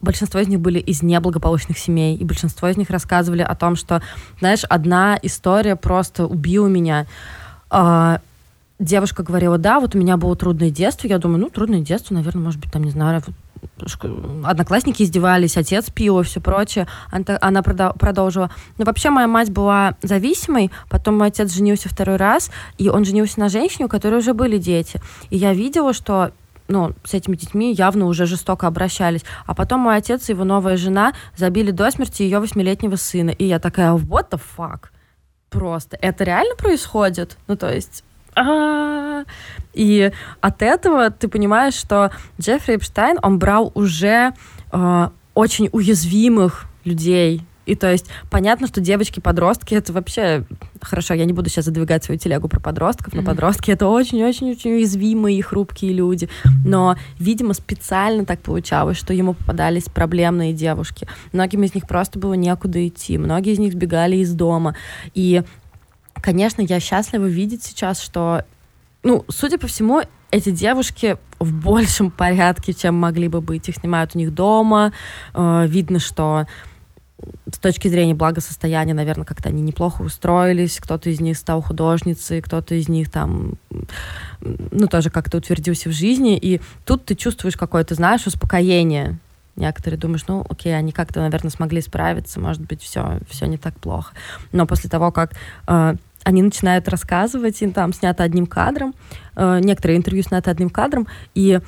большинство 0.00 0.40
из 0.40 0.48
них 0.48 0.60
были 0.60 0.78
из 0.78 1.02
неблагополучных 1.02 1.78
семей, 1.78 2.16
и 2.16 2.24
большинство 2.24 2.68
из 2.68 2.76
них 2.76 2.90
рассказывали 2.90 3.42
о 3.42 3.54
том, 3.54 3.76
что, 3.76 4.02
знаешь, 4.38 4.64
одна 4.64 5.18
история 5.22 5.76
просто 5.76 6.26
убила 6.26 6.68
меня. 6.68 7.06
Девушка 8.78 9.24
говорила, 9.24 9.58
да, 9.58 9.80
вот 9.80 9.94
у 9.94 9.98
меня 9.98 10.16
было 10.16 10.36
трудное 10.36 10.70
детство. 10.70 11.08
Я 11.08 11.18
думаю, 11.18 11.40
ну, 11.40 11.50
трудное 11.50 11.80
детство, 11.80 12.14
наверное, 12.14 12.44
может 12.44 12.60
быть, 12.60 12.70
там, 12.70 12.84
не 12.84 12.90
знаю, 12.90 13.22
одноклассники 14.44 15.02
издевались, 15.02 15.56
отец 15.56 15.90
пил 15.90 16.20
и 16.20 16.22
все 16.22 16.40
прочее. 16.40 16.86
Она 17.10 17.62
продолжила. 17.62 18.50
Но 18.76 18.84
вообще 18.84 19.10
моя 19.10 19.26
мать 19.26 19.50
была 19.50 19.96
зависимой, 20.00 20.70
потом 20.88 21.18
мой 21.18 21.28
отец 21.28 21.52
женился 21.52 21.88
второй 21.88 22.16
раз, 22.16 22.52
и 22.76 22.88
он 22.88 23.04
женился 23.04 23.40
на 23.40 23.48
женщине, 23.48 23.86
у 23.86 23.88
которой 23.88 24.20
уже 24.20 24.32
были 24.32 24.58
дети. 24.58 25.00
И 25.30 25.36
я 25.36 25.52
видела, 25.54 25.92
что 25.92 26.30
ну, 26.68 26.92
с 27.02 27.14
этими 27.14 27.34
детьми 27.34 27.72
явно 27.72 28.06
уже 28.06 28.26
жестоко 28.26 28.68
обращались. 28.68 29.24
А 29.46 29.54
потом 29.54 29.80
мой 29.80 29.96
отец 29.96 30.28
и 30.28 30.32
его 30.32 30.44
новая 30.44 30.76
жена 30.76 31.14
забили 31.36 31.72
до 31.72 31.90
смерти 31.90 32.22
ее 32.22 32.38
восьмилетнего 32.38 32.94
сына. 32.94 33.30
И 33.30 33.44
я 33.44 33.58
такая, 33.58 33.92
what 33.92 34.30
the 34.30 34.40
fuck? 34.56 34.90
Просто. 35.50 35.98
Это 36.00 36.22
реально 36.22 36.54
происходит? 36.54 37.38
Ну, 37.48 37.56
то 37.56 37.72
есть... 37.74 38.04
А-а-а. 38.34 39.24
И 39.74 40.10
от 40.40 40.62
этого 40.62 41.10
ты 41.10 41.28
понимаешь, 41.28 41.74
что 41.74 42.10
Джеффри 42.40 42.76
Эпштайн, 42.76 43.18
он 43.22 43.38
брал 43.38 43.72
уже 43.74 44.32
э, 44.72 45.08
очень 45.34 45.68
уязвимых 45.72 46.66
людей, 46.84 47.42
и 47.68 47.74
то 47.74 47.92
есть 47.92 48.06
понятно, 48.30 48.66
что 48.66 48.80
девочки-подростки 48.80 49.74
это 49.74 49.92
вообще 49.92 50.44
хорошо. 50.80 51.12
Я 51.12 51.26
не 51.26 51.34
буду 51.34 51.50
сейчас 51.50 51.66
задвигать 51.66 52.02
свою 52.02 52.18
телегу 52.18 52.48
про 52.48 52.60
подростков, 52.60 53.12
но 53.12 53.20
mm-hmm. 53.20 53.26
подростки 53.26 53.70
это 53.70 53.86
очень-очень-очень 53.88 54.72
уязвимые 54.72 55.38
и 55.38 55.42
хрупкие 55.42 55.92
люди. 55.92 56.30
Но, 56.64 56.96
видимо, 57.18 57.52
специально 57.52 58.24
так 58.24 58.40
получалось, 58.40 58.96
что 58.96 59.12
ему 59.12 59.34
попадались 59.34 59.84
проблемные 59.84 60.54
девушки. 60.54 61.06
Многим 61.34 61.62
из 61.62 61.74
них 61.74 61.86
просто 61.86 62.18
было 62.18 62.32
некуда 62.32 62.88
идти. 62.88 63.18
Многие 63.18 63.52
из 63.52 63.58
них 63.58 63.74
сбегали 63.74 64.16
из 64.16 64.32
дома. 64.32 64.74
И, 65.12 65.42
конечно, 66.22 66.62
я 66.62 66.80
счастлива 66.80 67.26
видеть 67.26 67.62
сейчас, 67.62 68.00
что 68.00 68.44
ну, 69.02 69.24
судя 69.28 69.58
по 69.58 69.66
всему, 69.66 70.02
эти 70.30 70.50
девушки 70.50 71.16
в 71.38 71.52
большем 71.52 72.10
порядке, 72.10 72.72
чем 72.72 72.94
могли 72.94 73.28
бы 73.28 73.40
быть. 73.40 73.68
Их 73.68 73.76
снимают 73.76 74.14
у 74.14 74.18
них 74.18 74.34
дома. 74.34 74.92
Э, 75.34 75.66
видно, 75.66 75.98
что 75.98 76.46
с 77.52 77.58
точки 77.58 77.88
зрения 77.88 78.14
благосостояния, 78.14 78.94
наверное, 78.94 79.24
как-то 79.24 79.48
они 79.48 79.62
неплохо 79.62 80.02
устроились. 80.02 80.78
Кто-то 80.78 81.10
из 81.10 81.20
них 81.20 81.36
стал 81.36 81.62
художницей, 81.62 82.42
кто-то 82.42 82.74
из 82.74 82.88
них 82.88 83.10
там, 83.10 83.54
ну, 84.40 84.86
тоже 84.86 85.10
как-то 85.10 85.38
утвердился 85.38 85.88
в 85.88 85.92
жизни. 85.92 86.36
И 86.36 86.60
тут 86.84 87.04
ты 87.04 87.14
чувствуешь 87.14 87.56
какое-то, 87.56 87.94
знаешь, 87.94 88.26
успокоение. 88.26 89.18
Некоторые 89.56 89.98
думаешь, 89.98 90.24
ну, 90.28 90.46
окей, 90.48 90.76
они 90.76 90.92
как-то, 90.92 91.20
наверное, 91.20 91.50
смогли 91.50 91.80
справиться, 91.80 92.38
может 92.38 92.62
быть, 92.62 92.80
все, 92.80 93.18
все 93.28 93.46
не 93.46 93.58
так 93.58 93.74
плохо. 93.80 94.14
Но 94.52 94.66
после 94.66 94.88
того, 94.88 95.10
как 95.10 95.32
э, 95.66 95.94
они 96.24 96.42
начинают 96.42 96.88
рассказывать, 96.88 97.62
и 97.62 97.70
там 97.70 97.92
снято 97.92 98.22
одним 98.22 98.46
кадром, 98.46 98.94
э, 99.36 99.60
некоторые 99.62 99.96
интервью 99.96 100.22
сняты 100.22 100.50
одним 100.50 100.70
кадром, 100.70 101.06
и 101.34 101.60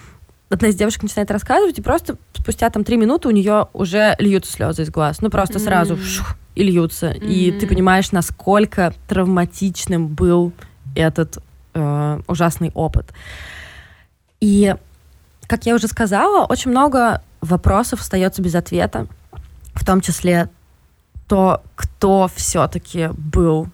одна 0.51 0.68
из 0.68 0.74
девушек 0.74 1.03
начинает 1.03 1.30
рассказывать, 1.30 1.78
и 1.78 1.82
просто 1.82 2.16
спустя 2.34 2.68
там 2.70 2.84
три 2.84 2.96
минуты 2.96 3.28
у 3.28 3.30
нее 3.30 3.68
уже 3.72 4.14
льются 4.18 4.53
слезы 4.53 4.82
из 4.82 4.90
глаз. 4.90 5.20
Ну, 5.20 5.30
просто 5.30 5.59
mm-hmm. 5.59 5.64
сразу 5.64 5.96
шух, 5.96 6.36
и 6.55 6.62
льются. 6.62 7.07
Mm-hmm. 7.12 7.28
И 7.28 7.53
ты 7.53 7.66
понимаешь, 7.66 8.12
насколько 8.12 8.92
травматичным 9.09 10.09
был 10.09 10.53
этот 10.94 11.38
э, 11.74 12.20
ужасный 12.26 12.72
опыт. 12.74 13.12
И, 14.40 14.74
как 15.46 15.66
я 15.66 15.74
уже 15.74 15.86
сказала, 15.86 16.46
очень 16.46 16.70
много 16.70 17.22
вопросов 17.40 18.01
остается 18.01 18.42
без 18.42 18.55
ответа, 18.55 19.07
в 19.74 19.84
том 19.84 20.01
числе 20.01 20.51
то, 21.28 21.62
кто 21.76 22.28
все-таки 22.34 23.11
был, 23.16 23.68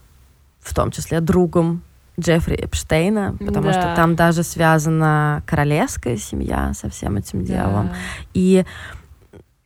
в 0.67 0.75
том 0.75 0.91
числе 0.91 1.21
другом 1.21 1.83
Джеффри 2.19 2.57
Эпштейна, 2.57 3.37
потому 3.39 3.67
да. 3.67 3.73
что 3.73 3.95
там 3.95 4.17
даже 4.17 4.43
связана 4.43 5.43
королевская 5.47 6.17
семья 6.17 6.73
со 6.75 6.89
всем 6.89 7.17
этим 7.17 7.45
делом. 7.45 7.89
Да. 7.89 7.97
И 8.33 8.65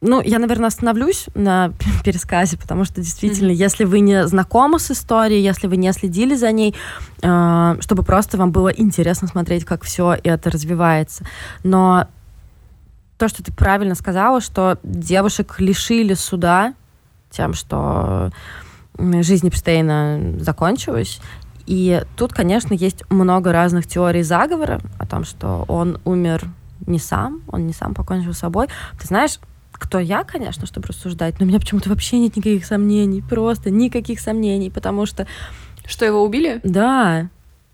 ну, 0.02 0.22
я, 0.22 0.38
наверное, 0.38 0.68
остановлюсь 0.68 1.26
на 1.34 1.72
пересказе, 2.04 2.56
потому 2.56 2.84
что 2.84 3.00
действительно, 3.00 3.50
mm-hmm. 3.50 3.64
если 3.64 3.84
вы 3.84 4.00
не 4.00 4.26
знакомы 4.26 4.78
с 4.78 4.90
историей, 4.90 5.42
если 5.42 5.66
вы 5.66 5.76
не 5.76 5.92
следили 5.92 6.34
за 6.34 6.50
ней, 6.52 6.74
э, 7.22 7.76
чтобы 7.80 8.02
просто 8.02 8.36
вам 8.36 8.50
было 8.50 8.68
интересно 8.68 9.28
смотреть, 9.28 9.64
как 9.64 9.84
все 9.84 10.16
это 10.24 10.50
развивается. 10.50 11.24
Но 11.62 12.08
то, 13.18 13.28
что 13.28 13.42
ты 13.44 13.52
правильно 13.52 13.94
сказала, 13.94 14.40
что 14.40 14.78
девушек 14.82 15.56
лишили 15.58 16.14
суда 16.14 16.74
тем, 17.30 17.52
что 17.52 18.32
жизнь 19.22 19.48
Эпштейна 19.48 20.36
закончилась, 20.38 21.20
и 21.66 22.02
тут, 22.16 22.32
конечно, 22.32 22.74
есть 22.74 23.04
много 23.10 23.52
разных 23.52 23.86
теорий 23.86 24.22
заговора 24.22 24.80
о 24.98 25.06
том, 25.06 25.24
что 25.24 25.64
он 25.68 26.00
умер 26.04 26.44
не 26.86 26.98
сам, 26.98 27.42
он 27.46 27.66
не 27.66 27.72
сам 27.72 27.94
покончил 27.94 28.34
с 28.34 28.38
собой. 28.38 28.66
Ты 28.98 29.06
знаешь, 29.06 29.38
кто 29.72 29.98
я, 29.98 30.24
конечно, 30.24 30.66
чтобы 30.66 30.88
рассуждать, 30.88 31.38
но 31.38 31.46
у 31.46 31.48
меня 31.48 31.60
почему-то 31.60 31.88
вообще 31.88 32.18
нет 32.18 32.36
никаких 32.36 32.64
сомнений, 32.64 33.22
просто 33.22 33.70
никаких 33.70 34.20
сомнений, 34.20 34.70
потому 34.70 35.06
что... 35.06 35.26
Что, 35.86 36.04
его 36.04 36.22
убили? 36.22 36.60
Да. 36.64 37.28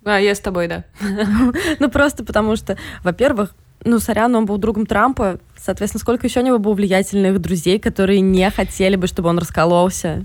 А, 0.05 0.21
я 0.21 0.35
с 0.35 0.41
тобой, 0.41 0.69
да. 0.69 0.85
Ну, 1.79 1.91
просто 1.91 2.25
потому 2.25 2.57
что, 2.57 2.77
во-первых, 3.03 3.55
ну, 3.85 3.99
сорян, 3.99 4.35
он 4.35 4.47
был 4.47 4.59
другом 4.59 4.87
Трампа. 4.87 5.39
Соответственно, 5.57 6.01
сколько 6.01 6.27
еще 6.27 6.41
у 6.41 6.45
него 6.45 6.59
было 6.59 6.75
влиятельных 6.75 7.41
друзей, 7.41 7.79
которые 7.79 8.21
не 8.21 8.51
хотели 8.51 8.97
бы, 8.97 9.07
чтобы 9.07 9.29
он 9.29 9.39
раскололся? 9.39 10.25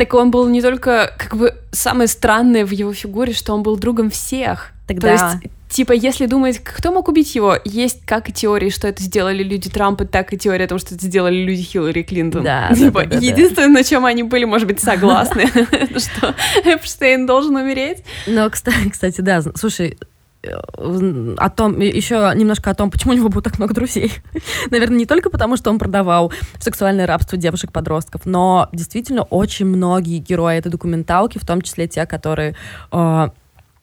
Так 0.00 0.14
он 0.14 0.30
был 0.30 0.48
не 0.48 0.62
только, 0.62 1.12
как 1.18 1.36
бы, 1.36 1.54
самое 1.72 2.08
странное 2.08 2.64
в 2.64 2.70
его 2.70 2.90
фигуре, 2.94 3.34
что 3.34 3.52
он 3.52 3.62
был 3.62 3.76
другом 3.76 4.08
всех. 4.08 4.72
Тогда... 4.88 5.08
То 5.08 5.12
есть, 5.12 5.52
типа, 5.68 5.92
если 5.92 6.24
думать, 6.24 6.58
кто 6.64 6.90
мог 6.90 7.08
убить 7.08 7.34
его, 7.34 7.58
есть 7.66 8.06
как 8.06 8.30
и 8.30 8.32
теории, 8.32 8.70
что 8.70 8.88
это 8.88 9.02
сделали 9.02 9.42
люди 9.42 9.68
Трампа, 9.68 10.06
так 10.06 10.32
и 10.32 10.38
теория 10.38 10.64
о 10.64 10.68
том, 10.68 10.78
что 10.78 10.94
это 10.94 11.04
сделали 11.04 11.34
люди 11.34 11.60
Хиллари 11.60 12.02
Клинтон. 12.02 12.42
Да, 12.42 12.72
типа, 12.74 13.04
да, 13.04 13.20
да, 13.20 13.26
единственное, 13.26 13.68
на 13.68 13.84
чем 13.84 14.06
они 14.06 14.22
были, 14.22 14.46
может 14.46 14.66
быть, 14.66 14.80
согласны, 14.80 15.48
что 15.98 16.34
Эпштейн 16.64 17.26
должен 17.26 17.56
умереть. 17.56 18.02
Ну, 18.26 18.48
кстати, 18.48 19.20
да, 19.20 19.42
слушай, 19.54 19.98
о 20.42 21.50
том, 21.50 21.78
еще 21.80 22.32
немножко 22.34 22.70
о 22.70 22.74
том, 22.74 22.90
почему 22.90 23.12
у 23.12 23.16
него 23.16 23.28
было 23.28 23.42
так 23.42 23.58
много 23.58 23.74
друзей. 23.74 24.12
Наверное, 24.70 24.96
не 24.96 25.06
только 25.06 25.28
потому, 25.28 25.56
что 25.56 25.70
он 25.70 25.78
продавал 25.78 26.32
сексуальное 26.58 27.06
рабство 27.06 27.36
девушек-подростков, 27.36 28.22
но 28.24 28.68
действительно 28.72 29.22
очень 29.22 29.66
многие 29.66 30.18
герои 30.18 30.56
этой 30.56 30.70
документалки, 30.70 31.38
в 31.38 31.46
том 31.46 31.60
числе 31.60 31.88
те, 31.88 32.06
которые 32.06 32.56
э, 32.90 33.28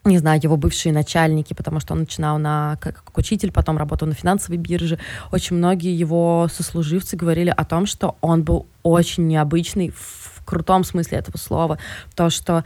не 0.08 0.18
знаю, 0.18 0.40
его 0.42 0.58
бывшие 0.58 0.94
начальники, 0.94 1.54
потому 1.54 1.80
что 1.80 1.94
он 1.94 2.02
начинал 2.02 2.40
на, 2.40 2.78
как, 2.82 3.04
как 3.04 3.18
учитель, 3.18 3.52
потом 3.52 3.78
работал 3.78 4.08
на 4.08 4.14
финансовой 4.14 4.58
бирже. 4.58 5.00
Очень 5.32 5.58
многие 5.58 5.96
его 5.96 6.48
сослуживцы 6.52 7.16
говорили 7.16 7.54
о 7.56 7.66
том, 7.66 7.86
что 7.86 8.18
он 8.22 8.44
был 8.44 8.68
очень 8.84 9.28
необычный 9.28 9.92
в 9.92 10.44
крутом 10.46 10.84
смысле 10.84 11.20
этого 11.20 11.38
слова. 11.38 11.78
То, 12.16 12.30
что 12.30 12.64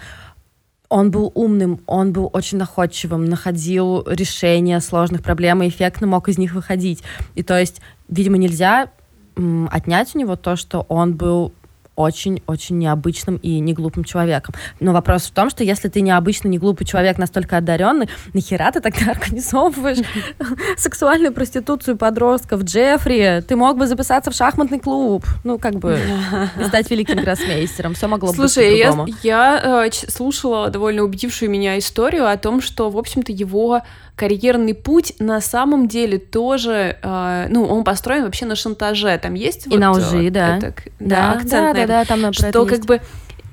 он 0.92 1.10
был 1.10 1.32
умным, 1.36 1.80
он 1.88 2.12
был 2.12 2.30
очень 2.34 2.58
находчивым, 2.58 3.24
находил 3.24 4.04
решения 4.06 4.80
сложных 4.82 5.24
проблем 5.24 5.64
и 5.64 5.70
эффектно 5.70 6.06
мог 6.06 6.28
из 6.28 6.38
них 6.38 6.54
выходить. 6.54 7.02
И 7.34 7.44
то 7.44 7.58
есть, 7.58 7.82
видимо, 8.10 8.38
нельзя 8.38 8.92
отнять 9.70 10.14
у 10.14 10.20
него 10.20 10.36
то, 10.36 10.58
что 10.58 10.86
он 10.90 11.16
был 11.16 11.54
очень-очень 12.02 12.78
необычным 12.78 13.38
и 13.38 13.60
неглупым 13.60 14.04
человеком. 14.04 14.56
Но 14.80 14.94
вопрос 14.94 15.24
в 15.24 15.32
том, 15.32 15.50
что 15.50 15.64
если 15.64 15.88
ты 15.88 16.02
необычный, 16.02 16.50
неглупый 16.50 16.86
человек, 16.86 17.18
настолько 17.18 17.58
одаренный, 17.58 18.10
нахера 18.34 18.72
ты 18.72 18.82
тогда 18.82 19.12
организовываешь 19.12 20.00
сексуальную 20.78 21.34
проституцию 21.34 21.98
подростков? 21.98 22.64
Джеффри, 22.64 23.44
ты 23.48 23.56
мог 23.56 23.78
бы 23.78 23.88
записаться 23.88 24.32
в 24.32 24.36
шахматный 24.36 24.80
клуб. 24.80 25.26
Ну, 25.44 25.58
как 25.60 25.76
бы, 25.76 26.00
стать 26.68 26.90
великим 26.90 27.18
гроссмейстером. 27.24 27.94
Все 27.94 28.08
могло 28.08 28.34
Слушай, 28.34 28.72
быть 28.72 29.16
я, 29.24 29.56
я 29.62 29.86
э, 29.86 29.92
слушала 29.92 30.70
довольно 30.70 31.04
убедившую 31.04 31.50
меня 31.50 31.78
историю 31.78 32.30
о 32.30 32.38
том, 32.38 32.62
что, 32.62 32.90
в 32.90 32.98
общем-то, 32.98 33.32
его 33.32 33.82
карьерный 34.16 34.74
путь 34.74 35.14
на 35.20 35.42
самом 35.42 35.88
деле 35.88 36.20
тоже, 36.20 36.98
э, 37.02 37.48
ну, 37.50 37.66
он 37.66 37.84
построен 37.84 38.24
вообще 38.24 38.46
на 38.46 38.56
шантаже. 38.56 39.18
Там 39.18 39.34
есть 39.34 39.68
и 39.68 39.70
вот... 39.70 39.80
на 39.80 39.92
лжи, 39.92 40.30
да. 40.30 40.58
Это, 40.58 40.74
да, 41.00 41.08
да, 41.08 41.32
акцент 41.32 41.76
да, 41.76 41.88
да, 41.88 41.88
да, 41.88 42.06
там 42.06 42.34
Что 42.34 42.66
как 42.66 42.86
бы 42.86 43.02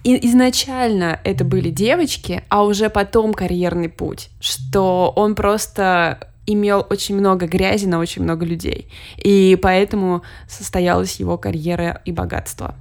и 0.04 0.26
изначально 0.28 1.20
это 1.24 1.44
были 1.44 1.70
девочки, 1.70 2.42
а 2.48 2.64
уже 2.64 2.88
потом 2.88 3.34
карьерный 3.34 3.88
путь, 3.88 4.30
что 4.40 5.12
он 5.14 5.34
просто 5.34 6.28
имел 6.46 6.86
очень 6.88 7.16
много 7.16 7.46
грязи 7.46 7.86
на 7.86 7.98
очень 7.98 8.22
много 8.22 8.46
людей. 8.46 8.90
И 9.18 9.58
поэтому 9.60 10.22
состоялась 10.48 11.20
его 11.20 11.36
карьера 11.36 12.00
и 12.04 12.12
богатство. 12.12 12.74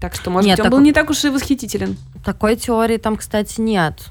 Так 0.00 0.14
что, 0.14 0.30
может 0.30 0.46
нет, 0.46 0.58
быть, 0.58 0.66
он 0.66 0.70
так... 0.70 0.78
был 0.78 0.84
не 0.84 0.92
так 0.92 1.10
уж 1.10 1.24
и 1.24 1.30
восхитителен. 1.30 1.96
Такой 2.24 2.56
теории 2.56 2.98
там, 2.98 3.16
кстати, 3.16 3.60
нет. 3.60 4.10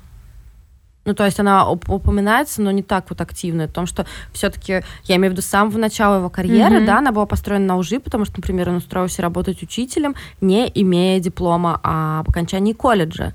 Ну, 1.06 1.14
то 1.14 1.24
есть 1.24 1.40
она 1.40 1.70
упоминается, 1.70 2.62
но 2.62 2.72
не 2.72 2.84
так 2.84 3.06
вот 3.10 3.22
активно. 3.22 3.66
О 3.66 3.68
том, 3.68 3.86
что 3.86 4.06
все-таки, 4.34 4.82
я 5.04 5.16
имею 5.16 5.32
в 5.32 5.34
виду, 5.34 5.42
с 5.44 5.46
самого 5.46 5.78
начала 5.78 6.18
его 6.18 6.30
карьеры, 6.30 6.78
mm-hmm. 6.78 6.86
да, 6.86 6.98
она 6.98 7.12
была 7.12 7.28
построена 7.28 7.66
на 7.66 7.78
лжи, 7.78 8.00
потому 8.00 8.26
что, 8.26 8.38
например, 8.38 8.70
он 8.70 8.78
устроился 8.78 9.22
работать 9.22 9.62
учителем, 9.62 10.16
не 10.42 10.70
имея 10.74 11.20
диплома 11.20 11.80
об 11.84 12.30
окончании 12.30 12.74
колледжа. 12.74 13.34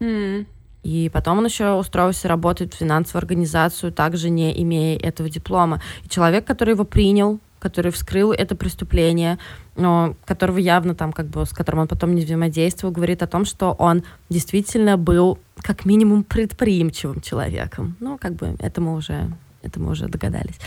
Mm-hmm. 0.00 0.46
И 0.82 1.10
потом 1.12 1.38
он 1.38 1.46
еще 1.46 1.72
устроился 1.72 2.28
работать 2.28 2.72
в 2.74 2.76
финансовую 2.76 3.20
организацию, 3.20 3.92
также 3.92 4.30
не 4.30 4.62
имея 4.62 4.98
этого 4.98 5.28
диплома. 5.28 5.80
И 6.04 6.08
человек, 6.08 6.44
который 6.44 6.74
его 6.74 6.84
принял, 6.84 7.40
который 7.58 7.90
вскрыл 7.90 8.32
это 8.32 8.54
преступление, 8.54 9.38
но 9.76 10.14
которого 10.24 10.58
явно 10.58 10.94
там 10.94 11.12
как 11.12 11.26
бы, 11.26 11.44
с 11.44 11.50
которым 11.50 11.82
он 11.82 11.88
потом 11.88 12.14
не 12.14 12.24
взаимодействовал, 12.24 12.92
говорит 12.92 13.22
о 13.22 13.26
том, 13.26 13.44
что 13.44 13.72
он 13.72 14.02
действительно 14.28 14.96
был 14.96 15.38
как 15.58 15.84
минимум 15.84 16.24
предприимчивым 16.24 17.20
человеком. 17.20 17.96
Ну, 18.00 18.18
как 18.18 18.34
бы 18.34 18.56
это 18.58 18.80
мы 18.80 18.94
уже, 18.94 19.30
это 19.62 19.80
мы 19.80 19.90
уже 19.90 20.08
догадались. 20.08 20.58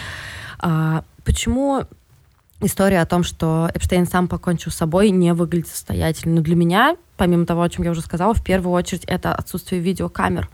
А, 0.60 1.04
почему 1.24 1.84
история 2.62 3.02
о 3.02 3.06
том, 3.06 3.24
что 3.24 3.70
Эпштейн 3.74 4.06
сам 4.06 4.28
покончил 4.28 4.72
с 4.72 4.76
собой, 4.76 5.12
не 5.12 5.34
выглядит 5.34 5.68
состоятельно? 5.68 6.36
Но 6.36 6.42
для 6.42 6.56
меня, 6.56 6.98
помимо 7.18 7.46
того, 7.46 7.62
о 7.62 7.70
чем 7.70 7.86
я 7.86 7.92
уже 7.92 8.02
сказала, 8.02 8.34
в 8.34 8.44
первую 8.44 8.74
очередь 8.74 9.06
это 9.06 9.34
отсутствие 9.34 9.82
видеокамер. 9.82 10.50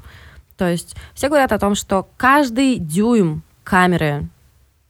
То 0.57 0.69
есть 0.69 0.95
все 1.13 1.27
говорят 1.27 1.51
о 1.51 1.59
том, 1.59 1.75
что 1.75 2.07
каждый 2.17 2.77
дюйм 2.77 3.43
камеры 3.63 4.21
ну, 4.21 4.29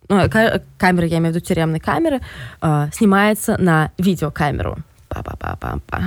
камеры, 0.07 1.07
я 1.07 1.17
имею 1.17 1.33
в 1.33 1.35
виду 1.35 1.45
тюремной 1.45 1.79
камеры, 1.79 2.21
э, 2.61 2.87
снимается 2.93 3.57
на 3.57 3.91
видеокамеру. 3.97 4.77
Па-па-па-па-па. 5.07 6.01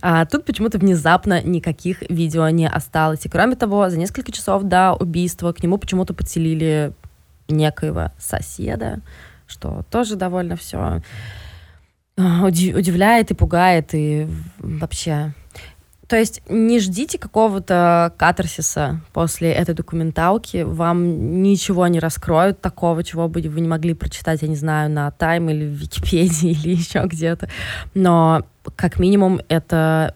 А 0.00 0.24
тут 0.24 0.44
почему-то 0.44 0.78
внезапно 0.78 1.42
никаких 1.42 2.02
видео 2.08 2.48
не 2.48 2.68
осталось. 2.68 3.26
И 3.26 3.28
кроме 3.28 3.56
того, 3.56 3.90
за 3.90 3.98
несколько 3.98 4.32
часов 4.32 4.62
до 4.62 4.94
убийства 4.94 5.52
к 5.52 5.62
нему 5.62 5.78
почему-то 5.78 6.14
подселили 6.14 6.92
некоего 7.48 8.12
соседа, 8.18 9.00
что 9.46 9.84
тоже 9.90 10.16
довольно 10.16 10.56
все 10.56 11.02
удивляет 12.16 13.30
и 13.30 13.34
пугает, 13.34 13.90
и 13.92 14.26
вообще 14.58 15.32
то 16.08 16.16
есть 16.16 16.40
не 16.48 16.80
ждите 16.80 17.18
какого-то 17.18 18.14
катарсиса 18.16 19.00
после 19.12 19.52
этой 19.52 19.74
документалки. 19.74 20.62
Вам 20.62 21.42
ничего 21.42 21.86
не 21.86 22.00
раскроют 22.00 22.62
такого, 22.62 23.04
чего 23.04 23.28
бы 23.28 23.42
вы 23.42 23.60
не 23.60 23.68
могли 23.68 23.92
прочитать, 23.92 24.40
я 24.40 24.48
не 24.48 24.56
знаю, 24.56 24.90
на 24.90 25.10
Тайм 25.10 25.50
или 25.50 25.66
в 25.66 25.72
Википедии 25.72 26.50
или 26.64 26.76
еще 26.76 27.04
где-то. 27.04 27.48
Но 27.94 28.42
как 28.74 28.98
минимум 28.98 29.40
это... 29.48 30.14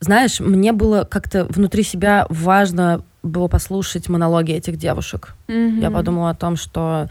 Знаешь, 0.00 0.40
мне 0.40 0.72
было 0.72 1.04
как-то 1.04 1.44
внутри 1.44 1.84
себя 1.84 2.26
важно 2.28 3.02
было 3.22 3.46
послушать 3.46 4.08
монологи 4.08 4.52
этих 4.52 4.78
девушек. 4.78 5.34
Mm-hmm. 5.46 5.80
Я 5.80 5.90
подумала 5.92 6.30
о 6.30 6.34
том, 6.34 6.56
что 6.56 7.08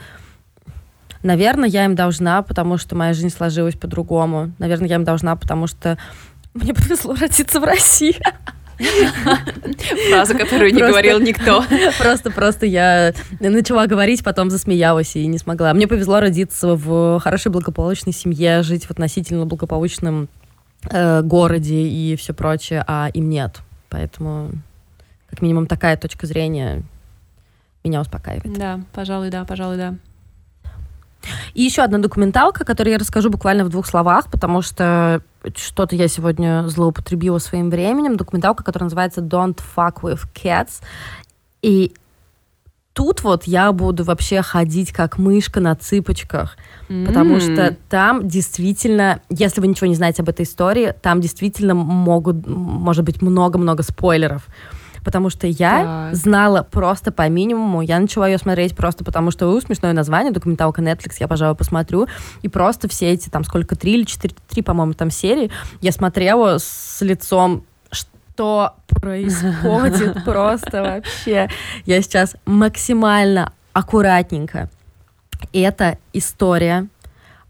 Наверное, 1.23 1.67
я 1.67 1.85
им 1.85 1.95
должна, 1.95 2.41
потому 2.41 2.77
что 2.77 2.95
моя 2.95 3.13
жизнь 3.13 3.29
сложилась 3.29 3.75
по-другому. 3.75 4.51
Наверное, 4.59 4.87
я 4.87 4.95
им 4.95 5.03
должна, 5.03 5.35
потому 5.35 5.67
что 5.67 5.97
мне 6.57 6.73
повезло 6.73 7.15
родиться 7.15 7.59
в 7.59 7.63
России. 7.63 8.15
Фраза, 10.09 10.35
которую 10.35 10.73
не 10.73 10.81
говорил 10.81 11.19
никто. 11.19 11.63
Просто, 11.97 12.29
просто 12.31 12.65
я 12.65 13.13
начала 13.39 13.87
говорить, 13.87 14.23
потом 14.23 14.49
засмеялась 14.49 15.15
и 15.15 15.25
не 15.25 15.37
смогла. 15.37 15.73
Мне 15.73 15.87
повезло 15.87 16.19
родиться 16.19 16.75
в 16.75 17.19
хорошей 17.19 17.51
благополучной 17.51 18.13
семье, 18.13 18.61
жить 18.61 18.85
в 18.85 18.91
относительно 18.91 19.45
благополучном 19.45 20.29
э, 20.89 21.21
городе 21.23 21.87
и 21.87 22.15
все 22.15 22.33
прочее, 22.33 22.83
а 22.87 23.09
им 23.13 23.29
нет. 23.29 23.57
Поэтому, 23.89 24.51
как 25.29 25.41
минимум, 25.41 25.65
такая 25.65 25.97
точка 25.97 26.27
зрения 26.27 26.83
меня 27.83 28.01
успокаивает. 28.01 28.57
Да, 28.57 28.81
пожалуй, 28.93 29.29
да, 29.29 29.45
пожалуй, 29.45 29.77
да. 29.77 29.95
И 31.53 31.63
еще 31.63 31.81
одна 31.81 31.97
документалка, 31.97 32.65
которую 32.65 32.93
я 32.93 32.99
расскажу 32.99 33.29
буквально 33.29 33.65
в 33.65 33.69
двух 33.69 33.87
словах, 33.87 34.29
потому 34.31 34.61
что 34.61 35.21
что-то 35.55 35.95
я 35.95 36.07
сегодня 36.07 36.67
злоупотребила 36.67 37.39
своим 37.39 37.69
временем. 37.69 38.17
Документалка, 38.17 38.63
которая 38.63 38.85
называется 38.85 39.21
Don't 39.21 39.59
Fuck 39.75 40.01
With 40.01 40.21
Cats. 40.33 40.81
И 41.61 41.93
тут 42.93 43.23
вот 43.23 43.43
я 43.43 43.71
буду 43.71 44.03
вообще 44.03 44.41
ходить 44.41 44.91
как 44.91 45.19
мышка 45.19 45.59
на 45.59 45.75
цыпочках, 45.75 46.57
mm-hmm. 46.89 47.05
потому 47.05 47.39
что 47.39 47.77
там 47.89 48.27
действительно, 48.27 49.21
если 49.29 49.61
вы 49.61 49.67
ничего 49.67 49.87
не 49.87 49.95
знаете 49.95 50.23
об 50.23 50.29
этой 50.29 50.45
истории, 50.45 50.95
там 51.01 51.21
действительно 51.21 51.75
могут, 51.75 52.47
может 52.47 53.05
быть, 53.05 53.21
много-много 53.21 53.83
спойлеров 53.83 54.47
потому 55.07 55.29
что 55.29 55.47
я 55.47 56.09
так. 56.09 56.15
знала 56.15 56.63
просто 56.69 57.13
по 57.13 57.29
минимуму. 57.29 57.81
Я 57.81 57.97
начала 57.97 58.27
ее 58.27 58.37
смотреть 58.37 58.75
просто 58.75 59.05
потому, 59.05 59.31
что 59.31 59.47
у 59.47 59.61
смешное 59.61 59.93
название, 59.93 60.33
документалка 60.33 60.81
Netflix, 60.81 61.13
я, 61.21 61.29
пожалуй, 61.29 61.55
посмотрю. 61.55 62.09
И 62.41 62.49
просто 62.49 62.89
все 62.89 63.13
эти, 63.13 63.29
там, 63.29 63.45
сколько, 63.45 63.77
три 63.77 63.93
или 63.93 64.03
четыре, 64.03 64.35
три, 64.49 64.61
по-моему, 64.61 64.91
там 64.95 65.09
серии, 65.09 65.49
я 65.79 65.93
смотрела 65.93 66.57
с 66.57 66.97
лицом 66.99 67.63
что 67.89 68.75
происходит 68.89 70.21
просто 70.25 70.81
вообще. 70.81 71.49
Я 71.85 72.01
сейчас 72.01 72.35
максимально 72.45 73.53
аккуратненько. 73.71 74.69
Это 75.53 75.99
история 76.11 76.89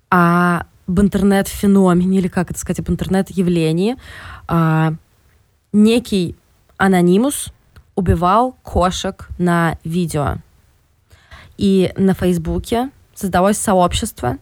об 0.09 0.61
интернет-феномене, 0.87 2.19
или 2.19 2.27
как 2.27 2.51
это 2.51 2.59
сказать, 2.59 2.81
об 2.81 2.91
интернет-явлении. 2.91 3.95
А, 4.47 4.93
некий 5.73 6.35
Анонимус 6.77 7.51
убивал 7.95 8.55
кошек 8.63 9.27
на 9.37 9.77
видео. 9.83 10.37
И 11.57 11.91
на 11.97 12.13
Фейсбуке 12.13 12.91
создалось 13.15 13.57
сообщество, 13.57 14.37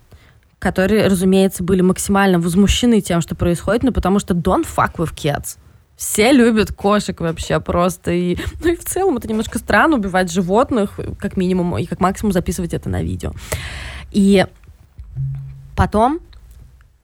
которые, 0.59 1.07
разумеется, 1.07 1.63
были 1.63 1.81
максимально 1.81 2.39
возмущены 2.39 2.99
тем, 2.99 3.21
что 3.21 3.35
происходит, 3.35 3.83
ну 3.83 3.93
потому 3.93 4.19
что 4.19 4.33
don't 4.33 4.65
fuck 4.65 4.95
with 4.95 5.13
cats. 5.13 5.57
Все 5.95 6.33
любят 6.33 6.73
кошек 6.73 7.17
вообще 7.21 7.61
просто. 7.61 8.11
И, 8.11 8.37
ну 8.61 8.73
и 8.73 8.75
в 8.75 8.83
целом 8.83 9.15
это 9.15 9.29
немножко 9.29 9.59
странно 9.59 9.95
убивать 9.95 10.29
животных, 10.29 10.99
как 11.19 11.37
минимум, 11.37 11.77
и 11.77 11.85
как 11.85 12.01
максимум 12.01 12.33
записывать 12.33 12.73
это 12.73 12.89
на 12.89 13.01
видео. 13.01 13.31
И 14.11 14.45
потом 15.75 16.19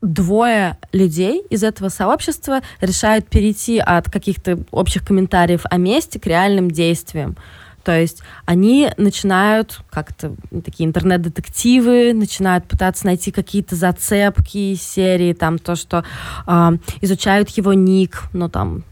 двое 0.02 0.78
людей 0.92 1.44
из 1.50 1.64
этого 1.64 1.90
сообщества 1.90 2.62
решают 2.80 3.28
перейти 3.28 3.80
от 3.80 4.10
каких-то 4.10 4.60
общих 4.72 5.06
комментариев 5.06 5.62
о 5.70 5.78
месте 5.78 6.20
к 6.20 6.26
реальным 6.26 6.72
действиям. 6.72 7.38
То 7.84 8.00
есть 8.00 8.22
они 8.46 8.92
начинают 8.98 9.82
как-то 9.90 10.36
такие 10.64 10.88
интернет-детективы, 10.88 12.14
начинают 12.14 12.68
пытаться 12.68 13.06
найти 13.06 13.32
какие-то 13.32 13.76
зацепки 13.76 14.76
серии, 14.76 15.34
там 15.34 15.58
то, 15.58 15.76
что 15.76 16.04
э, 16.46 16.72
изучают 17.02 17.50
его 17.50 17.74
ник, 17.74 18.24
но 18.34 18.50
там 18.50 18.84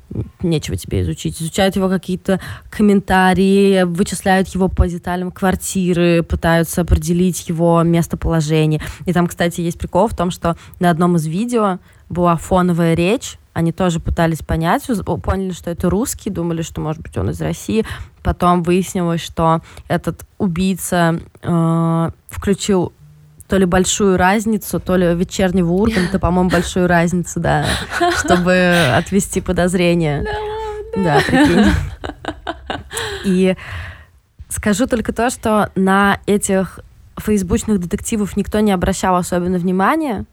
нечего 0.42 0.78
тебе 0.78 1.02
изучить. 1.02 1.42
Изучают 1.42 1.76
его 1.76 1.90
какие-то 1.90 2.40
комментарии, 2.70 3.84
вычисляют 3.84 4.48
его 4.50 4.68
по 4.68 4.88
деталям 4.88 5.32
квартиры, 5.32 6.24
пытаются 6.24 6.82
определить 6.82 7.48
его 7.50 7.82
местоположение. 7.84 8.82
И 9.06 9.14
там, 9.14 9.28
кстати, 9.28 9.62
есть 9.62 9.78
прикол 9.78 10.08
в 10.08 10.16
том, 10.16 10.32
что 10.32 10.56
на 10.80 10.90
одном 10.90 11.16
из 11.16 11.26
видео 11.26 11.80
была 12.10 12.38
фоновая 12.38 12.96
речь, 12.96 13.38
они 13.54 13.72
тоже 13.72 14.00
пытались 14.00 14.40
понять, 14.40 14.88
поняли, 15.22 15.52
что 15.52 15.70
это 15.70 15.90
русский, 15.90 16.30
думали, 16.30 16.62
что, 16.62 16.80
может 16.80 17.02
быть, 17.02 17.18
он 17.18 17.32
из 17.32 17.42
России. 17.42 17.86
Потом 18.24 18.64
выяснилось, 18.64 19.22
что 19.22 19.62
этот 19.90 20.26
убийца 20.38 21.20
э, 21.42 22.12
включил 22.30 22.94
то 23.50 23.58
ли 23.58 23.66
большую 23.66 24.16
разницу, 24.16 24.80
то 24.80 24.96
ли 24.96 25.16
вечернего 25.16 25.72
Урганта, 25.72 26.20
по-моему, 26.20 26.50
большую 26.52 26.88
разницу, 26.88 27.40
да, 27.40 27.66
чтобы 28.18 28.76
отвести 28.96 29.42
подозрения. 29.42 30.26
Да, 30.96 31.20
прикинь. 31.28 31.66
И 33.26 33.56
скажу 34.50 34.86
только 34.86 35.14
то, 35.14 35.30
что 35.30 35.72
на 35.76 36.20
этих 36.28 36.80
фейсбучных 37.18 37.80
детективов 37.80 38.38
никто 38.38 38.60
не 38.60 38.72
обращал 38.72 39.16
особенно 39.16 39.58
внимания, 39.58 40.26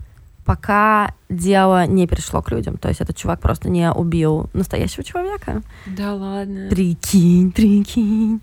пока 0.45 1.15
дело 1.29 1.87
не 1.87 2.07
перешло 2.07 2.43
к 2.43 2.51
людям. 2.51 2.77
То 2.77 2.89
есть 2.89 3.01
этот 3.01 3.17
чувак 3.17 3.41
просто 3.41 3.71
не 3.71 3.91
убил 3.91 4.51
настоящего 4.53 5.03
человека. 5.03 5.63
Да 5.87 6.15
ладно. 6.15 6.69
Прикинь, 6.71 7.51
прикинь. 7.51 8.43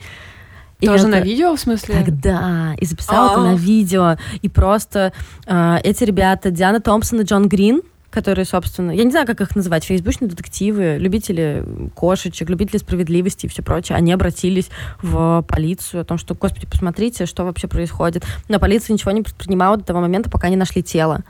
И 0.84 0.86
Тоже 0.86 1.08
это... 1.08 1.12
на 1.12 1.20
видео, 1.22 1.56
в 1.56 1.60
смысле? 1.62 1.96
Тогда. 2.04 2.76
И 2.78 2.86
записала 2.86 3.32
это 3.32 3.42
на 3.42 3.56
видео. 3.56 4.18
И 4.42 4.50
просто 4.50 5.14
э, 5.46 5.78
эти 5.82 6.04
ребята, 6.04 6.52
Диана 6.52 6.82
Томпсон 6.82 7.22
и 7.22 7.24
Джон 7.24 7.48
Грин, 7.48 7.84
которые, 8.10 8.44
собственно, 8.44 8.92
я 8.92 9.06
не 9.06 9.12
знаю, 9.12 9.26
как 9.26 9.40
их 9.40 9.56
называть, 9.56 9.86
фейсбучные 9.86 10.30
детективы, 10.30 10.98
любители 11.00 11.66
кошечек, 11.96 12.50
любители 12.50 12.80
справедливости 12.80 13.46
и 13.46 13.50
все 13.50 13.64
прочее, 13.64 13.98
они 13.98 14.12
обратились 14.12 14.70
в 15.02 15.46
полицию 15.48 16.02
о 16.02 16.04
том, 16.04 16.18
что, 16.18 16.36
господи, 16.36 16.68
посмотрите, 16.68 17.28
что 17.28 17.46
вообще 17.46 17.70
происходит. 17.70 18.26
Но 18.50 18.60
полиция 18.60 18.94
ничего 18.94 19.12
не 19.12 19.22
предпринимала 19.22 19.78
до 19.78 19.86
того 19.86 20.02
момента, 20.02 20.30
пока 20.30 20.50
не 20.50 20.58
нашли 20.58 20.84
тело. 20.84 21.22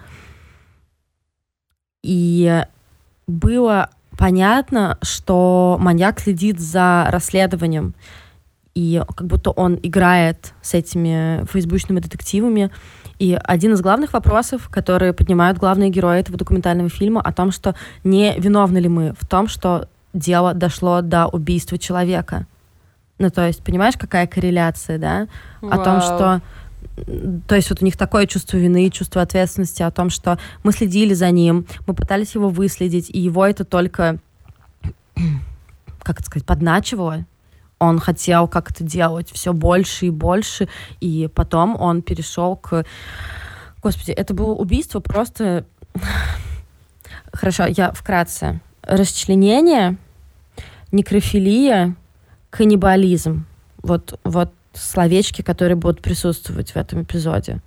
И 2.02 2.66
было 3.28 3.92
понятно, 4.18 4.98
что 5.04 5.78
маньяк 5.80 6.20
следит 6.20 6.60
за 6.60 7.06
расследованием, 7.10 7.94
и 8.76 9.02
как 9.16 9.28
будто 9.28 9.52
он 9.52 9.80
играет 9.84 10.54
с 10.62 10.74
этими 10.74 11.46
фейсбучными 11.52 12.00
детективами. 12.00 12.72
И 13.20 13.38
один 13.44 13.74
из 13.74 13.82
главных 13.82 14.14
вопросов, 14.14 14.70
которые 14.70 15.14
поднимают 15.14 15.58
главные 15.58 15.90
герои 15.90 16.20
этого 16.20 16.38
документального 16.38 16.90
фильма, 16.90 17.22
о 17.22 17.32
том, 17.32 17.52
что 17.52 17.76
не 18.04 18.38
виновны 18.38 18.80
ли 18.80 18.90
мы 18.90 19.14
в 19.20 19.28
том, 19.28 19.48
что 19.48 19.88
дело 20.14 20.54
дошло 20.54 21.02
до 21.02 21.28
убийства 21.28 21.78
человека. 21.78 22.48
Ну, 23.20 23.30
то 23.30 23.46
есть, 23.46 23.64
понимаешь, 23.64 23.96
какая 23.98 24.26
корреляция, 24.28 24.98
да? 24.98 25.28
Вау. 25.62 25.80
О 25.80 25.84
том, 25.84 26.02
что 26.02 26.42
то 27.48 27.56
есть 27.56 27.70
вот 27.70 27.82
у 27.82 27.86
них 27.86 27.98
такое 27.98 28.28
чувство 28.28 28.58
вины, 28.58 28.90
чувство 28.90 29.22
ответственности 29.22 29.82
о 29.82 29.92
том, 29.92 30.10
что 30.10 30.38
мы 30.64 30.74
следили 30.74 31.14
за 31.14 31.32
ним, 31.32 31.66
мы 31.88 31.94
пытались 31.94 32.36
его 32.36 32.50
выследить, 32.50 33.10
и 33.10 33.20
его 33.20 33.46
это 33.46 33.64
только, 33.64 34.20
как 36.04 36.20
это 36.20 36.26
сказать, 36.26 36.46
подначивало. 36.46 37.26
Он 37.84 38.00
хотел 38.00 38.48
как-то 38.48 38.84
делать 38.84 39.30
все 39.32 39.52
больше 39.52 40.06
и 40.06 40.10
больше, 40.10 40.70
и 41.02 41.30
потом 41.34 41.80
он 41.80 42.02
перешел 42.02 42.56
к... 42.56 42.86
Господи, 43.82 44.12
это 44.12 44.34
было 44.34 44.54
убийство 44.54 45.02
просто... 45.02 45.66
Хорошо, 47.34 47.66
я 47.66 47.92
вкратце. 47.92 48.62
Расчленение, 48.84 49.98
некрофилия, 50.94 51.96
каннибализм. 52.50 53.46
Вот, 53.82 54.18
вот 54.24 54.54
словечки, 54.74 55.42
которые 55.42 55.76
будут 55.76 56.02
присутствовать 56.02 56.72
в 56.72 56.78
этом 56.78 57.04
эпизоде. 57.04 57.60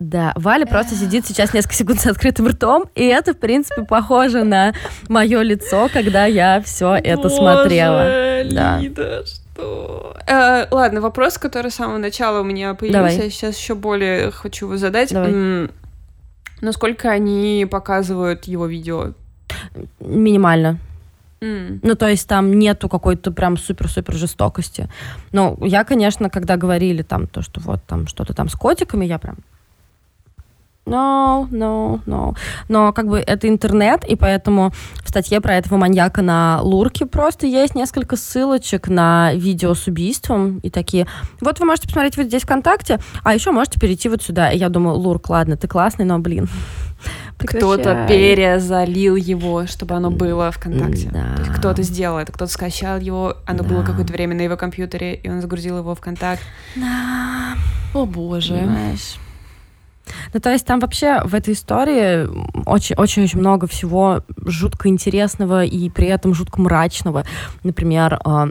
Да, 0.00 0.32
Валя 0.34 0.64
просто 0.64 0.94
сидит 0.94 1.26
сейчас 1.26 1.52
несколько 1.52 1.74
секунд 1.74 2.00
с 2.00 2.06
открытым 2.06 2.48
ртом, 2.48 2.86
и 2.94 3.04
это, 3.04 3.34
в 3.34 3.36
принципе, 3.36 3.84
похоже 3.84 4.44
на 4.44 4.72
мое 5.08 5.42
лицо, 5.42 5.90
когда 5.92 6.24
я 6.24 6.62
все 6.62 6.94
это 6.94 7.24
Боже, 7.24 7.34
смотрела. 7.36 8.42
Лида, 8.42 8.94
да. 8.96 9.26
что? 9.26 10.16
Э, 10.26 10.66
ладно, 10.70 11.02
вопрос, 11.02 11.36
который 11.36 11.70
с 11.70 11.74
самого 11.74 11.98
начала 11.98 12.40
у 12.40 12.44
меня 12.44 12.72
появился, 12.72 12.98
Давай. 12.98 13.16
я 13.16 13.30
сейчас 13.30 13.58
еще 13.58 13.74
более 13.74 14.30
хочу 14.30 14.64
его 14.66 14.78
задать. 14.78 15.12
Давай. 15.12 15.68
Насколько 16.62 17.10
они 17.10 17.66
показывают 17.70 18.46
его 18.46 18.64
видео? 18.64 19.12
Минимально. 20.00 20.78
Mm. 21.42 21.80
Ну, 21.82 21.94
то 21.94 22.08
есть 22.08 22.26
там 22.26 22.58
нету 22.58 22.88
какой-то 22.88 23.32
прям 23.32 23.58
супер-супер 23.58 24.14
жестокости. 24.14 24.88
Ну, 25.32 25.58
я, 25.62 25.84
конечно, 25.84 26.30
когда 26.30 26.56
говорили 26.56 27.02
там 27.02 27.26
то, 27.26 27.42
что 27.42 27.60
вот 27.60 27.82
там 27.84 28.06
что-то 28.06 28.32
там 28.32 28.48
с 28.48 28.54
котиками, 28.54 29.04
я 29.04 29.18
прям 29.18 29.36
No, 30.90 31.48
no, 31.50 32.00
no. 32.06 32.36
Но 32.68 32.92
как 32.92 33.06
бы 33.06 33.20
это 33.20 33.48
интернет, 33.48 34.04
и 34.04 34.16
поэтому 34.16 34.72
в 35.04 35.08
статье 35.08 35.40
про 35.40 35.54
этого 35.54 35.78
маньяка 35.78 36.20
на 36.20 36.60
Лурке 36.62 37.06
просто 37.06 37.46
есть 37.46 37.76
несколько 37.76 38.16
ссылочек 38.16 38.88
на 38.88 39.32
видео 39.34 39.74
с 39.74 39.86
убийством 39.86 40.58
и 40.64 40.70
такие. 40.70 41.06
Вот 41.40 41.60
вы 41.60 41.66
можете 41.66 41.86
посмотреть 41.86 42.16
вот 42.16 42.26
здесь 42.26 42.42
ВКонтакте, 42.42 42.98
а 43.22 43.34
еще 43.34 43.52
можете 43.52 43.78
перейти 43.78 44.08
вот 44.08 44.22
сюда. 44.22 44.50
И 44.50 44.58
я 44.58 44.68
думаю, 44.68 44.96
Лурк, 44.96 45.30
ладно, 45.30 45.56
ты 45.56 45.68
классный, 45.68 46.04
но, 46.04 46.18
блин, 46.18 46.48
кто-то 47.38 48.06
перезалил 48.08 49.14
его, 49.14 49.68
чтобы 49.68 49.94
оно 49.94 50.10
было 50.10 50.50
ВКонтакте. 50.50 51.08
Да. 51.12 51.36
То 51.36 51.42
есть 51.42 51.54
кто-то 51.56 51.82
сделал 51.84 52.18
это, 52.18 52.32
кто-то 52.32 52.50
скачал 52.50 52.98
его, 52.98 53.36
оно 53.46 53.62
да. 53.62 53.68
было 53.68 53.84
какое-то 53.84 54.12
время 54.12 54.34
на 54.34 54.40
его 54.40 54.56
компьютере, 54.56 55.14
и 55.14 55.30
он 55.30 55.40
загрузил 55.40 55.78
его 55.78 55.94
ВКонтакт. 55.94 56.42
Да. 56.74 57.54
О 57.94 58.06
боже. 58.06 58.54
Понимаешь? 58.54 59.18
Ну, 60.32 60.40
то 60.40 60.50
есть 60.50 60.66
там 60.66 60.80
вообще 60.80 61.22
в 61.24 61.34
этой 61.34 61.54
истории 61.54 62.28
очень-очень 62.66 63.38
много 63.38 63.66
всего 63.66 64.22
жутко 64.44 64.88
интересного 64.88 65.64
и 65.64 65.90
при 65.90 66.06
этом 66.06 66.34
жутко 66.34 66.60
мрачного. 66.60 67.24
Например, 67.62 68.20
а, 68.24 68.50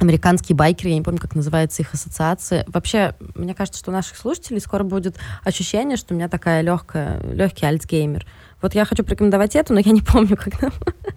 американские 0.00 0.56
байкеры, 0.56 0.90
я 0.90 0.96
не 0.96 1.02
помню, 1.02 1.20
как 1.20 1.34
называется 1.34 1.82
их 1.82 1.94
ассоциация. 1.94 2.64
Вообще, 2.68 3.14
мне 3.34 3.54
кажется, 3.54 3.80
что 3.80 3.90
у 3.90 3.94
наших 3.94 4.16
слушателей 4.16 4.60
скоро 4.60 4.84
будет 4.84 5.16
ощущение, 5.44 5.96
что 5.96 6.14
у 6.14 6.16
меня 6.16 6.28
такая 6.28 6.62
легкая, 6.62 7.20
легкий 7.22 7.66
альцгеймер. 7.66 8.26
Вот 8.62 8.74
я 8.74 8.84
хочу 8.84 9.04
порекомендовать 9.04 9.56
эту, 9.56 9.74
но 9.74 9.80
я 9.80 9.92
не 9.92 10.00
помню, 10.00 10.36
когда. 10.36 10.70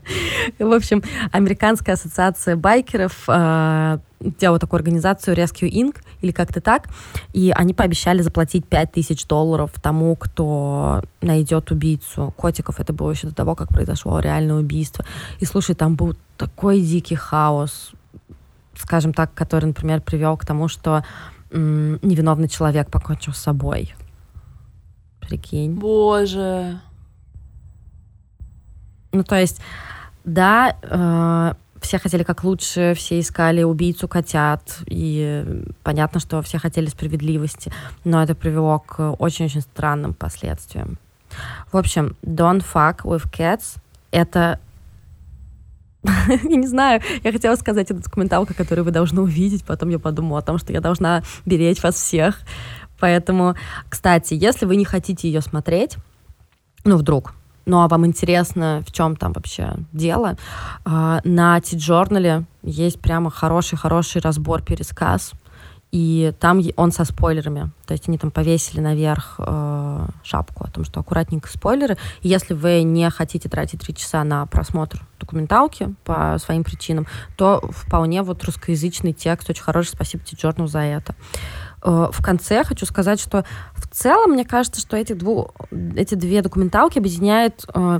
В 0.59 0.73
общем, 0.73 1.03
Американская 1.31 1.95
ассоциация 1.95 2.55
байкеров 2.55 3.23
э, 3.27 3.99
делала 4.19 4.59
такую 4.59 4.79
организацию 4.79 5.35
Rescue 5.35 5.69
Inc. 5.69 5.97
или 6.21 6.31
как-то 6.31 6.61
так, 6.61 6.87
и 7.33 7.51
они 7.55 7.73
пообещали 7.73 8.21
заплатить 8.21 8.65
5000 8.67 9.27
долларов 9.27 9.71
тому, 9.81 10.15
кто 10.15 11.03
найдет 11.21 11.71
убийцу 11.71 12.33
котиков. 12.35 12.79
Это 12.79 12.93
было 12.93 13.11
еще 13.11 13.27
до 13.27 13.35
того, 13.35 13.55
как 13.55 13.69
произошло 13.69 14.19
реальное 14.19 14.55
убийство. 14.55 15.05
И 15.39 15.45
слушай, 15.45 15.75
там 15.75 15.95
был 15.95 16.15
такой 16.37 16.81
дикий 16.81 17.15
хаос, 17.15 17.91
скажем 18.75 19.13
так, 19.13 19.33
который, 19.33 19.65
например, 19.65 20.01
привел 20.01 20.37
к 20.37 20.45
тому, 20.45 20.67
что 20.67 21.03
м- 21.51 21.99
невиновный 22.01 22.47
человек 22.47 22.89
покончил 22.89 23.33
с 23.33 23.37
собой. 23.37 23.93
Прикинь. 25.19 25.73
Боже. 25.73 26.79
Ну, 29.11 29.23
то 29.23 29.35
есть, 29.35 29.61
да, 30.25 30.75
э, 30.81 31.53
все 31.81 31.99
хотели 31.99 32.23
как 32.23 32.43
лучше, 32.43 32.93
все 32.95 33.19
искали 33.19 33.63
убийцу 33.63 34.07
котят, 34.07 34.79
и 34.85 35.45
понятно, 35.83 36.19
что 36.19 36.41
все 36.41 36.57
хотели 36.57 36.87
справедливости, 36.87 37.71
но 38.03 38.21
это 38.21 38.35
привело 38.35 38.79
к 38.79 39.11
очень-очень 39.19 39.61
странным 39.61 40.13
последствиям. 40.13 40.97
В 41.71 41.77
общем, 41.77 42.15
Don't 42.23 42.65
Fuck 42.73 43.01
with 43.03 43.31
Cats— 43.31 43.77
это 44.11 44.59
я 46.03 46.57
не 46.57 46.67
знаю, 46.67 47.01
я 47.23 47.31
хотела 47.31 47.55
сказать, 47.55 47.91
это 47.91 48.01
документалка, 48.01 48.53
которую 48.53 48.85
вы 48.85 48.91
должны 48.91 49.21
увидеть, 49.21 49.65
потом 49.65 49.89
я 49.89 49.99
подумала 49.99 50.39
о 50.39 50.43
том, 50.43 50.57
что 50.57 50.71
я 50.71 50.79
должна 50.79 51.23
беречь 51.45 51.83
вас 51.83 51.95
всех. 51.95 52.39
Поэтому, 52.99 53.55
кстати, 53.89 54.33
если 54.33 54.65
вы 54.65 54.75
не 54.75 54.85
хотите 54.85 55.27
ее 55.27 55.41
смотреть, 55.41 55.97
ну, 56.83 56.97
вдруг, 56.97 57.33
ну 57.67 57.81
а 57.81 57.87
вам 57.87 58.05
интересно, 58.05 58.83
в 58.87 58.91
чем 58.91 59.15
там 59.15 59.33
вообще 59.33 59.73
дело, 59.91 60.37
а, 60.85 61.19
на 61.23 61.59
Ти-журнале 61.59 62.45
есть 62.63 62.99
прямо 62.99 63.29
хороший-хороший 63.29 64.21
разбор, 64.21 64.61
пересказ, 64.61 65.33
и 65.91 66.33
там 66.39 66.61
он 66.75 66.91
со 66.91 67.05
спойлерами. 67.05 67.71
То 67.85 67.93
есть 67.93 68.07
они 68.09 68.17
там 68.17 68.29
повесили 68.29 68.81
наверх 68.81 69.35
э, 69.39 70.07
шапку 70.21 70.65
о 70.65 70.69
том, 70.69 70.83
что 70.83 70.99
аккуратненько 70.99 71.49
спойлеры. 71.49 71.97
Если 72.21 72.53
вы 72.53 72.83
не 72.83 73.09
хотите 73.09 73.47
тратить 73.47 73.81
три 73.81 73.95
часа 73.95 74.23
на 74.25 74.45
просмотр 74.47 75.05
документалки 75.19 75.95
по 76.03 76.37
своим 76.39 76.65
причинам, 76.65 77.07
то 77.37 77.61
вполне 77.69 78.21
вот 78.21 78.43
русскоязычный 78.43 79.13
текст 79.13 79.49
очень 79.49 79.63
хороший. 79.63 79.89
Спасибо 79.89 80.23
Ти-Джорну 80.25 80.67
за 80.67 80.79
это. 80.79 81.15
В 81.81 82.23
конце 82.23 82.63
хочу 82.63 82.85
сказать, 82.85 83.19
что 83.19 83.45
в 83.75 83.87
целом 83.87 84.31
мне 84.31 84.45
кажется, 84.45 84.81
что 84.81 84.97
эти, 84.97 85.13
дву, 85.13 85.51
эти 85.95 86.15
две 86.15 86.41
документалки 86.41 86.97
объединяют 86.97 87.65
э, 87.73 87.99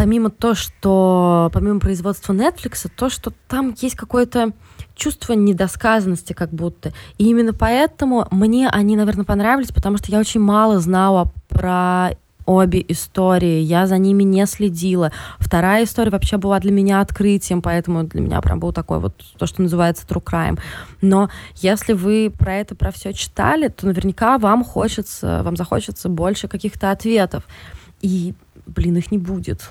помимо 0.00 0.30
то, 0.30 0.54
что 0.54 1.50
помимо 1.52 1.78
производства 1.78 2.32
Netflix, 2.32 2.90
то, 2.94 3.10
что 3.10 3.32
там 3.48 3.74
есть 3.80 3.96
какое-то 3.96 4.52
чувство 4.94 5.34
недосказанности 5.34 6.32
как 6.32 6.50
будто. 6.50 6.92
И 7.18 7.28
именно 7.28 7.52
поэтому 7.52 8.26
мне 8.30 8.68
они, 8.68 8.96
наверное, 8.96 9.26
понравились, 9.26 9.72
потому 9.72 9.98
что 9.98 10.10
я 10.10 10.18
очень 10.18 10.40
мало 10.40 10.78
знала 10.80 11.32
про 11.48 12.12
обе 12.50 12.84
истории. 12.88 13.60
Я 13.60 13.86
за 13.86 13.96
ними 13.96 14.24
не 14.24 14.44
следила. 14.46 15.12
Вторая 15.38 15.84
история 15.84 16.10
вообще 16.10 16.36
была 16.36 16.58
для 16.58 16.72
меня 16.72 17.00
открытием, 17.00 17.62
поэтому 17.62 18.04
для 18.04 18.20
меня 18.20 18.40
прям 18.40 18.58
был 18.58 18.72
такой 18.72 18.98
вот 18.98 19.14
то, 19.38 19.46
что 19.46 19.62
называется 19.62 20.04
true 20.06 20.22
crime. 20.22 20.58
Но 21.00 21.30
если 21.56 21.92
вы 21.92 22.32
про 22.36 22.56
это, 22.56 22.74
про 22.74 22.90
все 22.90 23.12
читали, 23.12 23.68
то 23.68 23.86
наверняка 23.86 24.38
вам 24.38 24.64
хочется, 24.64 25.42
вам 25.44 25.56
захочется 25.56 26.08
больше 26.08 26.48
каких-то 26.48 26.90
ответов. 26.90 27.44
И, 28.00 28.34
блин, 28.66 28.96
их 28.96 29.12
не 29.12 29.18
будет. 29.18 29.70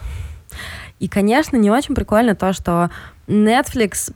И, 0.99 1.07
конечно, 1.07 1.57
не 1.57 1.69
очень 1.69 1.95
прикольно 1.95 2.36
то, 2.36 2.53
что 2.53 2.89
Netflix 3.27 4.13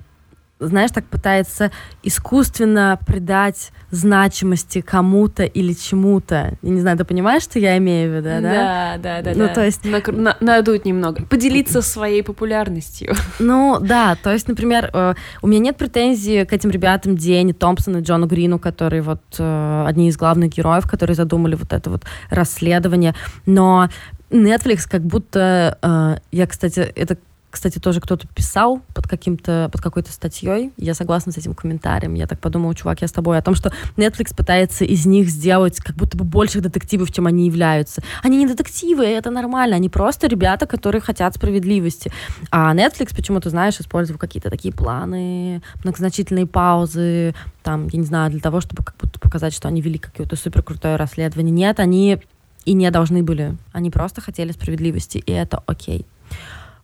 знаешь, 0.68 0.92
так 0.92 1.06
пытается 1.06 1.72
искусственно 2.04 3.00
придать 3.06 3.72
значимости 3.92 4.82
кому-то 4.82 5.44
или 5.44 5.74
чему-то. 5.74 6.58
Я 6.62 6.70
не 6.70 6.82
знаю, 6.82 6.98
ты 6.98 7.06
понимаешь, 7.06 7.44
что 7.44 7.60
я 7.60 7.78
имею 7.78 8.12
в 8.12 8.16
виду, 8.16 8.30
да? 8.42 8.42
Да, 8.42 8.98
да, 8.98 9.22
да. 9.22 9.32
Ну, 9.36 9.48
да. 9.48 9.54
то 9.54 9.64
есть... 9.64 9.82
На, 9.84 10.36
надуть 10.40 10.86
немного. 10.86 11.24
Поделиться 11.26 11.82
своей 11.82 12.24
популярностью. 12.24 13.14
Ну, 13.40 13.78
да, 13.82 14.16
то 14.22 14.32
есть, 14.32 14.48
например, 14.48 14.90
э, 14.94 15.16
у 15.42 15.48
меня 15.48 15.60
нет 15.60 15.78
претензий 15.78 16.46
к 16.46 16.54
этим 16.54 16.70
ребятам 16.70 17.18
Дени 17.18 17.52
Томпсону 17.52 18.00
и 18.00 18.02
Джону 18.02 18.26
Грину, 18.26 18.58
которые 18.58 19.02
вот 19.02 19.22
э, 19.38 19.86
одни 19.88 20.08
из 20.08 20.18
главных 20.18 20.52
героев, 20.52 20.88
которые 20.90 21.16
задумали 21.16 21.56
вот 21.56 21.74
это 21.74 21.90
вот 21.90 22.04
расследование, 22.30 23.16
но 23.46 23.90
Netflix 24.30 24.88
как 24.90 25.02
будто... 25.02 25.78
Э, 25.82 26.18
я, 26.32 26.48
кстати, 26.48 26.80
это 26.80 27.18
кстати, 27.54 27.78
тоже 27.78 28.02
кто-то 28.02 28.28
писал 28.28 28.82
под 28.96 29.08
каким-то, 29.08 29.70
под 29.72 29.80
какой-то 29.80 30.12
статьей. 30.12 30.72
Я 30.76 30.96
согласна 30.96 31.32
с 31.32 31.38
этим 31.38 31.54
комментарием. 31.54 32.16
Я 32.16 32.26
так 32.26 32.40
подумала, 32.40 32.74
чувак, 32.74 33.04
я 33.04 33.08
с 33.08 33.12
тобой. 33.12 33.38
О 33.38 33.44
том, 33.44 33.54
что 33.54 33.72
Netflix 33.96 34.36
пытается 34.36 34.86
из 34.86 35.06
них 35.06 35.30
сделать 35.30 35.78
как 35.78 35.96
будто 35.96 36.18
бы 36.18 36.24
больших 36.24 36.64
детективов, 36.64 37.12
чем 37.12 37.28
они 37.28 37.46
являются. 37.46 38.02
Они 38.24 38.38
не 38.38 38.48
детективы, 38.48 39.06
это 39.06 39.30
нормально. 39.30 39.76
Они 39.76 39.88
просто 39.88 40.26
ребята, 40.26 40.66
которые 40.66 41.00
хотят 41.00 41.36
справедливости. 41.36 42.12
А 42.50 42.74
Netflix 42.74 43.16
почему-то, 43.16 43.52
знаешь, 43.52 43.80
использовал 43.80 44.18
какие-то 44.18 44.50
такие 44.50 44.74
планы, 44.74 45.62
многозначительные 45.84 46.48
паузы, 46.48 47.36
там, 47.62 47.88
я 47.90 48.00
не 48.00 48.06
знаю, 48.06 48.32
для 48.32 48.40
того, 48.40 48.62
чтобы 48.62 48.84
как 48.84 48.96
будто 49.00 49.20
показать, 49.20 49.54
что 49.54 49.68
они 49.68 49.80
вели 49.80 50.00
какое-то 50.00 50.36
супер 50.36 50.64
крутое 50.64 50.96
расследование. 50.96 51.54
Нет, 51.54 51.80
они 51.80 52.20
и 52.66 52.74
не 52.74 52.90
должны 52.90 53.22
были. 53.22 53.58
Они 53.74 53.92
просто 53.92 54.22
хотели 54.22 54.52
справедливости, 54.54 55.20
и 55.20 55.32
это 55.32 55.62
окей. 55.68 56.08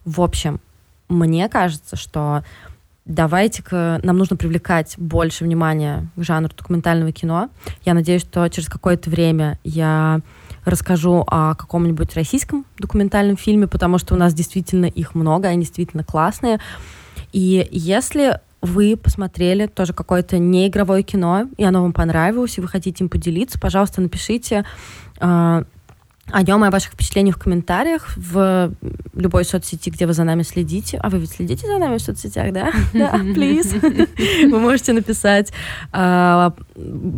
В 0.09 0.21
общем, 0.21 0.59
мне 1.07 1.47
кажется, 1.49 1.95
что 1.95 2.43
давайте-ка 3.05 3.99
нам 4.01 4.17
нужно 4.17 4.37
привлекать 4.37 4.95
больше 4.97 5.43
внимания 5.43 6.07
к 6.15 6.23
жанру 6.23 6.51
документального 6.57 7.11
кино. 7.11 7.49
Я 7.85 7.93
надеюсь, 7.93 8.23
что 8.23 8.47
через 8.49 8.69
какое-то 8.69 9.11
время 9.11 9.59
я 9.63 10.21
расскажу 10.65 11.23
о 11.27 11.53
каком-нибудь 11.53 12.15
российском 12.15 12.65
документальном 12.79 13.37
фильме, 13.37 13.67
потому 13.67 13.99
что 13.99 14.15
у 14.15 14.17
нас 14.17 14.33
действительно 14.33 14.85
их 14.85 15.13
много, 15.13 15.47
они 15.47 15.61
действительно 15.61 16.03
классные. 16.03 16.59
И 17.31 17.67
если 17.69 18.39
вы 18.63 18.97
посмотрели 18.97 19.67
тоже 19.67 19.93
какое-то 19.93 20.39
неигровое 20.39 21.03
кино, 21.03 21.47
и 21.57 21.63
оно 21.63 21.83
вам 21.83 21.93
понравилось, 21.93 22.57
и 22.57 22.61
вы 22.61 22.67
хотите 22.67 23.03
им 23.03 23.09
поделиться, 23.09 23.59
пожалуйста, 23.59 24.01
напишите 24.01 24.65
э, 25.21 25.63
о 26.31 26.43
нем 26.43 26.63
и 26.63 26.67
о 26.67 26.71
ваших 26.71 26.93
впечатлениях 26.93 27.37
в 27.37 27.39
комментариях 27.39 28.13
в 28.15 28.71
любой 29.13 29.45
соцсети, 29.45 29.89
где 29.89 30.05
вы 30.05 30.13
за 30.13 30.23
нами 30.23 30.43
следите. 30.43 30.97
А 30.97 31.09
вы 31.09 31.19
ведь 31.19 31.31
следите 31.31 31.67
за 31.67 31.77
нами 31.77 31.97
в 31.97 32.01
соцсетях, 32.01 32.53
да? 32.53 32.71
Да, 32.93 33.13
please. 33.15 34.49
Вы 34.49 34.59
можете 34.59 34.93
написать 34.93 35.51
э, 35.93 36.51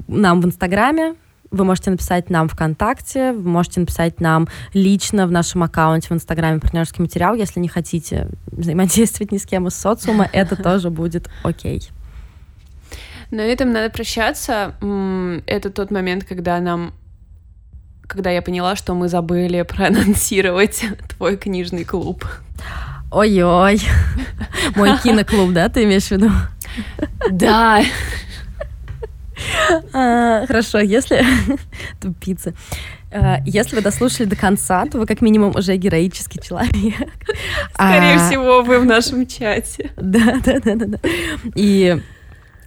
нам 0.07 0.41
в 0.41 0.45
Инстаграме, 0.45 1.15
вы 1.51 1.65
можете 1.65 1.91
написать 1.91 2.29
нам 2.29 2.47
ВКонтакте, 2.47 3.33
вы 3.33 3.49
можете 3.49 3.81
написать 3.81 4.21
нам 4.21 4.47
лично 4.73 5.27
в 5.27 5.31
нашем 5.31 5.63
аккаунте 5.63 6.07
в 6.07 6.11
Инстаграме 6.13 6.59
партнерский 6.59 7.01
материал, 7.01 7.35
если 7.35 7.59
не 7.59 7.67
хотите 7.67 8.29
взаимодействовать 8.47 9.31
ни 9.31 9.37
с 9.37 9.45
кем 9.45 9.67
из 9.67 9.75
социума, 9.75 10.29
это 10.33 10.55
тоже 10.55 10.89
будет 10.89 11.29
окей. 11.43 11.89
На 13.31 13.41
этом 13.41 13.71
надо 13.71 13.89
прощаться. 13.89 14.75
Это 15.45 15.69
тот 15.69 15.89
момент, 15.89 16.25
когда 16.25 16.59
нам 16.59 16.93
когда 18.11 18.29
я 18.29 18.41
поняла, 18.41 18.75
что 18.75 18.93
мы 18.93 19.07
забыли 19.07 19.61
проанонсировать 19.67 20.83
твой 21.15 21.37
книжный 21.37 21.85
клуб. 21.85 22.25
Ой-ой. 23.11 23.81
Мой 24.75 24.97
киноклуб, 25.03 25.53
да, 25.53 25.69
ты 25.69 25.83
имеешь 25.85 26.07
в 26.07 26.11
виду? 26.11 26.29
Да. 27.31 27.81
А, 29.91 30.45
хорошо, 30.45 30.77
если... 30.77 31.25
Тупица. 31.99 32.53
А, 33.11 33.39
если 33.43 33.75
вы 33.75 33.81
дослушали 33.81 34.27
до 34.27 34.35
конца, 34.35 34.85
то 34.85 34.99
вы 34.99 35.07
как 35.07 35.21
минимум 35.21 35.55
уже 35.55 35.75
героический 35.77 36.39
человек. 36.39 37.09
Скорее 37.73 38.17
а... 38.17 38.27
всего, 38.29 38.61
вы 38.61 38.79
в 38.79 38.85
нашем 38.85 39.25
чате. 39.25 39.89
Да, 39.97 40.39
да, 40.45 40.59
да, 40.59 40.75
да, 40.75 40.85
да. 40.85 40.99
И 41.55 41.99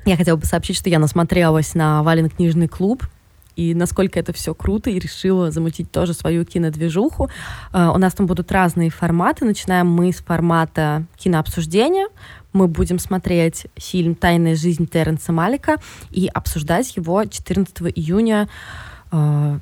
я 0.05 0.16
хотела 0.16 0.36
бы 0.36 0.47
сообщить, 0.47 0.76
что 0.76 0.90
я 0.90 0.99
насмотрелась 0.99 1.76
на 1.76 2.03
Вален 2.03 2.28
книжный 2.28 2.66
клуб 2.66 3.05
и 3.57 3.74
насколько 3.74 4.18
это 4.18 4.32
все 4.32 4.55
круто, 4.55 4.90
и 4.90 4.98
решила 4.98 5.50
замутить 5.50 5.90
тоже 5.90 6.14
свою 6.14 6.44
кинодвижуху. 6.44 7.30
Uh, 7.72 7.94
у 7.94 7.98
нас 7.98 8.14
там 8.14 8.26
будут 8.26 8.50
разные 8.52 8.90
форматы. 8.90 9.44
Начинаем 9.44 9.88
мы 9.88 10.12
с 10.12 10.16
формата 10.16 11.05
кинообсуждения 11.16 12.09
мы 12.55 12.68
будем 12.68 13.00
смотреть 13.00 13.66
фильм 13.76 14.14
«Тайная 14.14 14.55
жизнь» 14.55 14.86
Терренса 14.86 15.32
Малика 15.32 15.76
и 16.11 16.30
обсуждать 16.32 16.96
его 16.96 17.24
14 17.24 17.92
июня. 17.96 18.48
Э, 19.11 19.59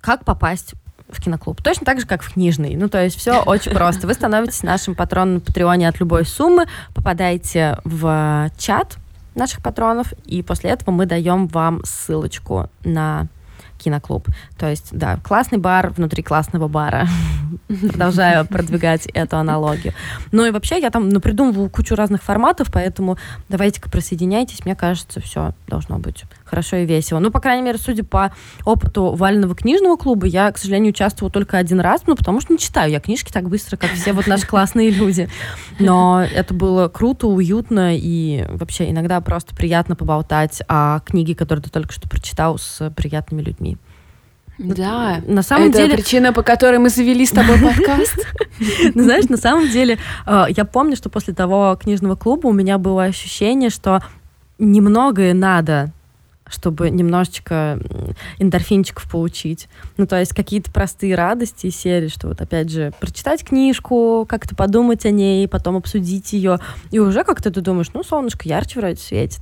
как 0.00 0.24
попасть 0.24 0.74
в 1.08 1.20
киноклуб. 1.22 1.62
Точно 1.62 1.86
так 1.86 2.00
же, 2.00 2.06
как 2.06 2.22
в 2.22 2.32
книжный. 2.32 2.76
Ну, 2.76 2.88
то 2.88 3.02
есть 3.02 3.16
все 3.16 3.40
очень 3.46 3.72
просто. 3.72 4.06
Вы 4.06 4.14
становитесь 4.14 4.62
нашим 4.62 4.94
патроном 4.94 5.34
на 5.34 5.40
Патреоне 5.40 5.88
от 5.88 6.00
любой 6.00 6.26
суммы, 6.26 6.66
попадаете 6.92 7.78
в 7.84 8.50
чат 8.58 8.96
наших 9.34 9.62
патронов, 9.62 10.12
и 10.24 10.42
после 10.42 10.70
этого 10.70 10.90
мы 10.90 11.06
даем 11.06 11.46
вам 11.48 11.82
ссылочку 11.84 12.70
на 12.84 13.28
киноклуб. 13.78 14.28
То 14.56 14.68
есть, 14.68 14.88
да, 14.92 15.18
классный 15.18 15.58
бар 15.58 15.90
внутри 15.90 16.22
классного 16.22 16.68
бара. 16.68 17.06
Продолжаю 17.68 18.46
продвигать 18.46 19.06
эту 19.06 19.36
аналогию. 19.36 19.92
Ну 20.32 20.44
и 20.46 20.50
вообще 20.50 20.80
я 20.80 20.90
там 20.90 21.08
ну, 21.08 21.20
придумываю 21.20 21.68
кучу 21.68 21.94
разных 21.94 22.22
форматов, 22.22 22.68
поэтому 22.72 23.18
давайте-ка 23.48 23.90
присоединяйтесь. 23.90 24.64
Мне 24.64 24.74
кажется, 24.74 25.20
все 25.20 25.54
должно 25.66 25.98
быть 25.98 26.24
хорошо 26.54 26.76
и 26.76 26.86
весело. 26.86 27.18
Ну, 27.18 27.32
по 27.32 27.40
крайней 27.40 27.62
мере, 27.62 27.78
судя 27.78 28.04
по 28.04 28.32
опыту 28.64 29.12
вального 29.14 29.56
книжного 29.56 29.96
клуба, 29.96 30.26
я, 30.26 30.52
к 30.52 30.58
сожалению, 30.58 30.90
участвовала 30.90 31.32
только 31.32 31.58
один 31.58 31.80
раз, 31.80 32.02
ну, 32.06 32.14
потому 32.14 32.40
что 32.40 32.52
не 32.52 32.60
читаю 32.60 32.92
я 32.92 33.00
книжки 33.00 33.32
так 33.32 33.48
быстро, 33.48 33.76
как 33.76 33.90
все 33.90 34.12
вот 34.12 34.28
наши 34.28 34.46
классные 34.46 34.90
люди. 34.90 35.28
Но 35.80 36.22
это 36.22 36.54
было 36.54 36.86
круто, 36.86 37.26
уютно 37.26 37.96
и 37.96 38.44
вообще 38.48 38.88
иногда 38.90 39.20
просто 39.20 39.56
приятно 39.56 39.96
поболтать 39.96 40.62
о 40.68 41.00
книге, 41.00 41.34
которую 41.34 41.64
ты 41.64 41.70
только 41.70 41.92
что 41.92 42.08
прочитал 42.08 42.56
с 42.56 42.88
приятными 42.90 43.42
людьми. 43.42 43.76
Да, 44.58 45.20
на 45.26 45.42
самом 45.42 45.70
это 45.70 45.78
деле... 45.78 45.94
причина, 45.94 46.32
по 46.32 46.44
которой 46.44 46.78
мы 46.78 46.88
завели 46.88 47.26
с 47.26 47.32
тобой 47.32 47.58
подкаст. 47.58 48.24
Ну, 48.94 49.02
знаешь, 49.02 49.24
на 49.28 49.36
самом 49.36 49.68
деле, 49.68 49.98
э, 50.26 50.44
я 50.56 50.64
помню, 50.64 50.94
что 50.94 51.10
после 51.10 51.34
того 51.34 51.76
книжного 51.80 52.14
клуба 52.14 52.46
у 52.46 52.52
меня 52.52 52.78
было 52.78 53.02
ощущение, 53.02 53.70
что 53.70 54.00
немногое 54.60 55.34
надо 55.34 55.90
чтобы 56.48 56.90
немножечко 56.90 57.78
эндорфинчиков 58.38 59.10
получить. 59.10 59.68
Ну, 59.96 60.06
то 60.06 60.18
есть 60.18 60.34
какие-то 60.34 60.70
простые 60.70 61.14
радости 61.14 61.66
из 61.66 61.76
серии, 61.76 62.08
что 62.08 62.28
вот 62.28 62.40
опять 62.40 62.70
же 62.70 62.92
прочитать 63.00 63.44
книжку, 63.44 64.26
как-то 64.28 64.54
подумать 64.54 65.06
о 65.06 65.10
ней, 65.10 65.48
потом 65.48 65.76
обсудить 65.76 66.32
ее, 66.32 66.60
и 66.90 66.98
уже 66.98 67.24
как-то 67.24 67.50
ты 67.50 67.60
думаешь, 67.60 67.90
ну, 67.94 68.02
солнышко 68.02 68.48
ярче 68.48 68.80
вроде 68.80 68.96
светит. 68.96 69.40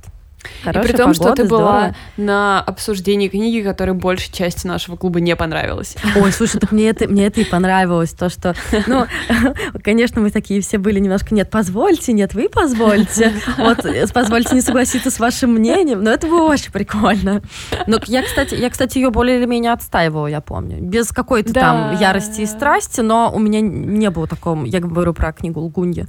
Хорошая 0.63 0.83
и 0.83 0.87
при 0.87 0.97
том, 0.97 1.13
погода, 1.13 1.13
что 1.13 1.35
ты 1.35 1.45
здорово. 1.45 1.65
была 1.65 1.95
на 2.17 2.61
обсуждении 2.61 3.27
книги, 3.27 3.61
которая 3.61 3.95
большей 3.95 4.31
части 4.31 4.67
нашего 4.67 4.95
клуба 4.95 5.19
не 5.19 5.35
понравилась. 5.35 5.95
Ой, 6.15 6.31
слушай, 6.31 6.59
так 6.59 6.71
мне 6.71 6.89
это, 6.89 7.07
мне 7.07 7.27
это 7.27 7.41
и 7.41 7.45
понравилось, 7.45 8.11
то, 8.11 8.29
что, 8.29 8.55
ну, 8.87 9.05
конечно, 9.83 10.21
мы 10.21 10.31
такие 10.31 10.61
все 10.61 10.77
были 10.77 10.99
немножко, 10.99 11.33
нет, 11.35 11.49
позвольте, 11.49 12.13
нет, 12.13 12.33
вы 12.33 12.49
позвольте, 12.49 13.33
вот, 13.57 13.85
позвольте 14.13 14.55
не 14.55 14.61
согласиться 14.61 15.11
с 15.11 15.19
вашим 15.19 15.53
мнением, 15.53 16.03
но 16.03 16.11
это 16.11 16.27
было 16.27 16.49
очень 16.49 16.71
прикольно. 16.71 17.41
Но 17.87 17.99
я, 18.07 18.23
кстати, 18.23 18.55
я, 18.55 18.69
кстати, 18.69 18.97
ее 18.97 19.09
более 19.09 19.37
или 19.37 19.45
менее 19.45 19.73
отстаивала, 19.73 20.27
я 20.27 20.41
помню, 20.41 20.81
без 20.81 21.09
какой-то 21.09 21.53
да. 21.53 21.61
там 21.61 21.97
ярости 21.99 22.41
и 22.41 22.45
страсти, 22.45 23.01
но 23.01 23.31
у 23.33 23.39
меня 23.39 23.61
не 23.61 24.09
было 24.09 24.27
такого, 24.27 24.65
я 24.65 24.79
говорю 24.79 25.13
про 25.13 25.33
книгу 25.33 25.59
Лгунья, 25.59 26.07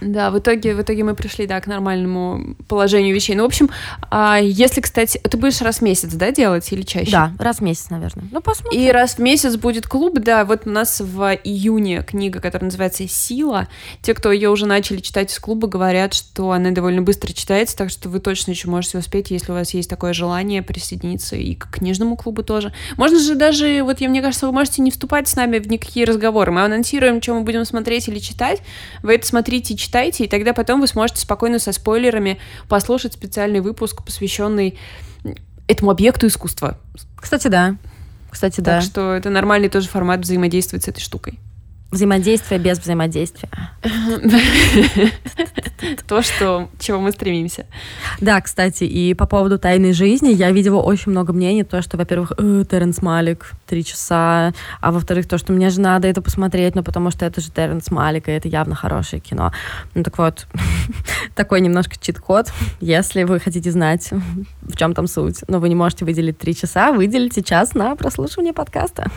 да, 0.00 0.30
в 0.30 0.38
итоге, 0.38 0.74
в 0.74 0.82
итоге 0.82 1.04
мы 1.04 1.14
пришли, 1.14 1.46
да, 1.46 1.60
к 1.60 1.66
нормальному 1.66 2.56
положению 2.68 3.14
вещей. 3.14 3.34
Ну, 3.34 3.42
в 3.42 3.46
общем, 3.46 3.70
а 4.10 4.38
если, 4.38 4.80
кстати, 4.80 5.18
ты 5.18 5.36
будешь 5.36 5.60
раз 5.60 5.78
в 5.78 5.82
месяц, 5.82 6.12
да, 6.12 6.30
делать 6.30 6.70
или 6.72 6.82
чаще? 6.82 7.10
Да, 7.10 7.32
раз 7.38 7.58
в 7.58 7.60
месяц, 7.62 7.90
наверное. 7.90 8.26
Ну, 8.30 8.40
посмотрим. 8.40 8.80
И 8.80 8.90
раз 8.90 9.14
в 9.14 9.18
месяц 9.18 9.56
будет 9.56 9.86
клуб, 9.86 10.18
да, 10.18 10.44
вот 10.44 10.66
у 10.66 10.70
нас 10.70 11.00
в 11.00 11.38
июне 11.44 12.02
книга, 12.02 12.40
которая 12.40 12.66
называется 12.66 13.06
«Сила». 13.08 13.68
Те, 14.02 14.14
кто 14.14 14.30
ее 14.30 14.50
уже 14.50 14.66
начали 14.66 14.98
читать 14.98 15.32
из 15.32 15.38
клуба, 15.38 15.68
говорят, 15.68 16.14
что 16.14 16.52
она 16.52 16.70
довольно 16.70 17.02
быстро 17.02 17.32
читается, 17.32 17.76
так 17.76 17.90
что 17.90 18.08
вы 18.08 18.20
точно 18.20 18.52
еще 18.52 18.68
можете 18.68 18.98
успеть, 18.98 19.30
если 19.30 19.52
у 19.52 19.54
вас 19.54 19.74
есть 19.74 19.90
такое 19.90 20.12
желание 20.12 20.62
присоединиться 20.62 21.36
и 21.36 21.54
к 21.54 21.70
книжному 21.70 22.16
клубу 22.16 22.42
тоже. 22.42 22.72
Можно 22.96 23.18
же 23.18 23.34
даже, 23.34 23.82
вот 23.82 24.00
я, 24.00 24.08
мне 24.08 24.22
кажется, 24.22 24.46
вы 24.46 24.52
можете 24.52 24.82
не 24.82 24.90
вступать 24.90 25.28
с 25.28 25.36
нами 25.36 25.58
в 25.58 25.68
никакие 25.68 26.06
разговоры. 26.06 26.52
Мы 26.52 26.62
анонсируем, 26.62 27.20
что 27.22 27.34
мы 27.34 27.42
будем 27.42 27.64
смотреть 27.64 28.08
или 28.08 28.18
читать. 28.18 28.62
Вы 29.02 29.14
это 29.14 29.26
смотрите 29.26 29.74
и 29.74 29.76
читайте, 29.88 30.24
и 30.24 30.28
тогда 30.28 30.52
потом 30.52 30.80
вы 30.82 30.86
сможете 30.86 31.20
спокойно 31.20 31.58
со 31.58 31.72
спойлерами 31.72 32.38
послушать 32.68 33.14
специальный 33.14 33.60
выпуск, 33.60 34.04
посвященный 34.04 34.78
этому 35.66 35.90
объекту 35.90 36.26
искусства. 36.26 36.78
Кстати, 37.16 37.48
да. 37.48 37.76
Кстати, 38.30 38.56
так 38.56 38.64
да. 38.64 38.74
Так 38.76 38.82
что 38.82 39.14
это 39.14 39.30
нормальный 39.30 39.70
тоже 39.70 39.88
формат 39.88 40.20
взаимодействовать 40.20 40.84
с 40.84 40.88
этой 40.88 41.00
штукой. 41.00 41.38
Взаимодействие 41.90 42.60
без 42.60 42.78
взаимодействия. 42.78 43.48
То, 46.06 46.20
что, 46.20 46.68
чего 46.78 47.00
мы 47.00 47.12
стремимся. 47.12 47.64
Да, 48.20 48.42
кстати, 48.42 48.84
и 48.84 49.14
по 49.14 49.26
поводу 49.26 49.58
тайной 49.58 49.94
жизни 49.94 50.28
я 50.28 50.50
видела 50.50 50.82
очень 50.82 51.12
много 51.12 51.32
мнений. 51.32 51.64
То, 51.64 51.80
что, 51.80 51.96
во-первых, 51.96 52.32
э, 52.36 52.64
Терренс 52.68 53.00
Малик, 53.00 53.52
три 53.66 53.84
часа, 53.86 54.52
а 54.82 54.92
во-вторых, 54.92 55.26
то, 55.26 55.38
что 55.38 55.54
мне 55.54 55.70
же 55.70 55.80
надо 55.80 56.08
это 56.08 56.20
посмотреть, 56.20 56.74
ну, 56.74 56.82
потому 56.82 57.10
что 57.10 57.24
это 57.24 57.40
же 57.40 57.50
Терренс 57.50 57.90
Малик, 57.90 58.28
и 58.28 58.32
это 58.32 58.48
явно 58.48 58.74
хорошее 58.74 59.22
кино. 59.22 59.50
Ну, 59.94 60.02
так 60.02 60.18
вот, 60.18 60.46
такой 61.34 61.62
немножко 61.62 61.96
чит-код. 61.98 62.52
Если 62.80 63.22
вы 63.22 63.40
хотите 63.40 63.70
знать, 63.70 64.10
в 64.60 64.76
чем 64.76 64.92
там 64.92 65.06
суть, 65.06 65.42
но 65.48 65.58
вы 65.58 65.70
не 65.70 65.74
можете 65.74 66.04
выделить 66.04 66.36
три 66.36 66.54
часа, 66.54 66.92
выделите 66.92 67.42
час 67.42 67.72
на 67.72 67.96
прослушивание 67.96 68.52
подкаста. 68.52 69.10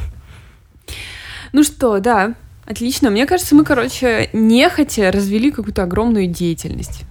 Ну 1.51 1.63
что, 1.63 1.99
да, 1.99 2.35
Отлично. 2.71 3.09
Мне 3.09 3.25
кажется, 3.25 3.53
мы, 3.53 3.65
короче, 3.65 4.29
нехотя 4.31 5.11
развели 5.11 5.51
какую-то 5.51 5.83
огромную 5.83 6.27
деятельность. 6.27 7.03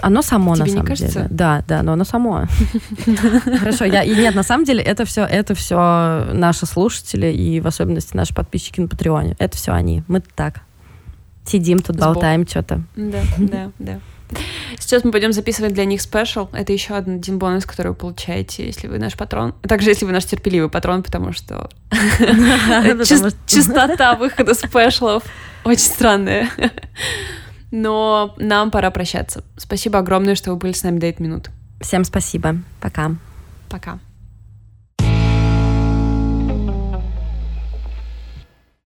Оно 0.00 0.20
само, 0.20 0.54
Тебе 0.54 0.64
на 0.64 0.70
самом 0.70 0.86
кажется? 0.86 1.12
деле. 1.20 1.28
Да, 1.30 1.64
да, 1.66 1.82
но 1.82 1.94
оно 1.94 2.04
само. 2.04 2.44
Хорошо, 3.58 3.86
я, 3.86 4.02
и 4.02 4.14
нет, 4.14 4.34
на 4.34 4.42
самом 4.42 4.64
деле 4.66 4.82
это 4.82 5.06
все, 5.06 5.22
это 5.22 5.54
все 5.54 6.28
наши 6.34 6.66
слушатели 6.66 7.28
и 7.28 7.60
в 7.60 7.66
особенности 7.66 8.14
наши 8.14 8.34
подписчики 8.34 8.78
на 8.78 8.88
Патреоне. 8.88 9.36
Это 9.38 9.56
все 9.56 9.72
они. 9.72 10.02
Мы 10.06 10.20
так 10.20 10.60
сидим 11.46 11.78
тут, 11.78 11.96
болтаем 11.96 12.46
что-то. 12.46 12.82
Да, 12.94 13.22
да, 13.38 13.70
да. 13.78 14.00
Сейчас 14.78 15.04
мы 15.04 15.12
пойдем 15.12 15.32
записывать 15.32 15.72
для 15.72 15.84
них 15.84 16.00
спешл. 16.00 16.48
Это 16.52 16.72
еще 16.72 16.94
один 16.94 17.38
бонус, 17.38 17.64
который 17.64 17.88
вы 17.88 17.94
получаете, 17.94 18.66
если 18.66 18.88
вы 18.88 18.98
наш 18.98 19.14
патрон. 19.14 19.54
А 19.62 19.68
Также, 19.68 19.90
если 19.90 20.04
вы 20.04 20.12
наш 20.12 20.24
терпеливый 20.24 20.68
патрон, 20.68 21.02
потому 21.02 21.32
что 21.32 21.70
частота 23.46 24.14
выхода 24.16 24.54
спешлов 24.54 25.22
очень 25.64 25.80
странная. 25.80 26.50
Но 27.70 28.34
нам 28.38 28.70
пора 28.70 28.90
прощаться. 28.90 29.44
Спасибо 29.56 29.98
огромное, 29.98 30.34
что 30.34 30.50
вы 30.50 30.56
были 30.56 30.72
с 30.72 30.82
нами 30.82 30.98
до 30.98 31.06
этой 31.06 31.22
минуты. 31.22 31.50
Всем 31.80 32.04
спасибо. 32.04 32.56
Пока. 32.80 33.12
Пока. 33.68 33.98